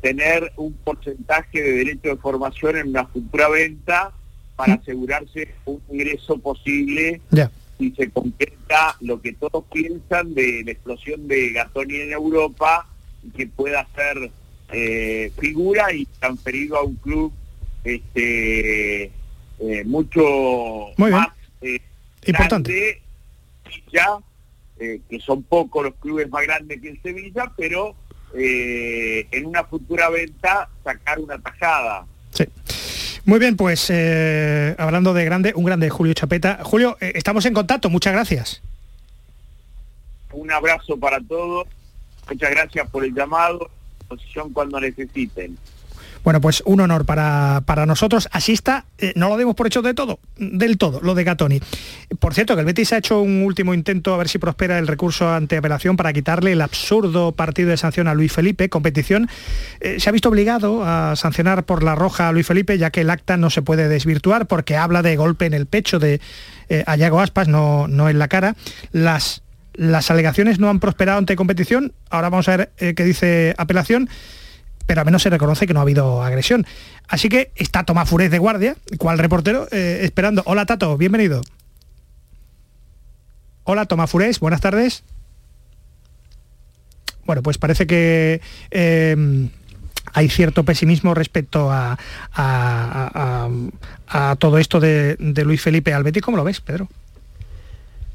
tener 0.00 0.50
un 0.56 0.72
porcentaje 0.72 1.62
de 1.62 1.72
derecho 1.74 2.08
de 2.08 2.16
formación 2.16 2.76
en 2.76 2.88
una 2.88 3.06
futura 3.06 3.48
venta 3.48 4.10
para 4.56 4.74
asegurarse 4.74 5.54
un 5.64 5.80
ingreso 5.88 6.38
posible 6.38 7.20
si 7.78 7.90
se 7.92 8.10
concreta 8.10 8.96
lo 9.00 9.20
que 9.20 9.32
todos 9.32 9.64
piensan 9.72 10.34
de 10.34 10.62
la 10.64 10.72
explosión 10.72 11.26
de 11.28 11.50
Gatoni 11.52 11.96
en 11.96 12.12
Europa 12.12 12.86
y 13.22 13.30
que 13.30 13.46
pueda 13.46 13.86
ser 13.94 14.30
eh, 14.72 15.32
figura 15.38 15.92
y 15.92 16.06
transferido 16.06 16.76
a 16.76 16.84
un 16.84 16.96
club 16.96 17.32
este 17.84 19.04
eh, 19.58 19.84
mucho 19.84 20.22
más 20.96 21.28
eh, 21.60 21.80
importante 22.26 23.00
ya 23.92 24.18
que 24.78 25.20
son 25.20 25.42
pocos 25.42 25.84
los 25.84 25.94
clubes 25.94 26.28
más 26.30 26.42
grandes 26.42 26.80
que 26.80 26.90
en 26.90 27.02
Sevilla 27.02 27.52
pero 27.56 27.94
en 28.36 29.46
una 29.46 29.62
futura 29.64 30.10
venta 30.10 30.68
sacar 30.82 31.20
una 31.20 31.38
tajada. 31.38 32.04
Muy 33.26 33.38
bien, 33.38 33.56
pues 33.56 33.88
eh, 33.88 34.74
hablando 34.78 35.14
de 35.14 35.24
grande, 35.24 35.52
un 35.56 35.64
grande 35.64 35.88
Julio 35.88 36.12
Chapeta. 36.12 36.60
Julio, 36.62 36.98
eh, 37.00 37.12
estamos 37.14 37.46
en 37.46 37.54
contacto, 37.54 37.88
muchas 37.88 38.12
gracias. 38.12 38.60
Un 40.32 40.52
abrazo 40.52 40.98
para 40.98 41.20
todos, 41.20 41.66
muchas 42.28 42.50
gracias 42.50 42.90
por 42.90 43.02
el 43.02 43.14
llamado, 43.14 43.70
posición 44.08 44.52
cuando 44.52 44.78
necesiten. 44.78 45.56
Bueno, 46.24 46.40
pues 46.40 46.62
un 46.64 46.80
honor 46.80 47.04
para, 47.04 47.86
nosotros. 47.86 48.28
Así 48.32 48.52
está, 48.52 48.86
eh, 48.96 49.12
no 49.14 49.28
lo 49.28 49.36
demos 49.36 49.54
por 49.54 49.66
hecho 49.66 49.82
de 49.82 49.92
todo, 49.92 50.20
del 50.36 50.78
todo, 50.78 51.00
lo 51.02 51.14
de 51.14 51.22
Gatoni. 51.22 51.60
Por 52.18 52.32
cierto, 52.32 52.54
que 52.54 52.60
el 52.60 52.66
Betis 52.66 52.94
ha 52.94 52.96
hecho 52.96 53.20
un 53.20 53.42
último 53.42 53.74
intento 53.74 54.14
a 54.14 54.16
ver 54.16 54.28
si 54.28 54.38
prospera 54.38 54.78
el 54.78 54.86
recurso 54.86 55.30
ante 55.30 55.58
apelación 55.58 55.96
para 55.96 56.14
quitarle 56.14 56.52
el 56.52 56.62
absurdo 56.62 57.32
partido 57.32 57.68
de 57.68 57.76
sanción 57.76 58.08
a 58.08 58.14
Luis 58.14 58.32
Felipe. 58.32 58.70
Competición 58.70 59.28
eh, 59.80 60.00
se 60.00 60.08
ha 60.08 60.12
visto 60.12 60.30
obligado 60.30 60.82
a 60.82 61.14
sancionar 61.14 61.64
por 61.64 61.82
la 61.82 61.94
roja 61.94 62.28
a 62.28 62.32
Luis 62.32 62.46
Felipe, 62.46 62.78
ya 62.78 62.88
que 62.88 63.02
el 63.02 63.10
acta 63.10 63.36
no 63.36 63.50
se 63.50 63.60
puede 63.60 63.88
desvirtuar 63.88 64.46
porque 64.46 64.78
habla 64.78 65.02
de 65.02 65.16
golpe 65.16 65.44
en 65.44 65.52
el 65.52 65.66
pecho 65.66 65.98
de 65.98 66.22
eh, 66.70 66.84
Aspas, 66.86 67.48
no, 67.48 67.86
no 67.86 68.08
en 68.08 68.18
la 68.18 68.28
cara. 68.28 68.56
Las, 68.92 69.42
las 69.74 70.10
alegaciones 70.10 70.58
no 70.58 70.70
han 70.70 70.80
prosperado 70.80 71.18
ante 71.18 71.36
competición. 71.36 71.92
Ahora 72.08 72.30
vamos 72.30 72.48
a 72.48 72.56
ver 72.56 72.70
qué 72.78 73.04
dice 73.04 73.54
apelación 73.58 74.08
pero 74.86 75.00
al 75.00 75.04
menos 75.04 75.22
se 75.22 75.30
reconoce 75.30 75.66
que 75.66 75.74
no 75.74 75.80
ha 75.80 75.82
habido 75.82 76.22
agresión. 76.22 76.66
Así 77.08 77.28
que 77.28 77.52
está 77.56 77.84
Tomás 77.84 78.08
Furez 78.08 78.30
de 78.30 78.38
guardia, 78.38 78.76
cual 78.98 79.18
reportero, 79.18 79.66
eh, 79.70 80.00
esperando. 80.02 80.42
Hola 80.46 80.66
Tato, 80.66 80.96
bienvenido. 80.96 81.42
Hola 83.64 83.86
Tomás 83.86 84.10
Furés, 84.10 84.40
buenas 84.40 84.60
tardes. 84.60 85.04
Bueno, 87.24 87.42
pues 87.42 87.56
parece 87.56 87.86
que 87.86 88.42
eh, 88.70 89.48
hay 90.12 90.28
cierto 90.28 90.64
pesimismo 90.64 91.14
respecto 91.14 91.70
a, 91.70 91.96
todo 94.38 94.58
esto 94.58 94.80
de, 94.80 95.16
de 95.18 95.44
Luis 95.44 95.62
Felipe 95.62 95.94
Albetti. 95.94 96.20
¿Cómo 96.20 96.36
lo 96.36 96.44
ves, 96.44 96.60
Pedro? 96.60 96.88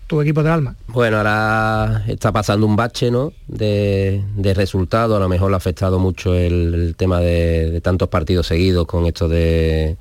Tu 0.09 0.19
equipo 0.21 0.41
de 0.41 0.49
alma? 0.49 0.75
Bueno, 0.87 1.17
ahora 1.17 2.03
está 2.07 2.31
pasando 2.31 2.65
un 2.65 2.75
bache 2.75 3.11
¿no? 3.11 3.31
de, 3.47 4.23
de 4.35 4.53
resultados, 4.55 5.15
a 5.15 5.19
lo 5.19 5.29
mejor 5.29 5.51
le 5.51 5.55
ha 5.55 5.57
afectado 5.57 5.99
mucho 5.99 6.33
el, 6.33 6.95
tema 6.97 7.19
de, 7.19 7.79
tantos 7.83 8.09
partidos 8.09 8.47
seguidos 8.47 8.87
con 8.87 9.05
esto 9.05 9.29
de, 9.29 9.97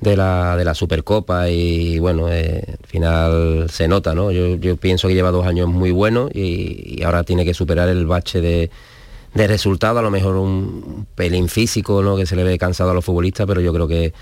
de, 0.00 0.16
la, 0.16 0.56
de 0.56 0.64
la 0.64 0.72
Supercopa 0.72 1.50
y 1.50 1.98
bueno, 1.98 2.28
eh, 2.30 2.62
al 2.80 2.86
final 2.86 3.66
se 3.70 3.88
nota, 3.88 4.14
¿no? 4.14 4.30
Yo, 4.30 4.76
pienso 4.76 5.08
que 5.08 5.14
lleva 5.14 5.32
dos 5.32 5.44
años 5.44 5.66
muy 5.66 5.90
buenos 5.90 6.30
y, 6.32 7.02
ahora 7.02 7.24
tiene 7.24 7.44
que 7.44 7.52
superar 7.52 7.88
el 7.88 8.06
bache 8.06 8.40
de, 8.40 8.70
de 9.34 9.46
resultados, 9.48 9.98
a 9.98 10.02
lo 10.02 10.12
mejor 10.12 10.36
un 10.36 11.08
pelín 11.16 11.48
físico, 11.48 12.04
¿no? 12.04 12.16
que 12.16 12.24
se 12.24 12.36
le 12.36 12.44
ve 12.44 12.56
cansado 12.56 12.92
a 12.92 12.94
los 12.94 13.04
futbolistas, 13.04 13.48
pero 13.48 13.60
yo 13.60 13.72
creo 13.74 13.88
que 13.88 14.12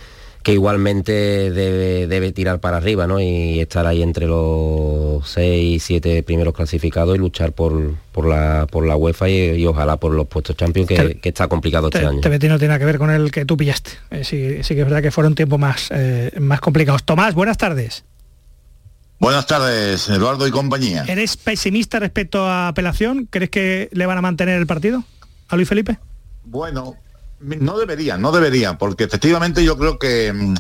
que 0.43 0.53
igualmente 0.53 1.12
debe, 1.51 2.32
tirar 2.32 2.61
para 2.61 2.76
arriba 2.76 3.07
¿no? 3.07 3.20
y 3.20 3.61
estar 3.61 3.86
ahí 3.86 4.03
entre 4.03 4.26
los 4.26 5.28
6, 5.28 5.82
7 5.82 6.22
primeros 6.22 6.55
clasificados 6.55 7.16
y 7.16 7.18
luchar 7.18 7.53
por, 7.53 7.95
por, 8.12 8.26
la, 8.26 8.66
por 8.70 8.86
la 8.86 8.97
UEFA 8.97 9.28
y, 9.28 9.66
ojalá 9.66 9.97
por 9.97 10.12
los 10.12 10.26
puestos 10.26 10.57
Champions, 10.57 10.89
que, 10.89 11.20
está 11.22 11.49
complicado 11.49 11.89
este 11.89 12.07
año. 12.07 12.20
Este 12.22 12.49
no 12.49 12.59
tiene 12.59 12.68
nada 12.68 12.78
que 12.78 12.84
ver 12.84 12.99
con 12.99 13.11
el 13.11 13.30
que 13.30 13.45
tú 13.45 13.57
pillaste. 13.57 13.91
Eh, 14.11 14.24
sí, 14.24 14.62
sí, 14.62 14.74
que 14.74 14.80
es 14.80 14.86
verdad 14.86 15.03
que 15.03 15.11
fueron 15.11 15.34
tiempos 15.34 15.59
más, 15.59 15.89
eh, 15.91 16.32
más 16.39 16.61
complicados. 16.61 17.05
Tomás, 17.05 17.34
buenas 17.34 17.59
tardes. 17.59 18.05
Buenas 19.20 19.47
tardes, 19.47 20.09
Eduardo 20.09 20.47
y 20.47 20.51
compañía. 20.53 21.05
¿Eres 21.09 21.36
pesimista 21.36 21.99
respecto 21.99 22.45
a 22.47 22.68
apelación? 22.68 23.26
¿Crees 23.28 23.51
que 23.51 23.89
le 23.93 24.07
van 24.07 24.16
a 24.16 24.22
mantener 24.22 24.59
el 24.59 24.66
partido 24.66 25.03
a 25.49 25.57
Luis 25.57 25.68
Felipe? 25.68 25.99
Bueno, 26.45 26.97
no 27.41 27.78
deberían, 27.78 28.20
no 28.20 28.32
deberían, 28.32 28.78
porque 28.78 29.05
efectivamente 29.05 29.64
yo 29.64 29.76
creo 29.78 29.99
que, 29.99 30.32
mm, 30.32 30.55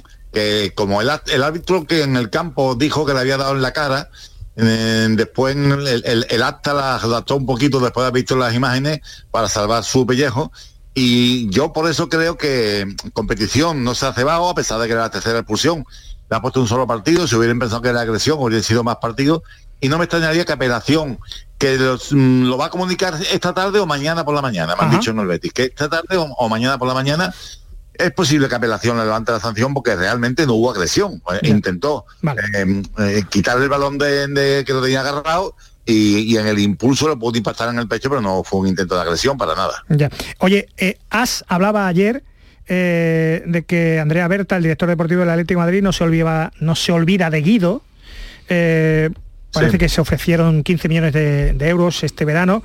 como 0.74 1.00
el, 1.00 1.10
árbitro 1.10 1.86
que 1.86 2.02
en 2.02 2.16
el 2.16 2.30
campo 2.30 2.74
dijo 2.74 3.04
que 3.04 3.14
le 3.14 3.20
había 3.20 3.36
dado 3.36 3.54
en 3.54 3.62
la 3.62 3.72
cara, 3.72 4.10
después 4.54 5.56
el, 5.56 6.42
acta 6.42 6.74
la 6.74 6.96
adaptó 6.96 7.36
un 7.36 7.46
poquito 7.46 7.80
después 7.80 8.02
de 8.02 8.08
haber 8.08 8.20
visto 8.20 8.36
las 8.36 8.54
imágenes 8.54 9.00
para 9.30 9.48
salvar 9.48 9.84
su 9.84 10.06
pellejo. 10.06 10.52
Y 10.94 11.48
yo 11.50 11.72
por 11.72 11.88
eso 11.88 12.08
creo 12.08 12.36
que 12.36 12.96
competición 13.12 13.84
no 13.84 13.94
se 13.94 14.06
ha 14.06 14.12
cebado, 14.12 14.48
a 14.48 14.54
pesar 14.54 14.80
de 14.80 14.86
que 14.86 14.94
era 14.94 15.02
la 15.02 15.10
tercera 15.10 15.38
expulsión. 15.38 15.84
Le 16.30 16.36
ha 16.36 16.42
puesto 16.42 16.60
un 16.60 16.68
solo 16.68 16.86
partido, 16.86 17.26
si 17.26 17.34
hubieran 17.36 17.58
pensado 17.58 17.82
que 17.82 17.88
era 17.88 18.00
agresión, 18.00 18.38
hubieran 18.40 18.62
sido 18.62 18.84
más 18.84 18.96
partidos. 18.96 19.42
Y 19.80 19.88
no 19.88 19.98
me 19.98 20.04
extrañaría 20.04 20.44
que 20.44 20.52
apelación 20.52 21.18
que 21.58 21.76
mm, 22.10 22.44
lo 22.44 22.56
va 22.56 22.66
a 22.66 22.70
comunicar 22.70 23.14
esta 23.32 23.52
tarde 23.52 23.78
o 23.80 23.86
mañana 23.86 24.24
por 24.24 24.34
la 24.34 24.42
mañana, 24.42 24.76
me 24.76 24.84
han 24.84 24.90
dicho 24.90 25.10
en 25.10 25.18
el 25.18 25.26
Betis, 25.26 25.52
que 25.52 25.64
esta 25.64 25.88
tarde 25.88 26.16
o, 26.16 26.48
mañana 26.48 26.78
por 26.78 26.88
la 26.88 26.94
mañana 26.94 27.34
es 27.94 28.12
posible 28.12 28.48
que 28.48 28.54
apelación 28.54 28.96
le 28.96 29.04
levante 29.04 29.32
la 29.32 29.40
sanción 29.40 29.74
porque 29.74 29.96
realmente 29.96 30.46
no 30.46 30.54
hubo 30.54 30.70
agresión. 30.70 31.20
Eh, 31.32 31.48
intentó 31.48 32.06
eh, 32.22 32.82
eh, 32.98 33.24
quitarle 33.28 33.64
el 33.64 33.70
balón 33.70 33.98
de, 33.98 34.62
que 34.64 34.72
lo 34.72 34.80
tenía 34.80 35.00
agarrado 35.00 35.56
y, 35.84 36.36
en 36.36 36.46
el 36.46 36.58
impulso 36.60 37.08
lo 37.08 37.18
pudo 37.18 37.38
impactar 37.38 37.70
en 37.70 37.78
el 37.78 37.88
pecho, 37.88 38.08
pero 38.08 38.20
no 38.20 38.44
fue 38.44 38.60
un 38.60 38.68
intento 38.68 38.94
de 38.94 39.00
agresión 39.00 39.36
para 39.36 39.56
nada. 39.56 39.84
Ya. 39.88 40.10
Oye, 40.38 40.68
As 41.10 41.44
hablaba 41.48 41.88
ayer 41.88 42.22
de 42.74 43.64
que 43.66 43.98
Andrea 43.98 44.28
Berta, 44.28 44.56
el 44.56 44.62
director 44.62 44.88
deportivo 44.88 45.20
del 45.20 45.30
Atlético 45.30 45.60
de 45.60 45.66
Madrid, 45.66 45.82
no 45.82 45.92
se 45.92 46.04
olvida, 46.04 46.52
no 46.60 46.74
se 46.74 46.92
olvida 46.92 47.30
de 47.30 47.40
Guido. 47.42 47.82
Parece 49.52 49.78
que 49.78 49.88
se 49.88 50.00
ofrecieron 50.00 50.62
15 50.62 50.88
millones 50.88 51.12
de, 51.12 51.68
euros 51.68 52.04
este 52.04 52.24
verano. 52.24 52.62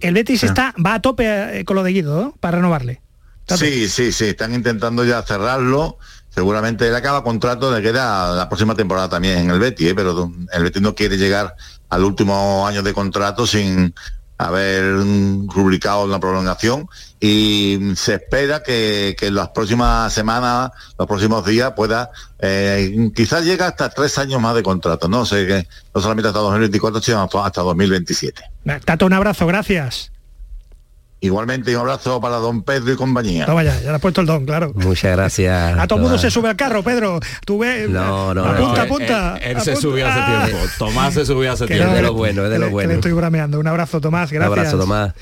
El 0.00 0.14
Betis 0.14 0.44
está, 0.44 0.74
va 0.84 0.94
a 0.94 1.02
tope 1.02 1.60
eh, 1.60 1.64
con 1.64 1.76
lo 1.76 1.82
de 1.82 1.92
Guido, 1.92 2.34
para 2.40 2.58
renovarle. 2.58 3.00
Sí, 3.48 3.88
sí, 3.88 4.12
sí, 4.12 4.26
están 4.26 4.54
intentando 4.54 5.04
ya 5.04 5.22
cerrarlo. 5.22 5.98
Seguramente 6.28 6.86
él 6.86 6.94
acaba 6.94 7.22
contrato 7.22 7.70
de 7.70 7.80
queda 7.80 8.34
la 8.34 8.48
próxima 8.48 8.74
temporada 8.74 9.08
también 9.08 9.38
en 9.38 9.50
el 9.50 9.58
Betis, 9.58 9.88
¿eh? 9.88 9.94
pero 9.94 10.30
el 10.52 10.62
Betis 10.62 10.82
no 10.82 10.94
quiere 10.94 11.16
llegar 11.16 11.56
al 11.88 12.04
último 12.04 12.66
año 12.66 12.82
de 12.82 12.92
contrato 12.92 13.46
sin 13.46 13.94
haber 14.38 14.84
rubricado 15.46 16.04
una 16.04 16.20
prolongación 16.20 16.88
y 17.20 17.78
se 17.96 18.14
espera 18.14 18.62
que, 18.62 19.16
en 19.20 19.34
las 19.34 19.48
próximas 19.48 20.12
semanas, 20.12 20.70
los 20.98 21.08
próximos 21.08 21.44
días 21.46 21.72
pueda, 21.74 22.10
eh, 22.38 23.10
quizás 23.14 23.44
llegue 23.44 23.64
hasta 23.64 23.88
tres 23.88 24.18
años 24.18 24.40
más 24.40 24.54
de 24.54 24.62
contrato, 24.62 25.08
no 25.08 25.24
sé 25.24 25.46
que 25.46 25.68
no 25.94 26.00
solamente 26.00 26.28
hasta 26.28 26.40
2024, 26.40 27.00
sino 27.00 27.22
hasta 27.22 27.62
2027. 27.62 28.42
Tato, 28.84 29.06
un 29.06 29.12
abrazo, 29.14 29.46
gracias. 29.46 30.12
Igualmente, 31.18 31.74
un 31.74 31.80
abrazo 31.80 32.20
para 32.20 32.36
don 32.36 32.62
Pedro 32.62 32.92
y 32.92 32.96
compañía. 32.96 33.46
Toma 33.46 33.62
ya, 33.64 33.74
ya 33.80 33.88
le 33.88 33.94
has 33.96 34.00
puesto 34.02 34.20
el 34.20 34.26
don, 34.26 34.44
claro. 34.44 34.72
Muchas 34.74 35.16
gracias. 35.16 35.78
A 35.78 35.86
todo 35.86 35.96
el 35.98 36.02
mundo 36.02 36.18
se 36.18 36.30
sube 36.30 36.50
al 36.50 36.56
carro, 36.56 36.82
Pedro. 36.82 37.18
Tú 37.46 37.58
ves. 37.60 37.88
No, 37.88 38.34
no, 38.34 38.44
apunta, 38.44 38.76
no. 38.76 38.82
apunta. 38.82 39.36
Él, 39.38 39.56
él 39.56 39.62
se 39.62 39.70
apunta. 39.72 39.80
subió 39.88 40.06
hace 40.06 40.20
Ah, 40.20 40.42
tiempo. 40.46 40.64
Tomás 40.78 41.14
se 41.14 41.24
subió 41.24 41.52
hace 41.52 41.64
que 41.66 41.74
tiempo. 41.74 41.90
no, 41.90 41.96
de 41.96 42.02
lo 42.02 42.12
bueno, 42.12 42.44
es 42.44 42.50
de 42.50 42.58
lo 42.58 42.68
bueno. 42.70 42.90
le 42.90 42.94
estoy 42.96 43.12
brameando. 43.12 43.58
Un 43.58 43.66
abrazo, 43.66 43.98
Tomás. 44.00 44.30
Un 44.30 44.36
Gracias. 44.38 44.58
abrazo, 44.58 44.78
Tomás. 44.78 45.14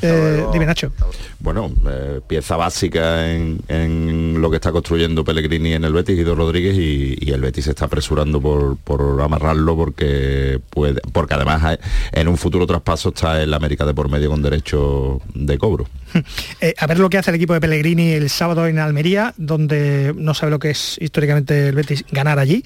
Eh, 0.00 0.46
dime, 0.54 0.64
Nacho. 0.66 0.90
Bueno, 1.38 1.70
eh, 1.86 2.20
pieza 2.26 2.56
básica 2.56 3.30
en, 3.30 3.60
en 3.68 4.40
lo 4.40 4.48
que 4.48 4.56
está 4.56 4.72
construyendo 4.72 5.22
Pellegrini 5.22 5.74
en 5.74 5.84
el 5.84 5.92
Betis, 5.92 6.16
Guido 6.16 6.34
Rodríguez, 6.34 6.76
y, 6.78 7.18
y 7.20 7.30
el 7.30 7.40
Betis 7.42 7.64
se 7.66 7.70
está 7.70 7.84
apresurando 7.84 8.40
por, 8.40 8.78
por 8.78 9.20
amarrarlo 9.20 9.76
porque 9.76 10.60
puede, 10.70 11.00
porque 11.12 11.34
además 11.34 11.62
hay- 11.62 11.78
en 12.12 12.28
un 12.28 12.38
futuro 12.38 12.66
traspaso 12.66 13.10
está 13.10 13.42
el 13.42 13.52
América 13.52 13.84
de 13.84 13.92
por 13.92 14.08
medio 14.08 14.30
con 14.30 14.40
derecho 14.40 15.20
de 15.46 15.58
cobro. 15.58 15.88
Eh, 16.60 16.74
a 16.78 16.86
ver 16.86 17.00
lo 17.00 17.10
que 17.10 17.18
hace 17.18 17.30
el 17.30 17.36
equipo 17.36 17.54
de 17.54 17.60
Pellegrini 17.60 18.12
el 18.12 18.30
sábado 18.30 18.68
en 18.68 18.78
Almería, 18.78 19.34
donde 19.36 20.14
no 20.16 20.32
sabe 20.32 20.50
lo 20.50 20.60
que 20.60 20.70
es 20.70 20.96
históricamente 21.00 21.68
el 21.68 21.74
Betis 21.74 22.04
ganar 22.12 22.38
allí. 22.38 22.62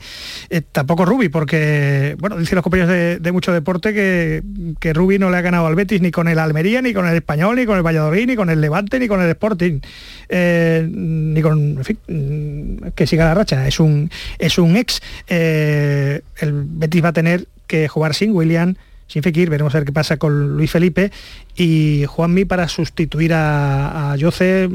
Eh, 0.51 0.61
tampoco 0.61 1.07
Rubi, 1.07 1.31
porque, 1.31 2.15
bueno, 2.19 2.37
dicen 2.37 2.57
los 2.57 2.63
compañeros 2.63 2.91
de, 2.91 3.33
mucho 3.33 3.53
deporte 3.53 3.95
que, 3.95 4.43
que 4.81 4.93
Rubi 4.93 5.19
no 5.19 5.31
le 5.31 5.39
ha 5.39 5.41
ganado 5.41 5.67
al 5.67 5.77
Betis 5.77 6.03
ni 6.03 6.11
con 6.11 6.29
el 6.29 6.39
Almería, 6.39 6.83
ni 6.83 6.93
con 6.93 7.07
el 7.07 7.15
Español, 7.15 7.57
ni 7.57 7.65
con 7.65 7.79
el 7.79 7.87
Valladolid, 7.87 8.27
ni 8.27 8.37
con 8.37 8.51
el 8.51 8.61
Levante, 8.61 8.99
ni 8.99 9.09
con 9.09 9.23
el 9.23 9.31
Sporting, 9.31 9.81
eh, 10.29 10.87
ni 10.91 11.41
con, 11.41 11.79
en 11.79 11.85
fin, 11.85 11.99
mm, 12.09 12.89
que 12.95 13.07
siga 13.07 13.25
la 13.25 13.35
racha. 13.35 13.67
Es 13.67 13.81
un, 13.81 14.11
es 14.39 14.59
un 14.59 14.77
ex. 14.77 15.01
El 15.29 16.23
Betis 16.43 17.03
va 17.03 17.09
a 17.09 17.15
tener 17.15 17.47
que 17.67 17.89
jugar 17.89 18.15
sin 18.15 18.33
William, 18.33 18.75
sin 19.07 19.23
Fekir, 19.23 19.51
veremos 19.51 19.75
a 19.75 19.79
ver 19.79 19.87
qué 19.87 19.93
pasa 19.93 20.17
con 20.17 20.57
Luis 20.57 20.71
Felipe 20.71 21.13
y 21.57 22.05
Juanmi 22.07 22.45
para 22.45 22.69
sustituir 22.69 23.33
a, 23.35 24.13
a 24.13 24.17
Yoce, 24.17 24.69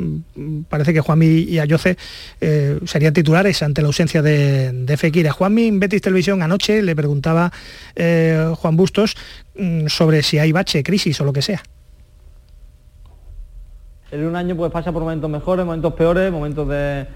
parece 0.70 0.94
que 0.94 1.02
Juanmi 1.02 1.26
y 1.26 1.60
a 1.60 1.66
eh, 2.40 2.80
serían 2.86 3.14
titulares 3.14 3.62
ante 3.62 3.82
la 3.82 3.88
ausencia 3.88 4.22
de, 4.22 4.72
de 4.72 4.98
Fekir. 4.98 5.28
A 5.28 5.32
Juanmi 5.32 5.68
en 5.68 5.80
Betis 5.80 6.02
Televisión 6.02 6.42
anoche 6.42 6.82
le 6.82 6.96
preguntaba 6.96 7.52
eh, 7.96 8.52
Juan 8.56 8.78
Bustos 8.78 9.16
mm, 9.56 9.88
sobre 9.88 10.24
si 10.24 10.40
hay 10.40 10.52
bache, 10.52 10.82
crisis 10.84 11.20
o 11.22 11.26
lo 11.26 11.34
que 11.34 11.42
sea. 11.42 11.62
En 14.12 14.26
un 14.26 14.36
año 14.36 14.56
pues 14.56 14.72
pasa 14.72 14.92
por 14.92 15.02
momentos 15.04 15.30
mejores, 15.30 15.66
momentos 15.66 15.94
peores, 15.94 16.32
momentos 16.32 16.68
de, 16.68 17.08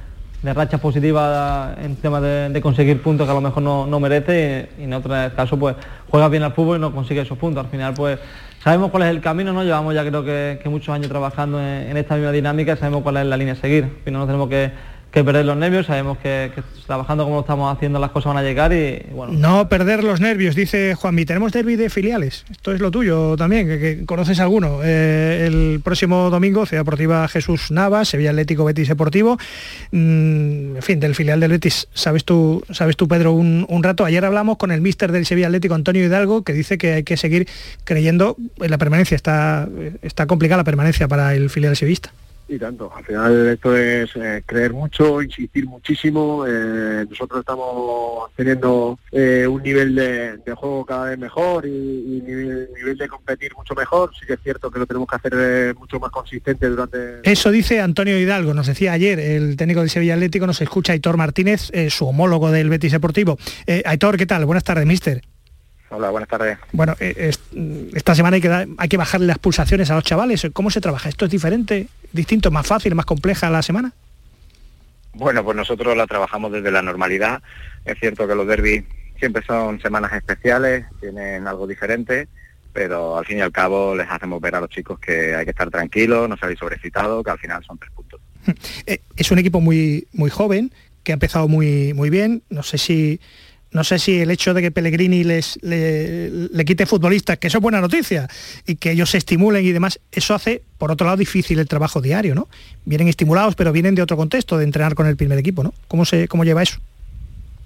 de 0.45 0.53
rachas 0.53 0.79
positivas 0.79 1.75
en 1.81 1.95
temas 1.95 2.21
de, 2.21 2.49
de 2.49 2.61
conseguir 2.61 3.01
puntos 3.01 3.25
que 3.25 3.31
a 3.31 3.33
lo 3.33 3.41
mejor 3.41 3.63
no, 3.63 3.87
no 3.87 3.99
merece 3.99 4.69
y, 4.79 4.83
en 4.83 4.93
otro 4.93 5.11
caso 5.35 5.57
pues 5.57 5.75
juega 6.09 6.29
bien 6.29 6.43
al 6.43 6.53
fútbol 6.53 6.77
y 6.77 6.81
no 6.81 6.93
consigue 6.93 7.21
esos 7.21 7.37
puntos. 7.37 7.65
Al 7.65 7.71
final 7.71 7.95
pues 7.95 8.19
sabemos 8.63 8.91
cuál 8.91 9.03
es 9.03 9.09
el 9.09 9.21
camino, 9.21 9.53
¿no? 9.53 9.63
Llevamos 9.63 9.95
ya 9.95 10.05
creo 10.05 10.23
que, 10.23 10.61
muchos 10.65 10.89
años 10.89 11.09
trabajando 11.09 11.59
en, 11.59 11.97
esta 11.97 12.15
misma 12.15 12.31
dinámica 12.31 12.73
y 12.73 12.77
sabemos 12.77 13.01
cuál 13.01 13.17
es 13.17 13.25
la 13.25 13.37
línea 13.37 13.53
a 13.53 13.57
seguir. 13.57 13.97
Al 14.05 14.19
no 14.19 14.25
tenemos 14.27 14.47
que, 14.47 14.71
que 15.11 15.23
perder 15.23 15.45
los 15.45 15.55
nervios, 15.55 15.85
sabemos 15.85 16.17
que, 16.17 16.51
trabajando 16.85 17.23
como 17.23 17.39
estamos 17.39 17.73
haciendo 17.73 17.99
las 17.99 18.11
cosas 18.11 18.33
van 18.33 18.43
a 18.43 18.43
llegar 18.43 18.73
y, 18.73 19.01
bueno. 19.11 19.33
No 19.33 19.69
perder 19.69 20.03
los 20.03 20.19
nervios, 20.19 20.55
dice 20.55 20.93
Juanmi. 20.93 21.25
Tenemos 21.25 21.53
derby 21.53 21.77
de 21.77 21.89
filiales. 21.89 22.45
Esto 22.51 22.73
es 22.73 22.81
lo 22.81 22.91
tuyo 22.91 23.37
también, 23.37 23.67
que, 23.67 24.05
conoces 24.05 24.39
alguno. 24.41 24.81
Eh, 24.83 25.45
el 25.47 25.79
próximo 25.81 26.29
domingo, 26.29 26.65
Ciudad 26.65 26.81
Deportiva 26.81 27.27
Jesús 27.29 27.71
Navas, 27.71 28.09
Sevilla 28.09 28.31
Atlético 28.31 28.65
Betis 28.65 28.89
Deportivo. 28.89 29.37
Mm, 29.91 30.75
en 30.75 30.81
fin, 30.81 30.99
del 30.99 31.15
filial 31.15 31.39
del 31.39 31.51
Betis, 31.51 31.87
sabes 31.93 32.25
tú, 32.25 32.63
sabes 32.71 32.97
tú 32.97 33.07
Pedro, 33.07 33.31
un, 33.31 33.65
un 33.69 33.83
rato. 33.83 34.03
Ayer 34.03 34.25
hablamos 34.25 34.57
con 34.57 34.71
el 34.71 34.81
míster 34.81 35.11
del 35.13 35.25
Sevilla 35.25 35.47
Atlético, 35.47 35.75
Antonio 35.75 36.03
Hidalgo, 36.03 36.43
que 36.43 36.51
dice 36.51 36.77
que 36.77 36.93
hay 36.93 37.03
que 37.03 37.15
seguir 37.15 37.47
creyendo 37.85 38.35
en 38.59 38.69
la 38.69 38.77
permanencia. 38.77 39.15
Está, 39.15 39.69
está 40.01 40.25
complicada 40.27 40.57
la 40.57 40.65
permanencia 40.65 41.07
para 41.07 41.33
el 41.35 41.49
filial 41.49 41.75
sevillista. 41.75 42.11
Y 42.47 42.59
tanto, 42.59 42.91
al 42.95 43.03
final 43.03 43.47
esto 43.47 43.75
es 43.75 44.11
eh, 44.15 44.43
creer 44.45 44.71
mucho, 44.71 45.21
insistir 45.21 45.65
muchísimo. 45.65 46.45
eh, 46.47 47.05
nosotros 47.09 47.39
estamos 47.39 48.29
teniendo 48.35 48.99
eh, 49.11 49.47
un 49.47 49.63
nivel 49.63 49.95
de, 49.95 50.53
juego 50.55 50.85
cada 50.85 51.09
vez 51.09 51.17
mejor 51.17 51.65
y, 51.65 51.69
y 51.69 52.21
nivel, 52.21 52.97
de 52.97 53.07
competir 53.07 53.53
mucho 53.55 53.73
mejor. 53.73 54.11
Sí 54.17 54.25
que 54.27 54.33
es 54.33 54.39
cierto 54.43 54.69
que 54.69 54.79
lo 54.79 54.85
tenemos 54.85 55.07
que 55.07 55.15
hacer 55.15 55.75
mucho 55.75 55.99
más 55.99 56.11
consistente 56.11 56.69
durante... 56.69 57.19
Eso 57.23 57.49
dice 57.49 57.81
Antonio 57.81 58.17
Hidalgo, 58.17 58.53
nos 58.53 58.67
decía 58.67 58.93
ayer 58.93 59.19
el 59.19 59.57
técnico 59.57 59.79
del 59.79 59.89
Sevilla 59.89 60.13
Atlético, 60.13 60.45
nos 60.45 60.61
escucha 60.61 60.93
Aitor 60.93 61.17
Martínez, 61.17 61.71
su 61.89 62.07
homólogo 62.07 62.51
del 62.51 62.69
Betis 62.69 62.91
Deportivo. 62.91 63.37
Aitor, 63.85 64.17
¿qué 64.17 64.25
tal? 64.25 64.45
Buenas 64.45 64.63
tardes, 64.63 64.85
mister. 64.85 65.34
Hola, 65.89 66.09
buenas 66.09 66.27
tardes. 66.29 66.57
Bueno, 66.71 66.95
eh, 66.99 67.13
es- 67.15 67.39
esta 67.93 68.15
semana 68.15 68.35
hay 68.35 68.41
que, 68.41 68.47
dar- 68.49 68.67
hay 68.77 68.89
que 68.89 68.97
bajarle 68.97 69.27
las 69.27 69.37
pulsaciones 69.39 69.89
a 69.91 69.95
los 69.95 70.03
chavales. 70.03 70.47
¿Cómo 70.53 70.69
se 70.71 70.81
trabaja? 70.81 71.09
¿Esto 71.09 71.25
es 71.25 71.31
diferente, 71.31 71.87
distinto, 72.11 72.51
más 72.51 72.65
fácil, 72.67 72.95
más 72.95 73.05
compleja 73.05 73.49
la 73.49 73.61
semana? 73.61 73.93
Bueno, 75.13 75.43
pues 75.43 75.55
nosotros 75.55 75.95
la 75.95 76.07
trabajamos 76.07 76.51
desde 76.51 76.71
la 76.71 76.81
normalidad. 76.81 77.41
Es 77.85 77.97
cierto 77.99 78.27
que 78.27 78.35
los 78.35 78.47
derbis 78.47 78.83
siempre 79.19 79.43
son 79.45 79.79
semanas 79.79 80.11
especiales, 80.13 80.85
tienen 80.99 81.47
algo 81.47 81.67
diferente, 81.67 82.27
pero 82.73 83.17
al 83.17 83.25
fin 83.25 83.37
y 83.37 83.41
al 83.41 83.51
cabo 83.53 83.95
les 83.95 84.07
hacemos 84.09 84.41
ver 84.41 84.55
a 84.55 84.59
los 84.61 84.69
chicos 84.69 84.99
que 84.99 85.33
hay 85.35 85.45
que 85.45 85.51
estar 85.51 85.69
tranquilos, 85.69 86.27
no 86.27 86.35
salir 86.35 86.57
sobrecitados, 86.57 87.23
que 87.23 87.31
al 87.31 87.39
final 87.39 87.63
son 87.63 87.77
tres 87.77 87.91
puntos. 87.91 88.19
Eh, 88.87 88.99
es 89.15 89.31
un 89.31 89.39
equipo 89.39 89.61
muy, 89.61 90.07
muy 90.13 90.29
joven, 90.29 90.71
que 91.03 91.11
ha 91.11 91.15
empezado 91.15 91.47
muy, 91.47 91.93
muy 91.93 92.09
bien. 92.09 92.43
No 92.49 92.61
sé 92.63 92.77
si 92.77 93.19
no 93.75 93.83
sé 93.83 93.99
si 93.99 94.21
el 94.21 94.31
hecho 94.31 94.53
de 94.53 94.61
que 94.61 94.71
Pellegrini 94.71 95.25
les, 95.25 95.59
le, 95.61 96.63
quite 96.65 96.85
futbolistas, 96.85 97.37
que 97.37 97.47
eso 97.47 97.57
es 97.57 97.61
buena 97.61 97.81
noticia, 97.81 98.25
y 98.65 98.75
que 98.77 98.91
ellos 98.91 99.09
se 99.09 99.17
estimulen 99.17 99.65
y 99.65 99.73
demás, 99.73 99.99
eso 100.13 100.33
hace, 100.33 100.61
por 100.77 100.91
otro 100.91 101.05
lado, 101.05 101.17
difícil 101.17 101.59
el 101.59 101.67
trabajo 101.67 101.99
diario, 101.99 102.35
¿no? 102.35 102.47
Vienen 102.85 103.09
estimulados, 103.09 103.55
pero 103.55 103.73
vienen 103.73 103.93
de 103.93 104.01
otro 104.01 104.15
contexto, 104.15 104.57
de 104.57 104.63
entrenar 104.63 104.95
con 104.95 105.07
el 105.07 105.17
primer 105.17 105.37
equipo, 105.37 105.61
¿no? 105.61 105.73
¿Cómo, 105.89 106.05
se, 106.05 106.29
cómo 106.29 106.45
lleva 106.45 106.63
eso? 106.63 106.79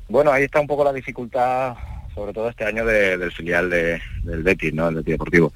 Bueno, 0.07 0.31
ahí 0.31 0.45
está 0.45 0.59
un 0.59 0.65
poco 0.65 0.83
la 0.83 0.91
dificultad, 0.93 1.75
sobre 2.15 2.33
todo 2.33 2.49
este 2.49 2.65
año 2.65 2.83
de- 2.85 3.15
del 3.19 3.31
filial 3.31 3.69
de- 3.69 4.01
del 4.23 4.41
Betis, 4.41 4.73
¿no? 4.73 4.89
El 4.89 4.95
Betis 4.95 5.13
Deportivo. 5.13 5.53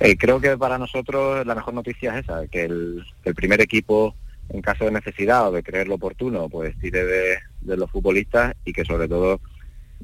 Eh, 0.00 0.18
creo 0.18 0.38
que 0.38 0.58
para 0.58 0.76
nosotros 0.76 1.46
la 1.46 1.54
mejor 1.54 1.72
noticia 1.72 2.12
es 2.18 2.24
esa, 2.24 2.46
que 2.48 2.64
el, 2.64 3.02
que 3.22 3.30
el 3.30 3.34
primer 3.34 3.62
equipo, 3.62 4.14
en 4.50 4.60
caso 4.60 4.84
de 4.84 4.90
necesidad 4.90 5.48
o 5.48 5.52
de 5.52 5.62
creerlo 5.62 5.94
oportuno, 5.94 6.50
pues 6.50 6.78
tire 6.78 7.06
de, 7.06 7.38
de 7.62 7.76
los 7.78 7.90
futbolistas 7.90 8.54
y 8.66 8.74
que 8.74 8.84
sobre 8.84 9.08
todo 9.08 9.40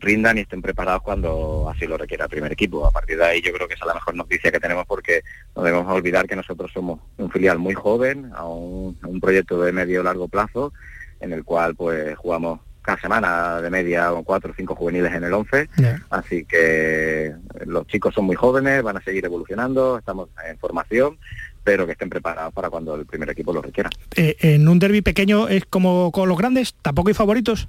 rindan 0.00 0.38
y 0.38 0.42
estén 0.42 0.62
preparados 0.62 1.02
cuando 1.02 1.70
así 1.70 1.86
lo 1.86 1.96
requiera 1.96 2.24
el 2.24 2.30
primer 2.30 2.52
equipo. 2.52 2.86
A 2.86 2.90
partir 2.90 3.18
de 3.18 3.24
ahí 3.24 3.42
yo 3.42 3.52
creo 3.52 3.68
que 3.68 3.74
esa 3.74 3.84
es 3.84 3.88
la 3.88 3.94
mejor 3.94 4.14
noticia 4.14 4.50
que 4.50 4.60
tenemos 4.60 4.86
porque 4.86 5.22
no 5.54 5.62
debemos 5.62 5.92
olvidar 5.92 6.26
que 6.26 6.36
nosotros 6.36 6.70
somos 6.72 7.00
un 7.18 7.30
filial 7.30 7.58
muy 7.58 7.74
joven, 7.74 8.30
a 8.34 8.44
un, 8.46 8.98
a 9.02 9.06
un 9.06 9.20
proyecto 9.20 9.60
de 9.60 9.72
medio 9.72 10.02
largo 10.02 10.28
plazo, 10.28 10.72
en 11.20 11.32
el 11.32 11.44
cual 11.44 11.74
pues 11.74 12.16
jugamos 12.16 12.60
cada 12.82 13.00
semana 13.00 13.60
de 13.60 13.70
media 13.70 14.08
con 14.08 14.24
cuatro 14.24 14.52
o 14.52 14.54
cinco 14.56 14.74
juveniles 14.74 15.12
en 15.12 15.24
el 15.24 15.32
11, 15.32 15.68
así 16.10 16.44
que 16.44 17.34
los 17.66 17.86
chicos 17.86 18.14
son 18.14 18.24
muy 18.24 18.36
jóvenes, 18.36 18.82
van 18.82 18.96
a 18.96 19.02
seguir 19.02 19.24
evolucionando, 19.24 19.98
estamos 19.98 20.30
en 20.48 20.58
formación, 20.58 21.18
pero 21.62 21.86
que 21.86 21.92
estén 21.92 22.08
preparados 22.08 22.52
para 22.54 22.70
cuando 22.70 22.94
el 22.94 23.06
primer 23.06 23.28
equipo 23.30 23.52
lo 23.52 23.60
requiera. 23.60 23.90
Eh, 24.16 24.36
en 24.40 24.66
un 24.66 24.78
derby 24.78 25.02
pequeño 25.02 25.48
es 25.48 25.66
como 25.66 26.10
con 26.10 26.28
los 26.28 26.38
grandes, 26.38 26.74
tampoco 26.80 27.08
hay 27.08 27.14
favoritos. 27.14 27.68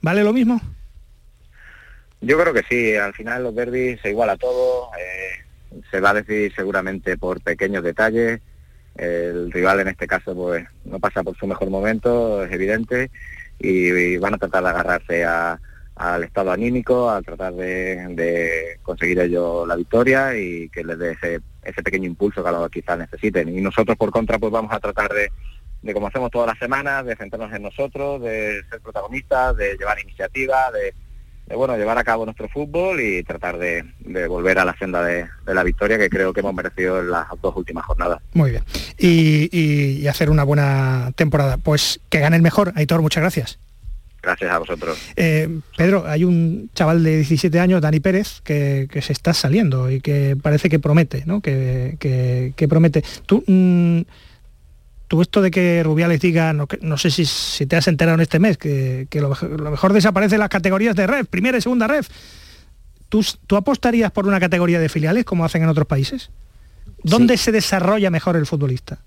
¿Vale 0.00 0.24
lo 0.24 0.32
mismo? 0.32 0.60
Yo 2.22 2.38
creo 2.38 2.54
que 2.54 2.62
sí, 2.68 2.94
al 2.94 3.12
final 3.14 3.42
los 3.42 3.54
derbis 3.54 4.00
se 4.00 4.10
iguala 4.10 4.36
todo, 4.36 4.90
eh, 4.96 5.80
se 5.90 6.00
va 6.00 6.10
a 6.10 6.14
decidir 6.14 6.54
seguramente 6.54 7.18
por 7.18 7.40
pequeños 7.42 7.82
detalles, 7.82 8.40
el 8.96 9.50
rival 9.50 9.80
en 9.80 9.88
este 9.88 10.06
caso 10.06 10.32
pues 10.32 10.64
no 10.84 11.00
pasa 11.00 11.24
por 11.24 11.36
su 11.36 11.48
mejor 11.48 11.68
momento, 11.68 12.44
es 12.44 12.52
evidente, 12.52 13.10
y, 13.58 14.16
van 14.18 14.34
a 14.34 14.38
tratar 14.38 14.62
de 14.62 14.68
agarrarse 14.70 15.24
a- 15.24 15.58
al 15.96 16.22
estado 16.22 16.52
anímico, 16.52 17.10
a 17.10 17.20
tratar 17.22 17.54
de, 17.54 18.78
conseguir 18.82 19.18
ellos 19.18 19.66
la 19.66 19.76
victoria 19.76 20.36
y 20.36 20.68
que 20.68 20.84
les 20.84 20.98
dé 20.98 21.12
ese, 21.12 21.40
ese 21.62 21.82
pequeño 21.82 22.06
impulso 22.06 22.42
que 22.70 22.80
quizás 22.80 22.98
necesiten. 22.98 23.48
Y 23.48 23.60
nosotros 23.60 23.96
por 23.96 24.10
contra 24.10 24.38
pues 24.38 24.52
vamos 24.52 24.72
a 24.72 24.80
tratar 24.80 25.12
de, 25.12 25.28
de 25.82 25.92
como 25.94 26.06
hacemos 26.06 26.30
todas 26.30 26.48
las 26.48 26.58
semanas, 26.58 27.04
de 27.04 27.16
centrarnos 27.16 27.52
en 27.54 27.62
nosotros, 27.62 28.22
de 28.22 28.62
ser 28.70 28.80
protagonistas, 28.80 29.56
de 29.56 29.76
llevar 29.76 30.00
iniciativa, 30.00 30.70
de, 30.72 30.94
de, 31.52 31.56
bueno, 31.56 31.76
llevar 31.76 31.98
a 31.98 32.04
cabo 32.04 32.24
nuestro 32.24 32.48
fútbol 32.48 33.00
y 33.00 33.22
tratar 33.22 33.58
de, 33.58 33.84
de 34.00 34.26
volver 34.26 34.58
a 34.58 34.64
la 34.64 34.76
senda 34.78 35.02
de, 35.04 35.26
de 35.46 35.54
la 35.54 35.62
victoria 35.62 35.98
que 35.98 36.08
creo 36.08 36.32
que 36.32 36.40
hemos 36.40 36.54
merecido 36.54 37.00
en 37.00 37.10
las 37.10 37.26
dos 37.40 37.54
últimas 37.56 37.84
jornadas. 37.84 38.20
Muy 38.32 38.50
bien. 38.50 38.62
Y, 38.98 39.48
y- 39.52 39.98
y 40.02 40.06
hacer 40.08 40.30
una 40.30 40.44
buena 40.44 41.12
temporada. 41.14 41.58
Pues 41.58 42.00
que 42.08 42.20
gane 42.20 42.36
el 42.36 42.42
mejor. 42.42 42.72
Aitor, 42.74 43.02
muchas 43.02 43.20
gracias. 43.22 43.58
Gracias 44.22 44.52
a 44.52 44.58
vosotros. 44.58 44.96
Eh, 45.16 45.48
Pedro, 45.76 46.04
hay 46.06 46.22
un 46.24 46.70
chaval 46.74 47.02
de 47.02 47.16
17 47.16 47.58
años, 47.58 47.80
Dani 47.82 47.98
Pérez, 47.98 48.40
que, 48.42 48.86
que 48.90 49.02
se 49.02 49.12
está 49.12 49.34
saliendo 49.34 49.90
y 49.90 50.00
que 50.00 50.36
parece 50.40 50.68
que 50.68 50.78
promete, 50.78 51.24
¿no? 51.26 51.40
Que, 51.40 51.96
que- 51.98 52.52
que 52.56 52.68
promete. 52.68 53.02
Tú, 53.26 53.42
mm, 53.46 54.00
tú 55.12 55.20
esto 55.20 55.42
de 55.42 55.50
que 55.50 55.82
Rubiales 55.82 56.22
diga, 56.22 56.54
no, 56.54 56.96
sé 56.96 57.10
si, 57.10 57.26
si 57.26 57.66
te 57.66 57.76
has 57.76 57.86
enterado 57.86 58.14
en 58.14 58.22
este 58.22 58.38
mes, 58.38 58.56
que, 58.56 59.08
que 59.10 59.20
lo, 59.20 59.28
mejor- 59.28 59.60
lo 59.60 59.70
mejor 59.70 59.92
desaparecen 59.92 60.38
las 60.38 60.48
categorías 60.48 60.96
de 60.96 61.06
ref, 61.06 61.26
primera 61.26 61.58
y 61.58 61.60
segunda 61.60 61.86
ref. 61.86 62.08
¿Tú, 63.10 63.22
¿Tú 63.46 63.56
apostarías 63.56 64.10
por 64.10 64.26
una 64.26 64.40
categoría 64.40 64.80
de 64.80 64.88
filiales 64.88 65.26
como 65.26 65.44
hacen 65.44 65.64
en 65.64 65.68
otros 65.68 65.86
países? 65.86 66.30
¿Dónde 67.02 67.36
se 67.36 67.52
desarrolla 67.52 68.08
mejor 68.08 68.36
el 68.36 68.46
futbolista? 68.46 69.00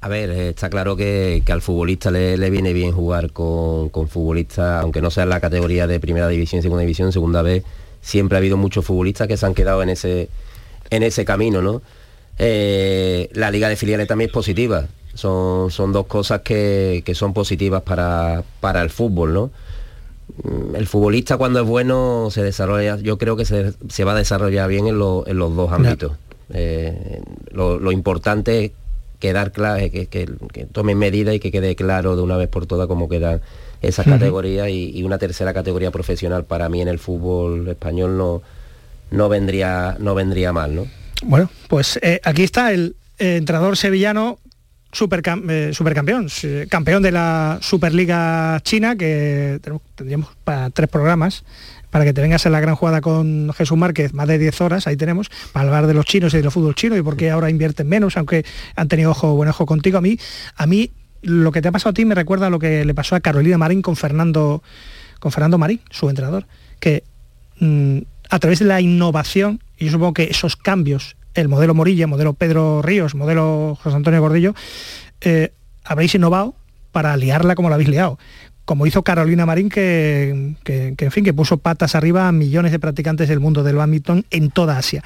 A 0.00 0.08
ver, 0.08 0.30
eh, 0.30 0.48
está 0.48 0.70
claro 0.70 0.96
que, 0.96 1.42
que 1.44 1.52
al 1.52 1.60
futbolista 1.60 2.10
le, 2.10 2.38
le, 2.38 2.48
viene 2.48 2.72
bien 2.72 2.92
jugar 2.92 3.30
con, 3.30 3.90
con, 3.90 4.08
futbolistas, 4.08 4.82
aunque 4.82 5.02
no 5.02 5.10
sea 5.10 5.24
en 5.24 5.28
la 5.28 5.40
categoría 5.40 5.86
de 5.86 6.00
primera 6.00 6.28
división, 6.28 6.62
segunda 6.62 6.80
división, 6.80 7.12
segunda 7.12 7.42
vez, 7.42 7.62
siempre 8.00 8.36
ha 8.36 8.38
habido 8.38 8.56
muchos 8.56 8.86
futbolistas 8.86 9.28
que 9.28 9.36
se 9.36 9.44
han 9.44 9.52
quedado 9.52 9.82
en 9.82 9.90
ese, 9.90 10.30
en 10.88 11.02
ese 11.02 11.26
camino, 11.26 11.60
¿no? 11.60 11.82
Eh, 12.38 13.28
la 13.32 13.50
liga 13.50 13.68
de 13.68 13.76
filiales 13.76 14.08
también 14.08 14.28
es 14.28 14.34
positiva. 14.34 14.86
Son, 15.14 15.70
son 15.70 15.92
dos 15.92 16.06
cosas 16.06 16.40
que, 16.40 17.02
que 17.04 17.14
son 17.14 17.32
positivas 17.32 17.82
para, 17.82 18.42
para, 18.60 18.82
el 18.82 18.90
fútbol, 18.90 19.32
¿no? 19.32 19.50
Mm, 20.42 20.74
El 20.74 20.86
futbolista 20.86 21.36
cuando 21.36 21.60
es 21.60 21.66
bueno 21.66 22.28
se 22.30 22.42
desarrolla, 22.42 22.96
yo 22.96 23.16
creo 23.16 23.36
que 23.36 23.44
se, 23.44 23.72
se 23.88 24.04
va 24.04 24.12
a 24.12 24.16
desarrollar 24.16 24.68
bien 24.68 24.88
en, 24.88 24.98
lo, 24.98 25.24
en 25.26 25.38
los 25.38 25.54
dos 25.54 25.70
ámbitos. 25.70 26.12
Eh, 26.52 27.22
lo, 27.52 27.78
lo, 27.78 27.92
importante 27.92 28.64
es 28.64 28.72
quedar 29.20 29.52
claro, 29.52 29.78
que, 29.90 30.06
que, 30.06 30.28
que, 30.52 30.66
tomen 30.66 30.98
medidas 30.98 31.34
y 31.34 31.40
que 31.40 31.52
quede 31.52 31.76
claro 31.76 32.16
de 32.16 32.22
una 32.22 32.36
vez 32.36 32.48
por 32.48 32.66
todas 32.66 32.88
cómo 32.88 33.08
quedan 33.08 33.40
esas 33.80 34.06
uh 34.06 34.10
-huh. 34.10 34.12
categorías 34.14 34.68
y, 34.68 34.90
y, 34.90 35.04
una 35.04 35.18
tercera 35.18 35.54
categoría 35.54 35.90
profesional 35.90 36.44
para 36.44 36.68
mí 36.68 36.82
en 36.82 36.88
el 36.88 36.98
fútbol 36.98 37.68
español 37.68 38.18
no, 38.18 38.42
no, 39.10 39.28
vendría, 39.28 39.96
no 40.00 40.14
vendría 40.14 40.52
mal, 40.52 40.74
¿no? 40.74 40.86
Bueno, 41.26 41.48
pues 41.68 41.98
eh, 42.02 42.20
aquí 42.22 42.42
está 42.42 42.72
el 42.72 42.96
eh, 43.18 43.36
entrenador 43.36 43.78
sevillano 43.78 44.38
supercam 44.92 45.48
eh, 45.48 45.70
supercampeón, 45.72 46.28
campeón 46.68 47.02
de 47.02 47.10
la 47.10 47.58
Superliga 47.62 48.60
China, 48.62 48.94
que 48.94 49.58
tendríamos 49.94 50.28
para 50.44 50.70
tres 50.70 50.88
programas, 50.88 51.44
para 51.90 52.04
que 52.04 52.12
te 52.12 52.20
vengas 52.20 52.44
en 52.44 52.52
la 52.52 52.60
gran 52.60 52.76
jugada 52.76 53.00
con 53.00 53.52
Jesús 53.54 53.76
Márquez, 53.76 54.12
más 54.12 54.28
de 54.28 54.38
10 54.38 54.60
horas, 54.60 54.86
ahí 54.86 54.96
tenemos, 54.96 55.30
para 55.52 55.66
hablar 55.66 55.86
de 55.86 55.94
los 55.94 56.04
chinos 56.04 56.34
y 56.34 56.36
del 56.36 56.50
fútbol 56.50 56.74
chino 56.74 56.96
y 56.96 57.02
por 57.02 57.16
qué 57.16 57.30
ahora 57.30 57.48
invierten 57.48 57.88
menos, 57.88 58.16
aunque 58.16 58.44
han 58.76 58.88
tenido 58.88 59.10
ojo, 59.10 59.34
buen 59.34 59.48
ojo 59.48 59.66
contigo. 59.66 59.98
A 59.98 60.02
mí, 60.02 60.18
a 60.56 60.66
mí 60.66 60.90
lo 61.22 61.52
que 61.52 61.62
te 61.62 61.68
ha 61.68 61.72
pasado 61.72 61.90
a 61.90 61.94
ti 61.94 62.04
me 62.04 62.14
recuerda 62.14 62.50
lo 62.50 62.58
que 62.58 62.84
le 62.84 62.94
pasó 62.94 63.16
a 63.16 63.20
Carolina 63.20 63.56
Marín 63.56 63.80
con 63.80 63.96
Fernando, 63.96 64.62
con 65.18 65.32
Fernando 65.32 65.56
Marín, 65.56 65.80
su 65.90 66.08
entrenador, 66.10 66.46
que 66.80 67.02
mmm, 67.58 67.98
a 68.30 68.38
través 68.38 68.58
de 68.58 68.66
la 68.66 68.80
innovación, 68.80 69.60
y 69.78 69.86
yo 69.86 69.92
supongo 69.92 70.14
que 70.14 70.24
esos 70.24 70.56
cambios, 70.56 71.16
el 71.34 71.48
modelo 71.48 71.74
Morilla, 71.74 72.06
modelo 72.06 72.34
Pedro 72.34 72.82
Ríos, 72.82 73.14
modelo 73.14 73.76
José 73.82 73.96
Antonio 73.96 74.20
Gordillo, 74.20 74.54
eh, 75.20 75.52
habréis 75.84 76.14
innovado 76.14 76.54
para 76.92 77.16
liarla 77.16 77.54
como 77.54 77.68
la 77.68 77.74
habéis 77.74 77.90
liado. 77.90 78.18
Como 78.64 78.86
hizo 78.86 79.02
Carolina 79.02 79.44
Marín, 79.44 79.68
que, 79.68 80.54
en 80.64 81.10
fin, 81.10 81.24
que 81.24 81.34
puso 81.34 81.58
patas 81.58 81.94
arriba 81.94 82.28
a 82.28 82.32
millones 82.32 82.72
de 82.72 82.78
practicantes 82.78 83.28
del 83.28 83.40
mundo 83.40 83.62
del 83.62 83.76
badminton 83.76 84.24
en 84.30 84.50
toda 84.50 84.78
Asia. 84.78 85.02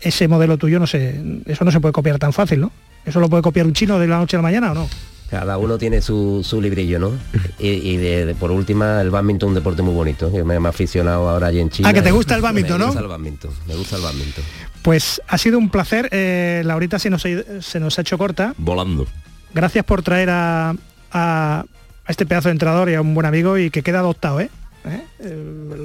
Ese 0.00 0.28
modelo 0.28 0.58
tuyo, 0.58 0.78
no 0.78 0.86
sé, 0.86 1.22
eso 1.46 1.64
no 1.64 1.70
se 1.70 1.80
puede 1.80 1.92
copiar 1.92 2.18
tan 2.18 2.34
fácil, 2.34 2.60
¿no? 2.60 2.72
¿Eso 3.06 3.18
lo 3.18 3.30
puede 3.30 3.42
copiar 3.42 3.66
un 3.66 3.72
chino 3.72 3.98
de 3.98 4.08
la 4.08 4.18
noche 4.18 4.36
a 4.36 4.38
la 4.38 4.42
mañana 4.42 4.72
o 4.72 4.74
no? 4.74 4.88
Cada 5.32 5.56
uno 5.56 5.78
tiene 5.78 6.02
su, 6.02 6.42
su 6.44 6.60
librillo, 6.60 6.98
¿no? 6.98 7.12
Y, 7.58 7.68
y 7.68 7.96
de, 7.96 8.26
de, 8.26 8.34
por 8.34 8.50
última, 8.50 9.00
el 9.00 9.08
badminton 9.08 9.48
un 9.48 9.54
deporte 9.54 9.80
muy 9.80 9.94
bonito. 9.94 10.30
Yo 10.30 10.44
me 10.44 10.56
he 10.56 10.68
aficionado 10.68 11.26
ahora 11.26 11.46
allí 11.46 11.58
en 11.58 11.70
China. 11.70 11.88
Ah, 11.88 11.94
que 11.94 12.02
te 12.02 12.10
gusta 12.10 12.34
el 12.34 12.42
badminton, 12.42 12.78
¿no? 12.78 12.84
Me 12.88 12.90
gusta 12.90 13.00
el 13.00 13.08
badminton, 13.08 13.50
me 13.66 13.74
gusta 13.74 13.96
el 13.96 14.02
badminton. 14.02 14.44
Pues 14.82 15.22
ha 15.26 15.38
sido 15.38 15.56
un 15.56 15.70
placer. 15.70 16.10
Eh, 16.12 16.60
Laurita 16.66 16.98
se 16.98 17.08
nos, 17.08 17.24
ha, 17.24 17.62
se 17.62 17.80
nos 17.80 17.98
ha 17.98 18.02
hecho 18.02 18.18
corta. 18.18 18.52
Volando. 18.58 19.06
Gracias 19.54 19.86
por 19.86 20.02
traer 20.02 20.28
a, 20.28 20.70
a, 20.70 20.74
a 21.14 21.64
este 22.08 22.26
pedazo 22.26 22.48
de 22.48 22.52
entrenador 22.52 22.90
y 22.90 22.94
a 22.94 23.00
un 23.00 23.14
buen 23.14 23.24
amigo 23.24 23.56
y 23.56 23.70
que 23.70 23.82
queda 23.82 24.00
adoptado, 24.00 24.38
¿eh? 24.38 24.50
¿Eh? 24.84 25.00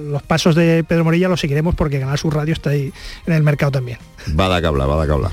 los 0.09 0.23
pasos 0.23 0.55
de 0.55 0.83
Pedro 0.83 1.03
Morilla 1.03 1.29
los 1.29 1.39
seguiremos 1.39 1.75
porque 1.75 1.99
Canal 1.99 2.17
Sur 2.17 2.35
Radio 2.35 2.53
está 2.53 2.71
ahí 2.71 2.91
en 3.25 3.33
el 3.33 3.43
mercado 3.43 3.71
también. 3.73 3.99
Va 4.37 4.53
de 4.53 4.61
que 4.61 4.67
habla, 4.67 4.85
va 4.85 5.01
de 5.01 5.07
que 5.07 5.13
habla. 5.13 5.31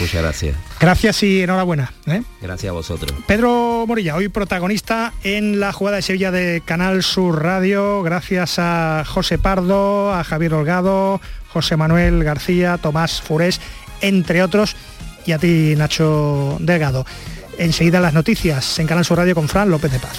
Muchas 0.00 0.22
gracias. 0.22 0.56
Gracias 0.80 1.22
y 1.22 1.42
enhorabuena. 1.42 1.92
¿eh? 2.06 2.22
Gracias 2.40 2.70
a 2.70 2.72
vosotros. 2.72 3.12
Pedro 3.26 3.84
Morilla, 3.86 4.16
hoy 4.16 4.28
protagonista 4.28 5.12
en 5.22 5.60
la 5.60 5.72
jugada 5.72 5.96
de 5.96 6.02
Sevilla 6.02 6.30
de 6.30 6.62
Canal 6.64 7.02
Sur 7.02 7.42
Radio. 7.42 8.02
Gracias 8.02 8.58
a 8.58 9.04
José 9.06 9.38
Pardo, 9.38 10.12
a 10.12 10.24
Javier 10.24 10.54
Holgado, 10.54 11.20
José 11.48 11.76
Manuel 11.76 12.24
García, 12.24 12.78
Tomás 12.78 13.20
Furés, 13.20 13.60
entre 14.00 14.42
otros, 14.42 14.76
y 15.26 15.32
a 15.32 15.38
ti, 15.38 15.74
Nacho 15.76 16.56
Delgado. 16.60 17.06
Enseguida 17.58 18.00
las 18.00 18.14
noticias 18.14 18.78
en 18.78 18.86
Canal 18.86 19.04
Sur 19.04 19.18
Radio 19.18 19.34
con 19.34 19.48
Fran 19.48 19.70
López 19.70 19.92
de 19.92 19.98
Paz. 19.98 20.18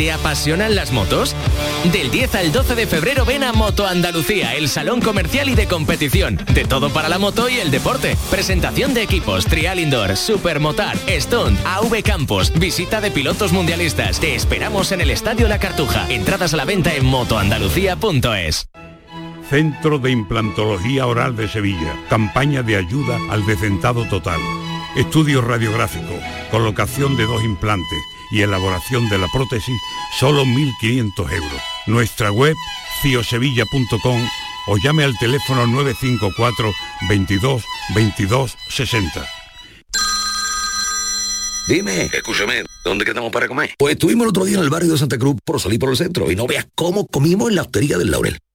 ¿Te 0.00 0.12
apasionan 0.12 0.74
las 0.76 0.92
motos? 0.92 1.36
Del 1.92 2.10
10 2.10 2.34
al 2.36 2.52
12 2.52 2.74
de 2.74 2.86
febrero 2.86 3.26
ven 3.26 3.44
a 3.44 3.52
Moto 3.52 3.86
Andalucía, 3.86 4.54
el 4.54 4.70
salón 4.70 5.02
comercial 5.02 5.50
y 5.50 5.54
de 5.54 5.66
competición. 5.66 6.38
De 6.54 6.64
todo 6.64 6.88
para 6.88 7.10
la 7.10 7.18
moto 7.18 7.50
y 7.50 7.58
el 7.58 7.70
deporte. 7.70 8.16
Presentación 8.30 8.94
de 8.94 9.02
equipos, 9.02 9.44
trial 9.44 9.78
indoor, 9.78 10.16
supermotar, 10.16 10.96
stunt, 11.06 11.60
AV 11.66 12.02
Campos, 12.02 12.50
visita 12.58 13.02
de 13.02 13.10
pilotos 13.10 13.52
mundialistas. 13.52 14.18
Te 14.20 14.34
esperamos 14.34 14.90
en 14.92 15.02
el 15.02 15.10
Estadio 15.10 15.48
La 15.48 15.58
Cartuja. 15.58 16.06
Entradas 16.08 16.54
a 16.54 16.56
la 16.56 16.64
venta 16.64 16.94
en 16.94 17.04
motoandalucía.es. 17.04 18.70
Centro 19.50 19.98
de 19.98 20.12
Implantología 20.12 21.06
Oral 21.06 21.36
de 21.36 21.46
Sevilla. 21.46 21.94
Campaña 22.08 22.62
de 22.62 22.76
ayuda 22.76 23.18
al 23.28 23.44
decentado 23.44 24.06
total. 24.06 24.40
Estudio 24.96 25.42
radiográfico. 25.42 26.18
Colocación 26.50 27.18
de 27.18 27.26
dos 27.26 27.44
implantes 27.44 27.98
y 28.30 28.42
elaboración 28.42 29.08
de 29.08 29.18
la 29.18 29.28
prótesis, 29.28 29.76
solo 30.18 30.44
1.500 30.44 31.32
euros. 31.32 31.60
Nuestra 31.86 32.30
web, 32.30 32.54
ciosevilla.com 33.02 34.28
o 34.66 34.76
llame 34.76 35.04
al 35.04 35.16
teléfono 35.18 35.66
954 35.66 36.72
22 37.08 37.64
22 37.94 38.56
60. 38.68 39.26
Dime, 41.68 42.10
escúchame, 42.12 42.64
¿dónde 42.84 43.04
quedamos 43.04 43.30
para 43.30 43.46
comer? 43.46 43.74
Pues 43.78 43.92
estuvimos 43.92 44.24
el 44.24 44.30
otro 44.30 44.44
día 44.44 44.58
en 44.58 44.64
el 44.64 44.70
barrio 44.70 44.92
de 44.92 44.98
Santa 44.98 45.18
Cruz 45.18 45.36
por 45.44 45.60
salir 45.60 45.78
por 45.78 45.90
el 45.90 45.96
centro 45.96 46.30
y 46.30 46.36
no 46.36 46.46
veas 46.46 46.66
cómo 46.74 47.06
comimos 47.06 47.48
en 47.48 47.56
la 47.56 47.62
hostería 47.62 47.96
del 47.96 48.10
Laurel. 48.10 48.38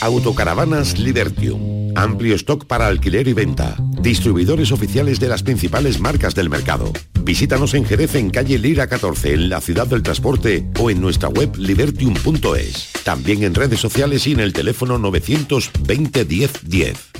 Autocaravanas 0.00 0.98
Libertium. 0.98 1.92
Amplio 1.96 2.34
stock 2.36 2.66
para 2.66 2.86
alquiler 2.86 3.28
y 3.28 3.32
venta. 3.32 3.76
Distribuidores 4.00 4.72
oficiales 4.72 5.20
de 5.20 5.28
las 5.28 5.42
principales 5.42 6.00
marcas 6.00 6.34
del 6.34 6.48
mercado. 6.48 6.92
Visítanos 7.22 7.74
en 7.74 7.84
Jerez 7.84 8.14
en 8.14 8.30
calle 8.30 8.58
Lira 8.58 8.86
14 8.86 9.34
en 9.34 9.48
la 9.48 9.60
ciudad 9.60 9.86
del 9.86 10.02
transporte 10.02 10.66
o 10.78 10.90
en 10.90 11.00
nuestra 11.00 11.28
web 11.28 11.56
libertium.es. 11.56 12.90
También 13.04 13.42
en 13.42 13.54
redes 13.54 13.80
sociales 13.80 14.26
y 14.26 14.32
en 14.32 14.40
el 14.40 14.52
teléfono 14.52 14.98
920 14.98 16.24
10 16.24 16.52
10. 16.62 17.10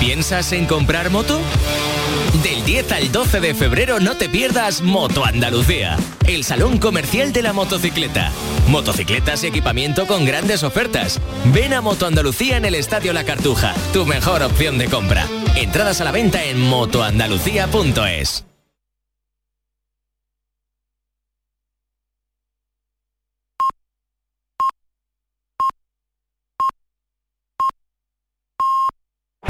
¿Piensas 0.00 0.52
en 0.52 0.66
comprar 0.66 1.10
moto? 1.10 1.40
Del 2.42 2.64
10 2.64 2.92
al 2.92 3.12
12 3.12 3.40
de 3.40 3.54
febrero 3.54 4.00
no 4.00 4.16
te 4.16 4.28
pierdas 4.28 4.82
Moto 4.82 5.24
Andalucía, 5.24 5.96
el 6.26 6.44
salón 6.44 6.78
comercial 6.78 7.32
de 7.32 7.42
la 7.42 7.52
motocicleta. 7.52 8.32
Motocicletas 8.68 9.44
y 9.44 9.48
equipamiento 9.48 10.06
con 10.06 10.24
grandes 10.24 10.62
ofertas. 10.62 11.20
Ven 11.52 11.74
a 11.74 11.80
Moto 11.80 12.06
Andalucía 12.06 12.56
en 12.56 12.64
el 12.64 12.74
Estadio 12.74 13.12
La 13.12 13.24
Cartuja, 13.24 13.74
tu 13.92 14.06
mejor 14.06 14.42
opción 14.42 14.78
de 14.78 14.86
compra. 14.86 15.26
Entradas 15.56 16.00
a 16.00 16.04
la 16.04 16.12
venta 16.12 16.44
en 16.44 16.60
motoandalucía.es. 16.60 18.49